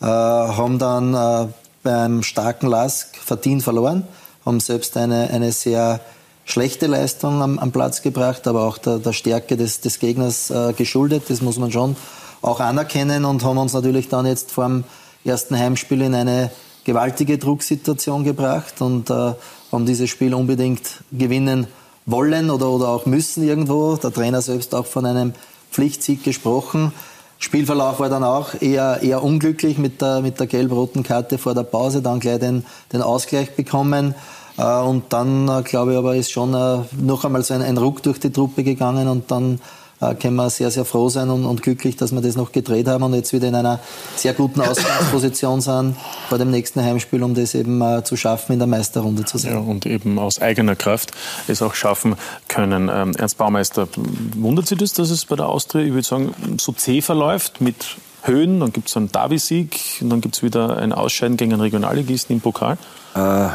[0.00, 1.52] Äh, haben dann
[1.88, 4.04] äh, beim starken Lask verdient verloren,
[4.44, 6.00] haben selbst eine, eine sehr
[6.44, 10.72] schlechte Leistung am, am Platz gebracht, aber auch der, der Stärke des, des Gegners äh,
[10.72, 11.24] geschuldet.
[11.28, 11.96] Das muss man schon
[12.42, 14.84] auch anerkennen und haben uns natürlich dann jetzt vor dem
[15.24, 16.50] ersten Heimspiel in eine
[16.84, 19.34] gewaltige Drucksituation gebracht und äh,
[19.72, 21.66] haben dieses Spiel unbedingt gewinnen
[22.06, 23.96] wollen oder, oder auch müssen irgendwo.
[23.96, 25.34] Der Trainer selbst auch von einem
[25.70, 26.92] Pflichtsieg gesprochen.
[27.38, 31.62] Spielverlauf war dann auch eher, eher unglücklich mit der, mit der gelb-roten Karte vor der
[31.62, 34.14] Pause, dann gleich den, den Ausgleich bekommen.
[34.56, 37.78] Äh, und dann, äh, glaube ich, aber ist schon äh, noch einmal so ein, ein
[37.78, 39.60] Ruck durch die Truppe gegangen und dann
[40.00, 42.88] äh, können wir sehr, sehr froh sein und, und, glücklich, dass wir das noch gedreht
[42.88, 43.80] haben und jetzt wieder in einer
[44.16, 45.96] sehr guten Ausgangsposition sind
[46.28, 49.52] vor dem nächsten Heimspiel, um das eben äh, zu schaffen, in der Meisterrunde zu sein.
[49.52, 51.12] Ja, und eben aus eigener Kraft
[51.48, 52.16] es auch schaffen
[52.48, 52.90] können.
[52.92, 53.88] Ähm, Ernst Baumeister,
[54.36, 57.96] wundert Sie das, dass es bei der Austria, ich würde sagen, so zäh verläuft mit
[58.22, 61.62] Höhen, dann gibt es einen Derby-Sieg und dann gibt es wieder ein Ausscheiden gegen einen
[61.62, 62.78] Regionalligisten im Pokal?
[63.14, 63.48] Äh,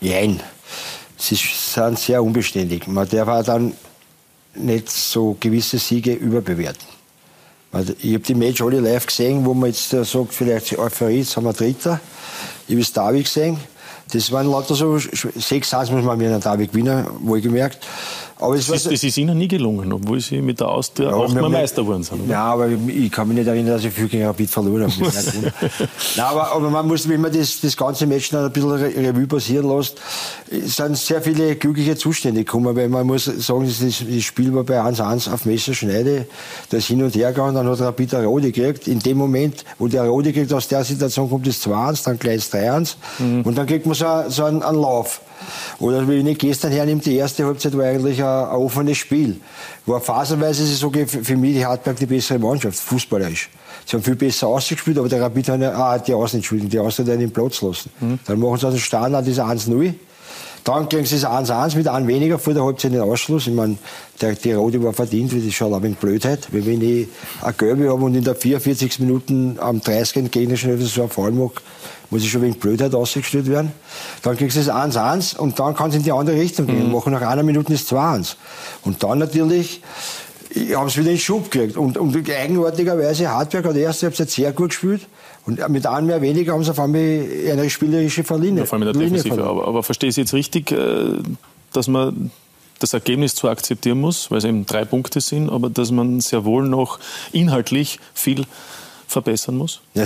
[0.00, 0.40] jein.
[1.16, 2.86] Sie sind sehr unbeständig.
[2.86, 3.74] Man darf auch dann
[4.54, 6.88] nicht so gewisse Siege überbewerten.
[8.00, 11.36] Ich habe die Match alle live gesehen, wo man jetzt äh, sagt, vielleicht Euphorie, jetzt
[11.36, 12.00] haben wir Dritter.
[12.66, 13.58] Ich habe das Derby gesehen.
[14.12, 17.78] Das waren lauter so, 6-1 muss man mit einem Derby gewinnen, wohlgemerkt.
[18.40, 21.14] Aber es das, ist, das ist Ihnen nie gelungen, obwohl Sie mit der Austria ja,
[21.14, 22.22] auch mal Meister geworden sind.
[22.22, 22.32] Oder?
[22.32, 25.12] Ja, aber ich kann mich nicht erinnern, dass ich viel gegen Rapid verloren habe.
[26.16, 29.26] Nein, aber, aber man muss, wenn man das, das ganze Match noch ein bisschen Revue
[29.26, 30.00] passieren lässt,
[30.50, 34.80] sind sehr viele glückliche Zustände gekommen, weil man muss sagen, das, das Spiel war bei
[34.80, 36.26] 1-1 auf Messerschneide,
[36.70, 38.88] da ist hin und her gegangen, dann hat Rapid eine Rode gekriegt.
[38.88, 42.42] In dem Moment, wo der Rode kriegt, aus der Situation kommt es 2-1, dann gleich
[42.42, 43.42] 3-1 mhm.
[43.42, 45.20] und dann kriegt man so, so einen, einen Lauf.
[45.78, 49.40] Oder wenn ich gestern hernehme, die erste Halbzeit war eigentlich ein, ein offenes Spiel.
[49.86, 53.50] War phasenweise, ich sage, für mich die Hartberg die bessere Mannschaft, fußballerisch.
[53.86, 57.12] Sie haben viel besser ausgespielt, aber der Rapid hat ah, die Außen, die Außen hat
[57.12, 57.90] einen Platz lassen.
[58.00, 58.18] Mhm.
[58.26, 59.94] Dann machen sie aus dem Standard dieser 1-0.
[60.64, 63.46] Dann kriegen sie es 1-1 mit einem weniger vor der Halbzeit den Ausschluss.
[63.46, 63.76] Ich meine,
[64.20, 66.48] der, die Rote war verdient, das schon ein wenig Blödheit.
[66.52, 67.08] Weil wenn ich
[67.40, 69.00] eine Gelbe habe und in der 44.
[69.00, 70.30] Minuten am 30.
[70.30, 71.54] Gegner schon so einen Fall mache,
[72.10, 73.72] muss ich schon wegen Blödheit ausgestellt werden.
[74.22, 76.88] Dann kriegst du das 1-1 und dann kann es in die andere Richtung gehen.
[76.88, 76.92] Mhm.
[76.92, 78.34] Machen nach einer Minute das 2-1.
[78.84, 79.80] Und dann natürlich,
[80.50, 81.76] ich habe es wieder in den Schub gekriegt.
[81.76, 85.06] Und, und eigenartigerweise, Hartberg hat erst Halbzeit sehr gut gespielt.
[85.46, 88.60] Und mit einem mehr weniger haben sie auf einmal eine spielerische Verlinie.
[88.60, 89.42] Ja, vor allem in der Defensive.
[89.42, 91.14] Aber, aber verstehe ich jetzt richtig, äh,
[91.72, 92.30] dass man
[92.80, 96.44] das Ergebnis zwar akzeptieren muss, weil es eben drei Punkte sind, aber dass man sehr
[96.44, 96.98] wohl noch
[97.32, 98.46] inhaltlich viel
[99.10, 99.80] verbessern muss?
[99.94, 100.04] Ja,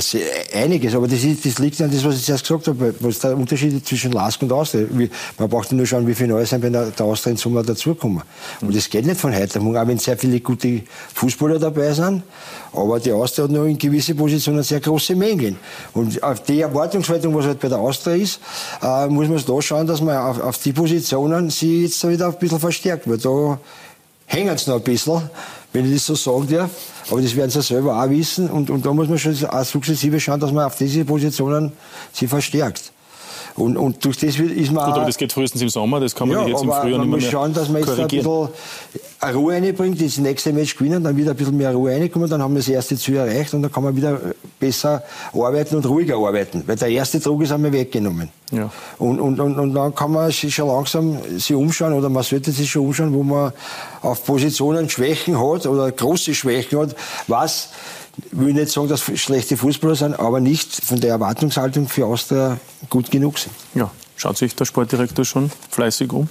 [0.55, 3.37] einiges, aber das, ist, das liegt an das, was ich zuerst gesagt habe, was der
[3.37, 4.87] Unterschied zwischen Lask und Austria.
[5.39, 8.23] Man braucht nur schauen, wie viele neue sind, wenn der, Austria in Sommer dazukommen.
[8.63, 10.83] Und das geht nicht von heute auf auch wenn sehr viele gute
[11.15, 12.23] Fußballer dabei sind.
[12.73, 15.57] Aber die Austria hat noch in gewisse Positionen sehr große Mängel.
[15.93, 18.41] Und auf die Erwartungshaltung, was halt bei der Austria ist,
[18.83, 22.39] äh, muss man da schauen, dass man auf, auf die Positionen sie jetzt wieder ein
[22.39, 23.25] bisschen verstärkt wird.
[23.25, 23.59] Da
[24.27, 25.23] hängen sie noch ein bisschen,
[25.75, 26.71] wenn ich das so sagen darf.
[27.11, 28.49] Aber das werden sie selber auch wissen.
[28.49, 31.73] Und, und da muss man schon auch sukzessive schauen, dass man auf diese Positionen
[32.13, 32.93] sie verstärkt.
[33.57, 34.85] Und, und durch das ist man.
[34.85, 36.91] Gut, aber das geht frühestens im Sommer, das kann man ja, jetzt im Frühjahr nicht
[36.91, 37.07] mehr.
[37.07, 38.49] Man muss schauen, dass man jetzt ein bisschen
[39.33, 42.55] Ruhe reinbringt, das nächste Match gewinnen, dann wieder ein bisschen mehr Ruhe reinkommen, dann haben
[42.55, 44.21] wir das erste Ziel erreicht und dann kann man wieder
[44.59, 45.03] besser
[45.33, 46.65] arbeiten und ruhiger arbeiten.
[46.67, 48.29] Weil der erste Druck ist einmal weggenommen.
[48.51, 48.71] Ja.
[48.99, 52.51] Und, und, und, und dann kann man sich schon langsam sich umschauen oder man sollte
[52.51, 53.53] sich schon umschauen, wo man
[54.05, 56.97] auf Positionen Schwächen hat oder große Schwächen hat,
[57.27, 57.71] was
[58.17, 62.59] ich will nicht sagen, dass schlechte Fußballer sind, aber nicht von der Erwartungshaltung für Austria
[62.89, 63.53] gut genug sind.
[63.75, 66.29] Ja, schaut sich der Sportdirektor schon fleißig um?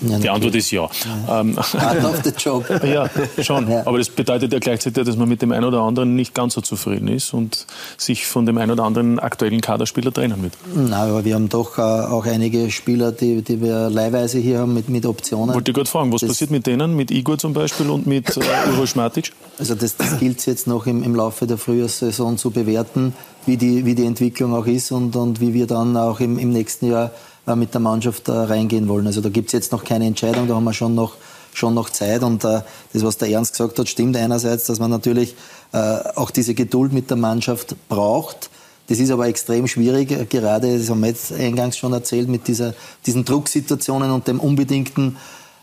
[0.00, 0.88] Ja, die Antwort ist ja.
[1.28, 1.40] ja.
[1.40, 2.64] Ähm, auf den Job.
[2.84, 3.08] ja,
[3.42, 3.70] schon.
[3.70, 3.86] Ja.
[3.86, 6.60] Aber das bedeutet ja gleichzeitig, dass man mit dem einen oder anderen nicht ganz so
[6.60, 7.66] zufrieden ist und
[7.96, 10.52] sich von dem einen oder anderen aktuellen Kaderspieler trennen wird.
[10.74, 14.74] Nein, aber wir haben doch äh, auch einige Spieler, die, die wir leihweise hier haben
[14.74, 15.54] mit, mit Optionen.
[15.54, 18.36] Wollte ich gerade fragen, was das passiert mit denen, mit Igor zum Beispiel und mit
[18.36, 18.40] äh,
[18.76, 19.32] Uroš Matic?
[19.58, 23.14] Also das, das gilt jetzt noch im, im Laufe der Frühjahrssaison zu bewerten,
[23.46, 26.50] wie die, wie die Entwicklung auch ist und, und wie wir dann auch im, im
[26.50, 27.10] nächsten Jahr
[27.46, 29.06] äh, mit der Mannschaft äh, reingehen wollen.
[29.06, 31.14] Also da gibt es jetzt noch keine Entscheidung, da haben wir schon noch,
[31.52, 32.22] schon noch Zeit.
[32.22, 35.34] Und äh, das, was der Ernst gesagt hat, stimmt einerseits, dass man natürlich
[35.72, 35.78] äh,
[36.14, 38.50] auch diese Geduld mit der Mannschaft braucht.
[38.88, 42.48] Das ist aber extrem schwierig, äh, gerade, das haben wir jetzt eingangs schon erzählt, mit
[42.48, 42.74] dieser,
[43.06, 45.16] diesen Drucksituationen und dem unbedingten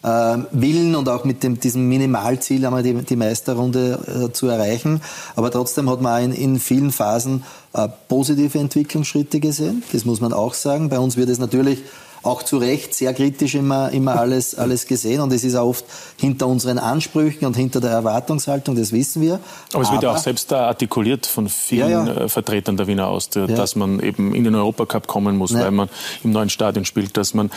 [0.04, 5.02] Willen und auch mit dem, diesem Minimalziel einmal die, die Meisterrunde äh, zu erreichen.
[5.36, 7.44] Aber trotzdem hat man in, in vielen Phasen
[7.74, 9.84] äh, positive Entwicklungsschritte gesehen.
[9.92, 10.90] Das muss man auch sagen.
[10.90, 11.84] Bei uns wird es natürlich
[12.24, 15.22] auch zu Recht sehr kritisch immer, immer alles, alles gesehen.
[15.22, 15.86] Und es ist auch oft
[16.18, 19.40] hinter unseren Ansprüchen und hinter der Erwartungshaltung, das wissen wir.
[19.74, 22.22] Aber es wird ja auch selbst da artikuliert von vielen ja, ja.
[22.22, 23.56] Äh, Vertretern der Wiener Austria, ja.
[23.56, 25.90] dass man eben in den Europacup kommen muss, weil man
[26.24, 27.50] im neuen Stadion spielt, dass man,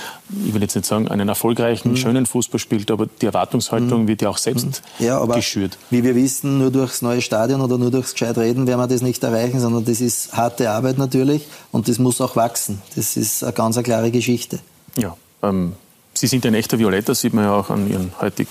[0.47, 1.97] ich will jetzt nicht sagen, einen erfolgreichen, mhm.
[1.97, 4.09] schönen Fußball spielt, aber die Erwartungshaltung mhm.
[4.09, 5.07] wird ja auch selbst mhm.
[5.07, 5.77] ja, aber geschürt.
[5.91, 9.03] Wie wir wissen, nur durchs neue Stadion oder nur durchs gescheit reden werden wir das
[9.03, 11.43] nicht erreichen, sondern das ist harte Arbeit natürlich
[11.73, 12.81] und das muss auch wachsen.
[12.95, 14.54] Das ist eine ganz klare Geschichte.
[14.97, 15.75] Ja, ähm,
[16.15, 18.49] Sie sind ein echter Violetter, sieht man ja auch an Ihren heutig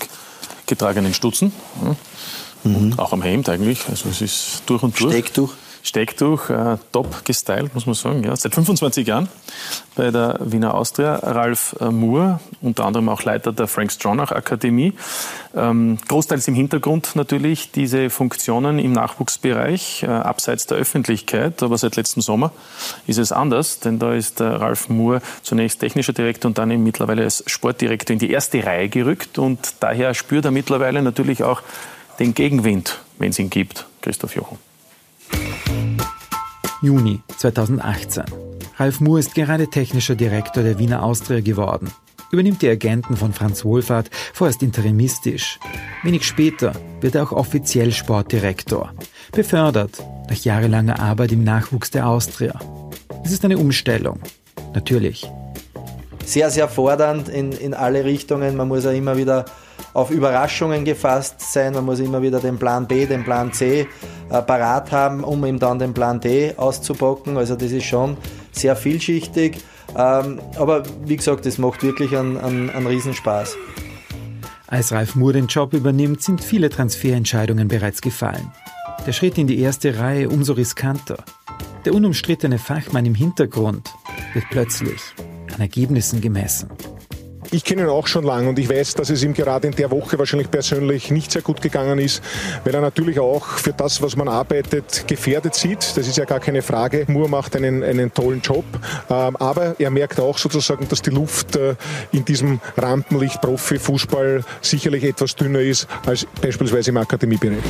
[0.65, 1.53] getragenen Stutzen.
[2.63, 2.75] Mhm.
[2.75, 3.87] Und auch am Hemd eigentlich.
[3.89, 5.13] Also es ist durch und durch.
[5.13, 5.53] Stecktuch.
[5.85, 8.23] Stecktuch, äh, top gestylt, muss man sagen.
[8.23, 8.33] Ja.
[8.37, 9.27] Seit 25 Jahren
[9.95, 11.15] bei der Wiener Austria.
[11.15, 14.93] Ralf äh, Moore, unter anderem auch Leiter der Frank Stronach Akademie.
[15.53, 21.61] Ähm, großteils im Hintergrund natürlich diese Funktionen im Nachwuchsbereich, äh, abseits der Öffentlichkeit.
[21.61, 22.53] Aber seit letztem Sommer
[23.05, 26.83] ist es anders, denn da ist äh, Ralf Moore zunächst technischer Direktor und dann eben
[26.83, 29.37] mittlerweile als Sportdirektor in die erste Reihe gerückt.
[29.37, 31.61] Und daher spürt er mittlerweile natürlich auch
[32.19, 34.72] den Gegenwind, wenn es ihn gibt, Christoph Jochen.
[36.83, 38.25] Juni 2018.
[38.75, 41.89] Ralf Moore ist gerade technischer Direktor der Wiener Austria geworden.
[42.29, 45.59] Übernimmt die Agenten von Franz Wohlfahrt, vorerst interimistisch.
[46.03, 48.91] Wenig später wird er auch offiziell Sportdirektor.
[49.31, 52.59] Befördert nach jahrelanger Arbeit im Nachwuchs der Austria.
[53.23, 54.19] Es ist eine Umstellung.
[54.73, 55.25] Natürlich.
[56.25, 58.57] Sehr, sehr fordernd in, in alle Richtungen.
[58.57, 59.45] Man muss ja immer wieder
[59.93, 61.73] auf Überraschungen gefasst sein.
[61.73, 63.87] Man muss immer wieder den Plan B, den Plan C
[64.29, 67.37] äh, parat haben, um ihm dann den Plan D auszubocken.
[67.37, 68.17] Also das ist schon
[68.51, 69.57] sehr vielschichtig.
[69.95, 73.55] Ähm, aber wie gesagt, es macht wirklich einen, einen, einen Riesenspaß.
[74.67, 78.51] Als Ralf Moore den Job übernimmt, sind viele Transferentscheidungen bereits gefallen.
[79.05, 81.17] Der Schritt in die erste Reihe umso riskanter.
[81.85, 83.93] Der unumstrittene Fachmann im Hintergrund
[84.33, 85.01] wird plötzlich
[85.53, 86.69] an Ergebnissen gemessen
[87.53, 89.91] ich kenne ihn auch schon lange und ich weiß, dass es ihm gerade in der
[89.91, 92.23] Woche wahrscheinlich persönlich nicht sehr gut gegangen ist,
[92.65, 95.95] weil er natürlich auch für das, was man arbeitet, gefährdet sieht.
[95.95, 97.05] Das ist ja gar keine Frage.
[97.07, 98.65] Moore macht einen, einen tollen Job,
[99.09, 101.75] ähm, aber er merkt auch sozusagen, dass die Luft äh,
[102.11, 107.63] in diesem Rampenlicht-Profi-Fußball sicherlich etwas dünner ist als beispielsweise im Akademiebereich.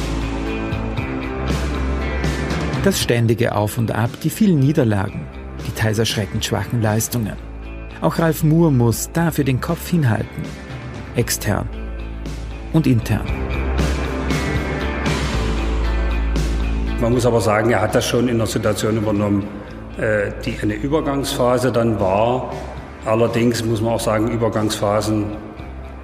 [2.86, 5.28] Das ständige Auf und Ab, die vielen Niederlagen,
[5.68, 7.53] die teils erschreckend schwachen Leistungen.
[8.04, 10.44] Auch Ralf Moore muss dafür den Kopf hinhalten.
[11.16, 11.70] Extern
[12.74, 13.26] und intern.
[17.00, 19.48] Man muss aber sagen, er hat das schon in der Situation übernommen,
[19.98, 22.52] äh, die eine Übergangsphase dann war.
[23.06, 25.24] Allerdings muss man auch sagen, Übergangsphasen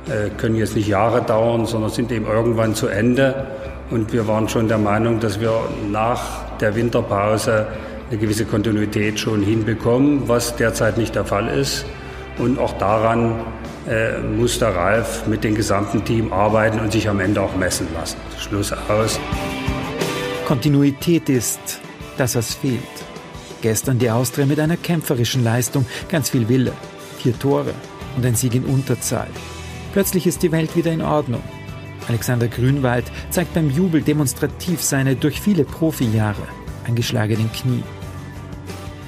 [0.08, 3.46] äh, können jetzt nicht Jahre dauern, sondern sind eben irgendwann zu Ende.
[3.92, 5.52] Und wir waren schon der Meinung, dass wir
[5.92, 7.68] nach der Winterpause
[8.10, 11.86] eine gewisse Kontinuität schon hinbekommen, was derzeit nicht der Fall ist.
[12.38, 13.46] Und auch daran
[13.88, 17.88] äh, muss der Ralf mit dem gesamten Team arbeiten und sich am Ende auch messen
[17.94, 18.18] lassen.
[18.40, 19.20] Schluss aus.
[20.48, 21.60] Kontinuität ist
[22.18, 22.80] das, was fehlt.
[23.62, 26.72] Gestern die Austria mit einer kämpferischen Leistung, ganz viel Wille,
[27.20, 27.74] vier Tore
[28.16, 29.28] und ein Sieg in Unterzahl.
[29.94, 31.44] Plötzlich ist die Welt wieder in Ordnung.
[32.08, 36.48] Alexander Grünwald zeigt beim Jubel demonstrativ seine durch viele Profijahre
[36.88, 37.84] angeschlagenen Knie.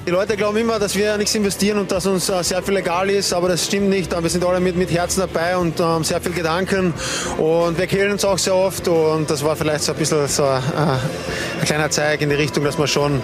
[0.04, 3.08] Die Leute glauben immer, dass wir nichts investieren und dass uns äh, sehr viel egal
[3.08, 4.10] ist, aber das stimmt nicht.
[4.10, 6.92] Wir sind alle mit, mit Herzen dabei und haben ähm, sehr viel Gedanken
[7.38, 10.42] und wir quälen uns auch sehr oft und das war vielleicht so ein bisschen so
[10.42, 13.22] äh, ein kleiner Zeig in die Richtung, dass wir schon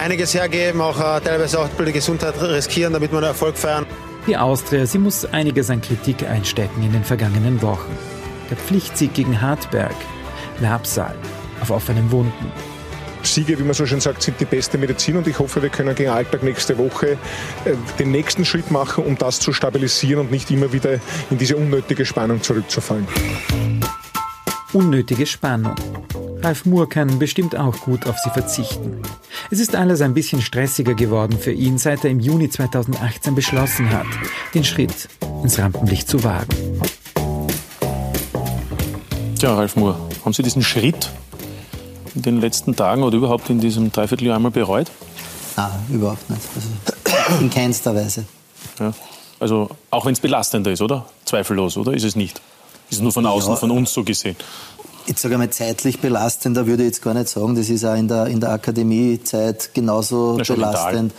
[0.00, 3.84] einiges hergeben, auch äh, teilweise auch die Gesundheit riskieren, damit wir Erfolg feiern.
[4.28, 7.90] Die Austria, sie muss einiges an Kritik einstecken in den vergangenen Wochen.
[8.50, 9.96] Der Pflichtsieg gegen Hartberg,
[10.60, 11.16] Labsal
[11.60, 12.69] auf offenen Wunden.
[13.26, 15.94] Siege, wie man so schön sagt, sind die beste Medizin und ich hoffe, wir können
[15.94, 17.18] gegen Alltag nächste Woche
[17.64, 20.94] äh, den nächsten Schritt machen, um das zu stabilisieren und nicht immer wieder
[21.30, 23.06] in diese unnötige Spannung zurückzufallen.
[24.72, 25.74] Unnötige Spannung.
[26.42, 29.02] Ralf Moore kann bestimmt auch gut auf sie verzichten.
[29.50, 33.90] Es ist alles ein bisschen stressiger geworden für ihn, seit er im Juni 2018 beschlossen
[33.90, 34.06] hat,
[34.54, 35.08] den Schritt
[35.42, 36.48] ins Rampenlicht zu wagen.
[39.38, 41.10] Tja, Ralf Moore, haben Sie diesen Schritt
[42.14, 44.90] in den letzten Tagen oder überhaupt in diesem Dreivierteljahr einmal bereut?
[45.56, 46.42] Nein, überhaupt nicht.
[46.54, 48.24] Also in keinster Weise.
[48.78, 48.92] Ja.
[49.38, 51.06] Also auch wenn es belastender ist, oder?
[51.24, 51.94] Zweifellos, oder?
[51.94, 52.40] Ist es nicht?
[52.90, 53.56] Ist es nur von außen, ja.
[53.56, 54.36] von uns so gesehen?
[55.06, 57.54] Ich sage mal, zeitlich belastender würde ich jetzt gar nicht sagen.
[57.54, 61.12] Das ist auch in der, in der Akademiezeit genauso Na, belastend.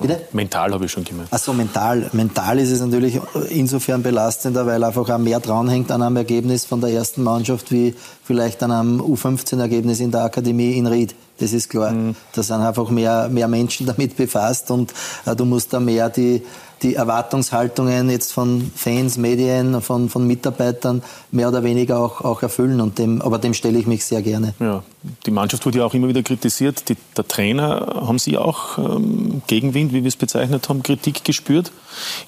[0.00, 0.20] Bitte?
[0.32, 1.32] Mental habe ich schon gemeint.
[1.32, 2.08] Achso, mental.
[2.12, 3.20] Mental ist es natürlich
[3.50, 7.94] insofern belastender, weil einfach auch mehr dranhängt an einem Ergebnis von der ersten Mannschaft wie
[8.24, 11.14] vielleicht an einem U15-Ergebnis in der Akademie in Ried.
[11.38, 11.92] Das ist klar.
[11.92, 12.16] Mhm.
[12.32, 14.92] Da sind einfach mehr, mehr Menschen damit befasst und
[15.24, 16.42] äh, du musst da mehr die,
[16.82, 22.80] die Erwartungshaltungen jetzt von Fans, Medien, von, von Mitarbeitern mehr oder weniger auch, auch erfüllen.
[22.80, 24.54] Und dem, aber dem stelle ich mich sehr gerne.
[24.60, 24.82] Ja,
[25.26, 26.88] die Mannschaft wurde ja auch immer wieder kritisiert.
[26.88, 31.72] Die, der Trainer, haben Sie auch ähm, Gegenwind, wie wir es bezeichnet haben, Kritik gespürt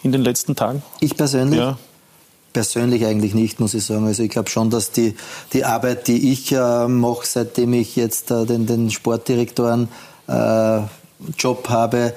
[0.03, 0.83] in den letzten Tagen?
[1.01, 1.59] Ich persönlich?
[1.59, 1.79] Ja.
[2.53, 4.07] Persönlich eigentlich nicht, muss ich sagen.
[4.07, 5.15] Also ich glaube schon, dass die,
[5.53, 9.89] die Arbeit, die ich äh, mache, seitdem ich jetzt äh, den, den Sportdirektoren
[10.27, 10.81] äh,
[11.39, 12.15] Job habe,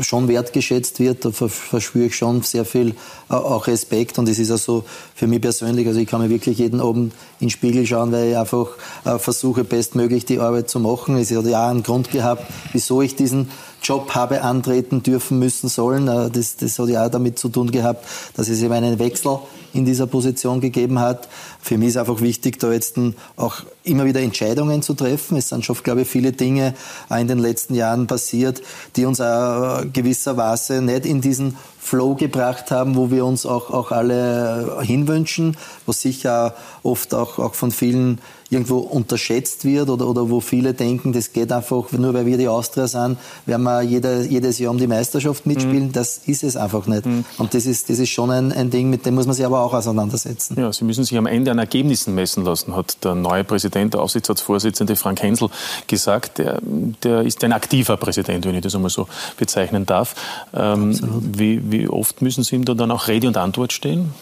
[0.00, 1.24] schon wertgeschätzt wird.
[1.24, 2.90] Da verspüre ich schon sehr viel
[3.30, 4.18] äh, auch Respekt.
[4.18, 4.84] Und es ist auch so
[5.14, 8.30] für mich persönlich, also ich kann mir wirklich jeden Abend in den Spiegel schauen, weil
[8.30, 8.68] ich einfach
[9.04, 11.16] äh, versuche, bestmöglich die Arbeit zu machen.
[11.16, 13.50] Es hat ja auch einen Grund gehabt, wieso ich diesen
[13.82, 16.08] Job habe antreten dürfen müssen sollen.
[16.08, 18.04] Äh, das, das hat ja auch damit zu tun gehabt,
[18.34, 19.38] dass es eben einen Wechsel
[19.72, 21.28] in dieser Position gegeben hat.
[21.60, 22.98] Für mich ist einfach wichtig, da jetzt
[23.36, 25.36] auch immer wieder Entscheidungen zu treffen.
[25.36, 26.74] Es sind schon, glaube ich, viele Dinge
[27.10, 28.62] in den letzten Jahren passiert,
[28.96, 31.56] die uns auch gewisserweise nicht in diesen
[31.86, 35.56] Flow gebracht haben, wo wir uns auch, auch alle hinwünschen,
[35.86, 38.18] was sicher oft auch, auch von vielen
[38.50, 42.48] irgendwo unterschätzt wird oder, oder wo viele denken, das geht einfach, nur weil wir die
[42.48, 45.88] Austria sind, werden wir jede, jedes Jahr um die Meisterschaft mitspielen.
[45.88, 45.92] Mhm.
[45.92, 47.06] Das ist es einfach nicht.
[47.06, 47.24] Mhm.
[47.38, 49.60] Und das ist, das ist schon ein, ein Ding, mit dem muss man sich aber
[49.60, 50.56] auch auseinandersetzen.
[50.58, 54.00] Ja, Sie müssen sich am Ende an Ergebnissen messen lassen, hat der neue Präsident, der
[54.00, 55.48] Aufsichtsratsvorsitzende Frank Hensel
[55.86, 56.38] gesagt.
[56.38, 56.60] Der,
[57.02, 60.14] der ist ein aktiver Präsident, wenn ich das einmal so bezeichnen darf.
[60.54, 60.98] Ähm,
[61.36, 64.14] wie, wie oft müssen Sie ihm da dann auch Rede und Antwort stehen?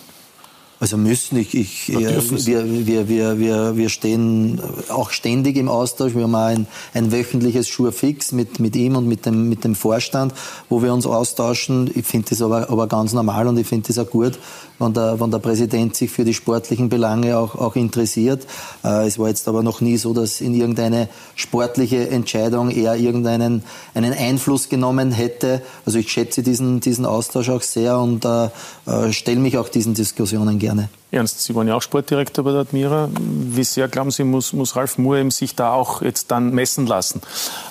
[0.80, 6.14] Also müssen, ich, ich, wir, wir, wir, wir, wir stehen auch ständig im Austausch.
[6.14, 9.76] Wir haben auch ein, ein wöchentliches Schurfix mit, mit ihm und mit dem, mit dem
[9.76, 10.34] Vorstand,
[10.68, 11.90] wo wir uns austauschen.
[11.94, 14.38] Ich finde das aber, aber ganz normal und ich finde das auch gut,
[14.78, 18.46] wenn der, wenn der Präsident sich für die sportlichen Belange auch, auch interessiert.
[18.82, 23.62] Äh, es war jetzt aber noch nie so, dass in irgendeine sportliche Entscheidung er irgendeinen
[23.94, 25.62] einen Einfluss genommen hätte.
[25.86, 28.48] Also ich schätze diesen, diesen Austausch auch sehr und äh,
[28.86, 30.88] äh stelle mich auch diesen Diskussionen gerne.
[31.10, 33.08] Ernst, Sie waren ja auch Sportdirektor bei der Admira.
[33.20, 37.20] Wie sehr, glauben Sie, muss, muss Ralf Moore sich da auch jetzt dann messen lassen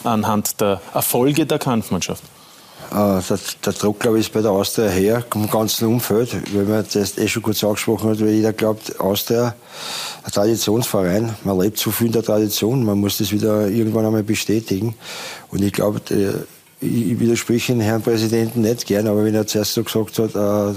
[0.05, 2.23] anhand der Erfolge der Kampfmannschaft?
[2.93, 6.65] Äh, der, der, Druck, glaube ich, ist bei der Austria her, im ganzen Umfeld, weil
[6.65, 9.55] man das eh schon kurz angesprochen hat, weil jeder glaubt, Austria,
[10.23, 14.21] ein Traditionsverein, man lebt zu viel in der Tradition, man muss das wieder irgendwann einmal
[14.21, 14.93] bestätigen.
[15.49, 16.01] Und ich glaube,
[16.81, 20.75] ich widerspreche den Herrn Präsidenten nicht gern, aber wenn er zuerst so gesagt hat, äh,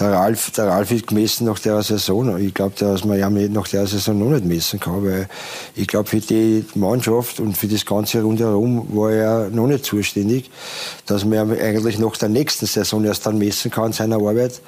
[0.00, 2.38] der Ralf, der Ralf ist gemessen nach der Saison.
[2.38, 5.28] Ich glaube, dass man ja nach der Saison noch nicht messen kann, weil
[5.74, 10.50] ich glaube, für die Mannschaft und für das ganze rundherum war er noch nicht zuständig,
[11.06, 14.60] dass man eigentlich nach der nächsten Saison erst dann messen kann, seiner Arbeit.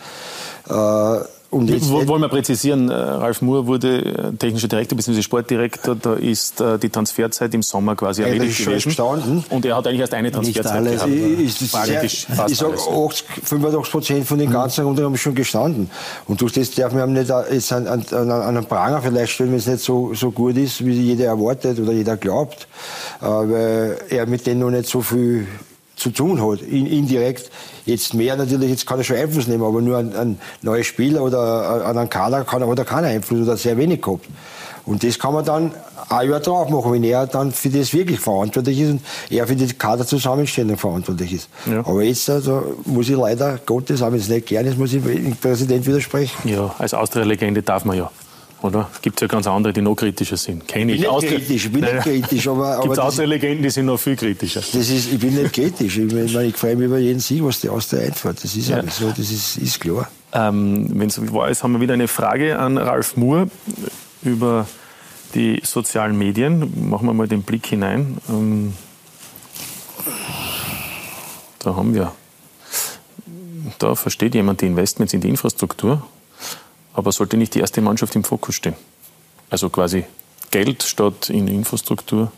[0.69, 5.21] Äh, Wollen wir präzisieren, äh, Ralf Moore wurde äh, technischer Direktor bzw.
[5.21, 8.91] Sportdirektor, da ist äh, die Transferzeit im Sommer quasi erledigt gewesen.
[8.91, 9.45] Gestanden.
[9.51, 11.11] Und er hat eigentlich erst eine Transferzeit gehabt.
[11.11, 12.27] Ich, ich, sehr, ich
[12.57, 15.01] sage, 85 Prozent von den ganzen mhm.
[15.01, 15.91] haben schon gestanden.
[16.29, 19.59] Und durch das darf man nicht jetzt an, an, an einen Pranger vielleicht stellen, wenn
[19.59, 22.69] es nicht so, so gut ist, wie jeder erwartet oder jeder glaubt,
[23.21, 25.49] weil er mit denen noch nicht so viel
[26.01, 27.51] zu tun hat, indirekt.
[27.85, 31.23] Jetzt mehr natürlich, jetzt kann er schon Einfluss nehmen, aber nur ein, ein neuer Spieler
[31.23, 34.27] oder an einen Kader kann er, oder keinen Einfluss oder sehr wenig gehabt.
[34.87, 35.73] Und das kann man dann
[36.09, 39.55] ein Jahr drauf machen, wenn er dann für das wirklich verantwortlich ist und er für
[39.55, 41.49] die Kaderzusammenstellung verantwortlich ist.
[41.71, 41.81] Ja.
[41.81, 45.03] Aber jetzt also, muss ich leider Gottes, auch wenn es nicht gern ist, muss ich
[45.03, 46.49] dem Präsident widersprechen.
[46.49, 48.11] Ja, als Austria-Legende darf man ja.
[48.63, 48.91] Oder?
[48.93, 50.69] Es gibt ja ganz andere, die noch kritischer sind.
[50.69, 51.01] Kenne ich.
[51.03, 51.95] Bin nicht kritisch, bin naja.
[51.95, 52.81] nicht kritisch, aber.
[52.83, 54.61] Gibt es andere Legenden, die sind noch viel kritischer.
[54.61, 55.97] Das ist, ich bin nicht kritisch.
[55.97, 58.43] Ich, meine, ich freue mich über jeden Sieg, was die Austria einfährt.
[58.45, 58.83] Das ist ja.
[58.83, 60.11] so, das ist, ist klar.
[60.33, 63.51] Ähm, Wenn es so wahr ist, haben wir wieder eine Frage an Ralf Moore
[64.23, 64.67] über
[65.35, 68.19] Die sozialen Medien, machen wir mal den Blick hinein.
[68.29, 68.75] Ähm,
[71.61, 72.13] da haben wir,
[73.79, 76.03] da versteht jemand die Investments in die Infrastruktur,
[76.95, 78.75] aber sollte nicht die erste Mannschaft im Fokus stehen.
[79.49, 80.05] Also quasi
[80.51, 82.33] Geld statt in Infrastruktur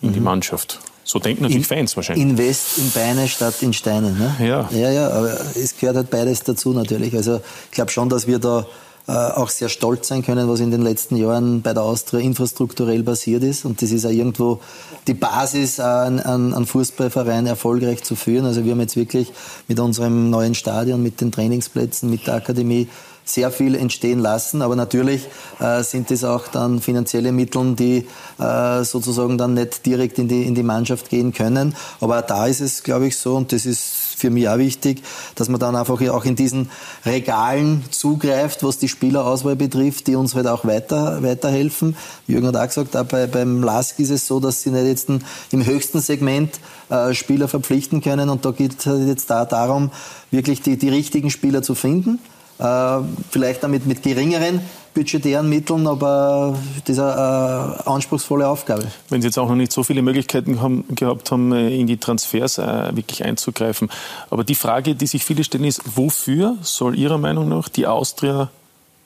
[0.00, 0.24] in die mhm.
[0.24, 0.80] Mannschaft.
[1.04, 2.28] So denken natürlich in, Fans wahrscheinlich.
[2.28, 4.12] Invest in Beine statt in Steine.
[4.12, 4.36] Ne?
[4.40, 4.68] Ja.
[4.70, 7.16] Ja, ja, aber es gehört halt beides dazu natürlich.
[7.16, 8.66] Also ich glaube schon, dass wir da
[9.08, 13.42] auch sehr stolz sein können, was in den letzten Jahren bei der Austria infrastrukturell passiert
[13.42, 13.64] ist.
[13.64, 14.60] Und das ist auch irgendwo
[15.06, 18.44] die Basis, einen, einen Fußballverein erfolgreich zu führen.
[18.44, 19.32] Also wir haben jetzt wirklich
[19.66, 22.88] mit unserem neuen Stadion, mit den Trainingsplätzen, mit der Akademie
[23.24, 24.62] sehr viel entstehen lassen.
[24.62, 25.26] Aber natürlich
[25.60, 28.06] äh, sind es auch dann finanzielle Mittel, die
[28.38, 31.74] äh, sozusagen dann nicht direkt in die, in die Mannschaft gehen können.
[32.00, 35.02] Aber da ist es, glaube ich, so, und das ist für mich auch wichtig,
[35.34, 36.70] dass man dann einfach auch in diesen
[37.06, 41.96] Regalen zugreift, was die Spielerauswahl betrifft, die uns halt auch weiter, weiterhelfen.
[42.26, 45.08] Jürgen hat auch gesagt, auch bei, beim LASK ist es so, dass sie nicht jetzt
[45.08, 46.58] im höchsten Segment
[46.90, 49.90] äh, Spieler verpflichten können und da geht es halt jetzt da darum,
[50.30, 52.18] wirklich die, die richtigen Spieler zu finden.
[52.58, 52.98] Äh,
[53.30, 54.60] vielleicht damit mit geringeren
[54.98, 58.90] budgetären Mitteln, aber das ist eine äh, anspruchsvolle Aufgabe.
[59.08, 61.98] Wenn Sie jetzt auch noch nicht so viele Möglichkeiten haben, gehabt haben, äh, in die
[61.98, 63.90] Transfers äh, wirklich einzugreifen.
[64.28, 68.50] Aber die Frage, die sich viele stellen, ist, wofür soll Ihrer Meinung nach die Austria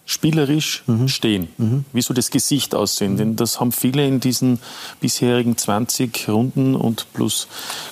[0.06, 1.08] spielerisch mhm.
[1.08, 1.48] stehen?
[1.58, 1.84] Mhm.
[1.92, 3.18] Wie soll das Gesicht aussehen?
[3.18, 4.60] Denn das haben viele in diesen
[5.00, 7.48] bisherigen 20 Runden und plus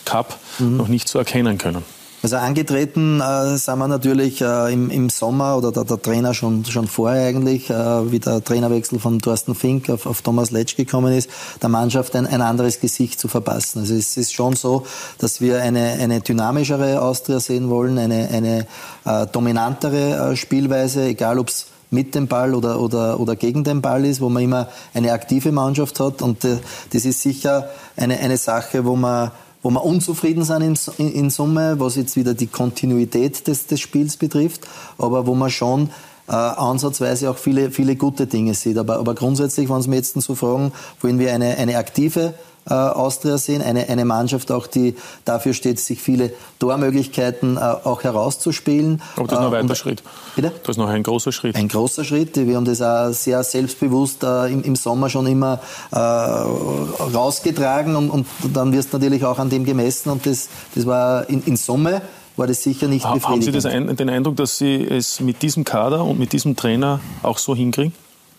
[0.06, 0.78] Cup mhm.
[0.78, 1.84] noch nicht so erkennen können.
[2.22, 6.66] Also angetreten äh, sind wir natürlich äh, im, im Sommer oder der, der, Trainer schon,
[6.66, 11.14] schon vorher eigentlich, äh, wie der Trainerwechsel von Thorsten Fink auf, auf Thomas Letsch gekommen
[11.14, 11.30] ist,
[11.62, 13.80] der Mannschaft ein, ein anderes Gesicht zu verpassen.
[13.80, 14.84] Also es ist schon so,
[15.16, 18.66] dass wir eine, eine dynamischere Austria sehen wollen, eine, eine
[19.06, 23.80] äh, dominantere äh, Spielweise, egal ob es mit dem Ball oder, oder, oder gegen den
[23.80, 26.20] Ball ist, wo man immer eine aktive Mannschaft hat.
[26.20, 26.58] Und äh,
[26.92, 29.30] das ist sicher eine, eine Sache, wo man
[29.62, 30.62] wo wir unzufrieden sind
[30.98, 34.66] in, in, Summe, was jetzt wieder die Kontinuität des, des Spiels betrifft,
[34.98, 35.90] aber wo man schon
[36.28, 38.78] äh, ansatzweise auch viele, viele gute Dinge sieht.
[38.78, 42.34] Aber, aber grundsätzlich, wenn Sie mich jetzt so fragen, wollen wir eine, eine aktive
[42.70, 43.62] äh, Austria sehen.
[43.62, 49.02] Eine, eine Mannschaft auch, die dafür steht, sich viele Tormöglichkeiten äh, auch herauszuspielen.
[49.16, 50.02] Aber das ist noch ein äh, weiter Schritt.
[50.36, 50.52] Bitte?
[50.62, 51.56] Das ist noch ein großer Schritt.
[51.56, 52.36] Ein großer Schritt.
[52.36, 55.60] Wir haben das auch sehr selbstbewusst äh, im, im, Sommer schon immer
[55.90, 60.86] äh, rausgetragen und, und dann wirst du natürlich auch an dem gemessen und das, das
[60.86, 62.02] war in, in Summe
[62.36, 63.54] war das sicher nicht befriedigend.
[63.54, 67.00] Haben Sie ein, den Eindruck, dass Sie es mit diesem Kader und mit diesem Trainer
[67.22, 67.92] auch so hinkriegen?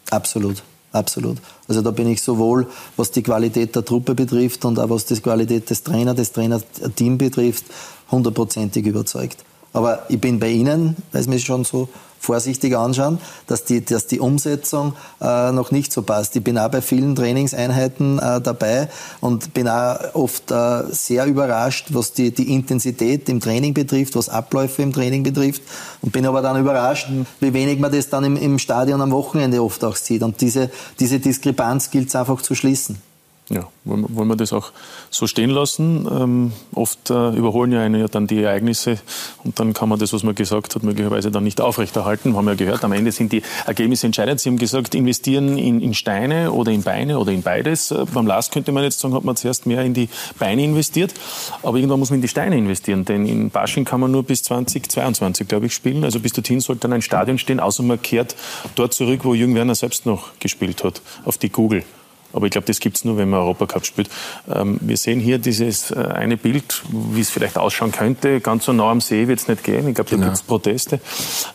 [0.09, 0.63] Absolut.
[0.92, 1.38] Absolut.
[1.68, 2.68] Also da bin ich sowohl,
[2.98, 7.18] was die Qualität der Truppe betrifft und auch was die Qualität des Trainers, des Trainerteams
[7.18, 7.66] betrifft,
[8.12, 9.44] hundertprozentig überzeugt.
[9.74, 11.88] Aber ich bin bei Ihnen, weil Sie mich schon so
[12.22, 13.17] vorsichtig anschauen,
[13.47, 16.36] dass die, dass die Umsetzung äh, noch nicht so passt.
[16.36, 21.88] Ich bin auch bei vielen Trainingseinheiten äh, dabei und bin auch oft äh, sehr überrascht,
[21.89, 25.63] was die, die Intensität im Training betrifft, was Abläufe im Training betrifft
[26.01, 27.09] und bin aber dann überrascht,
[27.39, 30.22] wie wenig man das dann im, im Stadion am Wochenende oft auch sieht.
[30.22, 30.69] Und diese,
[30.99, 33.11] diese Diskrepanz gilt es einfach zu schließen.
[33.54, 34.72] Ja, wollen, wollen wir das auch
[35.10, 36.08] so stehen lassen?
[36.10, 38.97] Ähm, oft äh, überholen ja einen ja dann die Ereignisse
[39.43, 42.32] und dann kann man das, was man gesagt hat, möglicherweise dann nicht aufrechterhalten.
[42.32, 44.39] Wir haben ja gehört, am Ende sind die Ergebnisse entscheidend.
[44.39, 47.91] Sie haben gesagt, investieren in, in Steine oder in Beine oder in beides.
[47.91, 50.08] Äh, beim Last könnte man jetzt sagen, hat man zuerst mehr in die
[50.39, 51.14] Beine investiert,
[51.62, 54.43] aber irgendwann muss man in die Steine investieren, denn in Basching kann man nur bis
[54.43, 56.06] 2022, glaube ich, spielen.
[56.06, 58.38] Also bis dorthin sollte dann ein Stadion stehen, außer man kehrt
[58.76, 61.84] dort zurück, wo Jürgen Werner selbst noch gespielt hat, auf die Google.
[62.34, 64.09] Aber ich glaube, das gibt es nur, wenn man Europacup spielt.
[64.53, 68.39] Ähm, wir sehen hier dieses äh, eine Bild, wie es vielleicht ausschauen könnte.
[68.39, 69.88] Ganz so nah am See wird es nicht gehen.
[69.88, 70.27] Ich glaube, da genau.
[70.27, 70.99] gibt es Proteste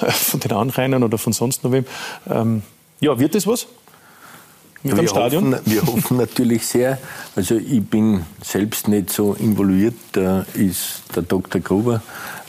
[0.00, 1.84] äh, von den Anrainern oder von sonst noch wem.
[2.28, 2.62] Ähm,
[3.00, 3.66] ja, wird das was?
[4.82, 5.54] Mit wir dem Stadion?
[5.54, 6.98] Hoffen, wir hoffen natürlich sehr.
[7.34, 9.94] Also ich bin selbst nicht so involviert.
[10.12, 11.60] Da ist der Dr.
[11.60, 12.02] Gruber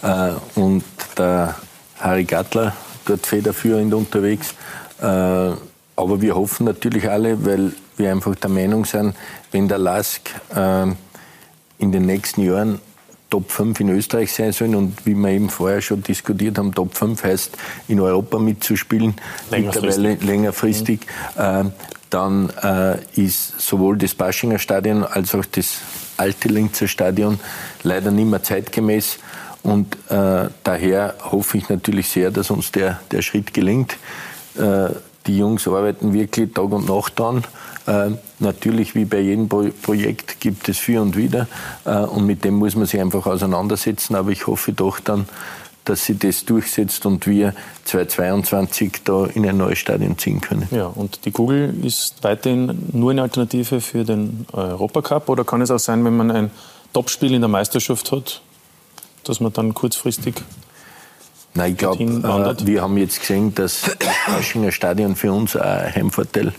[0.03, 0.84] äh, und
[1.17, 1.55] der
[1.99, 2.75] Harry Gattler
[3.05, 4.53] dort federführend unterwegs.
[5.01, 9.15] Äh, aber wir hoffen natürlich alle, weil wir einfach der Meinung sind,
[9.51, 10.87] wenn der LASK äh,
[11.79, 12.79] in den nächsten Jahren
[13.29, 16.95] Top 5 in Österreich sein soll und wie wir eben vorher schon diskutiert haben, Top
[16.95, 17.57] 5 heißt
[17.87, 19.15] in Europa mitzuspielen,
[19.51, 21.01] längerfristig, mittlerweile längerfristig,
[21.36, 21.41] mhm.
[21.41, 21.63] äh,
[22.09, 25.79] dann äh, ist sowohl das Baschinger Stadion als auch das
[26.15, 27.39] alte Linzer Stadion
[27.83, 29.19] leider nicht mehr zeitgemäß.
[29.63, 33.97] Und äh, daher hoffe ich natürlich sehr, dass uns der, der Schritt gelingt.
[35.28, 37.43] Die Jungs arbeiten wirklich Tag und Nacht an.
[37.86, 41.47] Äh, natürlich, wie bei jedem Pro Projekt, gibt es für und wieder.
[41.86, 44.16] Äh, und mit dem muss man sich einfach auseinandersetzen.
[44.16, 45.28] Aber ich hoffe doch dann,
[45.87, 47.54] dass sie das durchsetzt und wir
[47.86, 50.67] 2022 da in ein neues Stadion ziehen können.
[50.71, 55.71] Ja, und die Kugel ist weiterhin nur eine Alternative für den Europacup oder kann es
[55.71, 56.51] auch sein, wenn man ein
[56.93, 58.41] Topspiel in der Meisterschaft hat,
[59.24, 60.36] dass man dann kurzfristig
[61.58, 65.96] Nein, ich glaube, äh, wir haben jetzt gesehen, dass das Aschinger Stadion für uns ein
[65.96, 66.54] Heimvorteil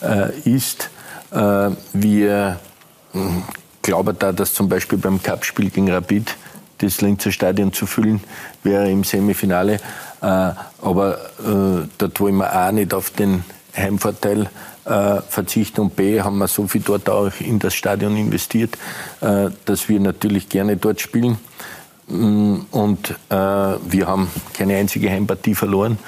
[0.00, 0.90] äh, ist.
[1.32, 2.60] Äh, wir
[3.12, 3.42] hm,
[3.82, 6.36] glauben da, dass zum Beispiel beim Cup-Spiel gegen Rapid
[6.78, 8.20] das Linzer Stadion zu füllen
[8.62, 9.80] wäre im Semifinale.
[10.22, 10.52] Äh,
[10.82, 11.18] aber
[11.98, 13.42] dort wollen wir auch nicht auf den
[13.76, 14.48] Heimvorteil
[14.84, 15.80] äh, verzichten.
[15.80, 18.76] Und B, haben wir so viel dort auch in das Stadion investiert,
[19.20, 21.38] äh, dass wir natürlich gerne dort spielen.
[22.08, 25.98] Mm, und äh, wir haben keine einzige Heimpartie verloren.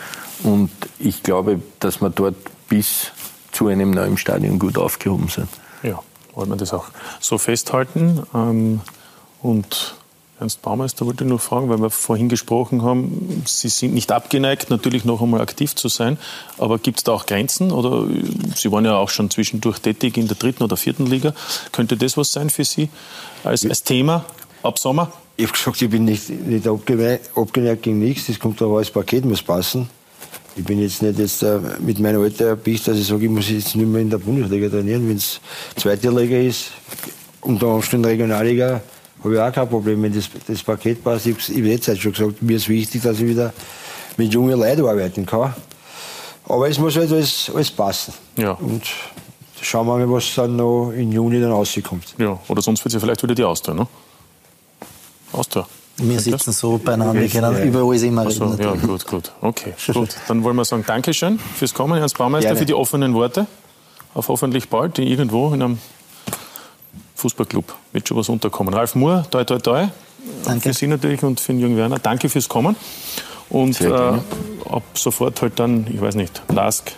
[0.42, 2.36] Und ich glaube, dass wir dort
[2.68, 3.12] bis
[3.52, 5.48] zu einem neuen Stadion gut aufgehoben sind.
[5.82, 6.00] Ja,
[6.34, 6.86] wollen wir das auch
[7.20, 8.22] so festhalten.
[8.34, 8.80] Ähm,
[9.42, 9.94] und
[10.38, 15.04] Ernst Baumeister wollte nur fragen, weil wir vorhin gesprochen haben, Sie sind nicht abgeneigt, natürlich
[15.04, 16.16] noch einmal aktiv zu sein,
[16.56, 17.72] aber gibt es da auch Grenzen?
[17.72, 18.06] Oder
[18.56, 21.34] Sie waren ja auch schon zwischendurch tätig in der dritten oder vierten Liga.
[21.72, 22.88] Könnte das was sein für Sie
[23.44, 24.24] als, als Thema
[24.62, 25.12] ab Sommer?
[25.36, 28.26] Ich habe gesagt, ich bin nicht, nicht abgeneigt, gegen nichts.
[28.26, 29.88] Das kommt aber als Paket, muss passen.
[30.56, 33.48] Ich bin jetzt nicht jetzt äh, mit meinem Alter bis, dass ich sage, ich muss
[33.48, 35.08] jetzt nicht mehr in der Bundesliga trainieren.
[35.08, 35.40] Wenn es
[35.76, 36.72] zweite Liga ist,
[37.40, 38.82] unter Umständen Regionalliga,
[39.22, 41.26] habe ich auch kein Problem, wenn das, das Paket passt.
[41.26, 43.52] Ich habe jetzt halt schon gesagt, mir ist wichtig, dass ich wieder
[44.16, 45.54] mit jungen Leuten arbeiten kann.
[46.46, 48.12] Aber es muss halt alles, alles passen.
[48.36, 48.52] Ja.
[48.52, 48.82] Und
[49.60, 52.14] schauen wir mal, was dann noch im Juni dann rauskommt.
[52.18, 53.86] Ja, oder sonst wird sie vielleicht wieder die Austria, ne?
[55.32, 55.66] Austria.
[55.96, 58.56] Wir sitzen so beieinander, wir können über alles immer reden.
[58.56, 59.32] So, ja, gut, gut.
[59.40, 60.16] Okay, gut.
[60.28, 62.58] Dann wollen wir sagen Dankeschön fürs Kommen, Ernst Baumeister, Gerne.
[62.58, 63.46] für die offenen Worte.
[64.14, 65.78] Auf hoffentlich bald, irgendwo in einem
[67.16, 68.72] Fußballclub wird schon was unterkommen.
[68.72, 69.88] Ralf Moore, toi, toi, toi.
[70.44, 70.70] Danke.
[70.70, 71.98] Für Sie natürlich und für den jungen Werner.
[71.98, 72.76] Danke fürs Kommen.
[73.50, 76.92] Und äh, ab sofort halt dann, ich weiß nicht, Lask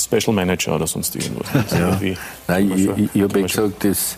[0.00, 1.46] Special Manager oder sonst irgendwas.
[1.72, 2.00] Ja.
[2.46, 4.16] Nein, ich, ich, ich habe ja gesagt, das,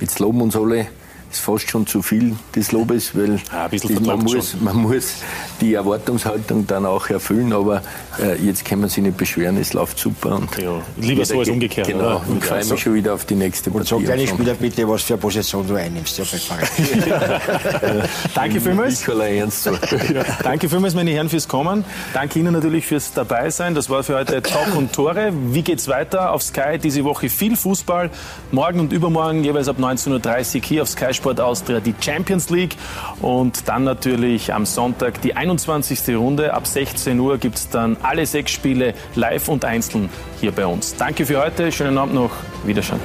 [0.00, 0.86] jetzt loben uns alle
[1.30, 5.14] ist fast schon zu viel des Lobes, weil ja, das, man, muss, man, muss,
[5.60, 7.82] die Erwartungshaltung dann auch erfüllen, aber
[8.20, 10.36] äh, jetzt kann man sich nicht beschweren, es läuft super.
[10.36, 11.88] Und ja, lieber so als umgekehrt.
[11.88, 12.22] Genau, oder?
[12.28, 13.94] und freue mich schon wieder auf die nächste Partie.
[13.94, 16.18] Und sag deine Spieler bitte, was für eine Position du einnimmst.
[16.18, 16.24] Ja,
[18.34, 19.06] Danke vielmals.
[19.08, 19.66] Ernst.
[20.14, 21.84] ja, danke vielmals, meine Herren, fürs Kommen.
[22.14, 23.74] Danke Ihnen natürlich fürs Dabeisein.
[23.74, 25.32] Das war für heute Talk und Tore.
[25.50, 26.32] Wie geht's weiter?
[26.32, 28.10] Auf Sky diese Woche viel Fußball.
[28.50, 32.76] Morgen und übermorgen jeweils ab 19.30 Uhr hier auf Sky Sport Austria die Champions League
[33.20, 36.16] und dann natürlich am Sonntag die 21.
[36.16, 36.54] Runde.
[36.54, 40.08] Ab 16 Uhr gibt es dann alle sechs Spiele live und einzeln
[40.40, 40.96] hier bei uns.
[40.96, 42.30] Danke für heute, schönen Abend noch,
[42.64, 43.00] Wiederschauen.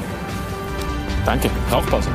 [1.25, 2.09] Danke, Rauchpause.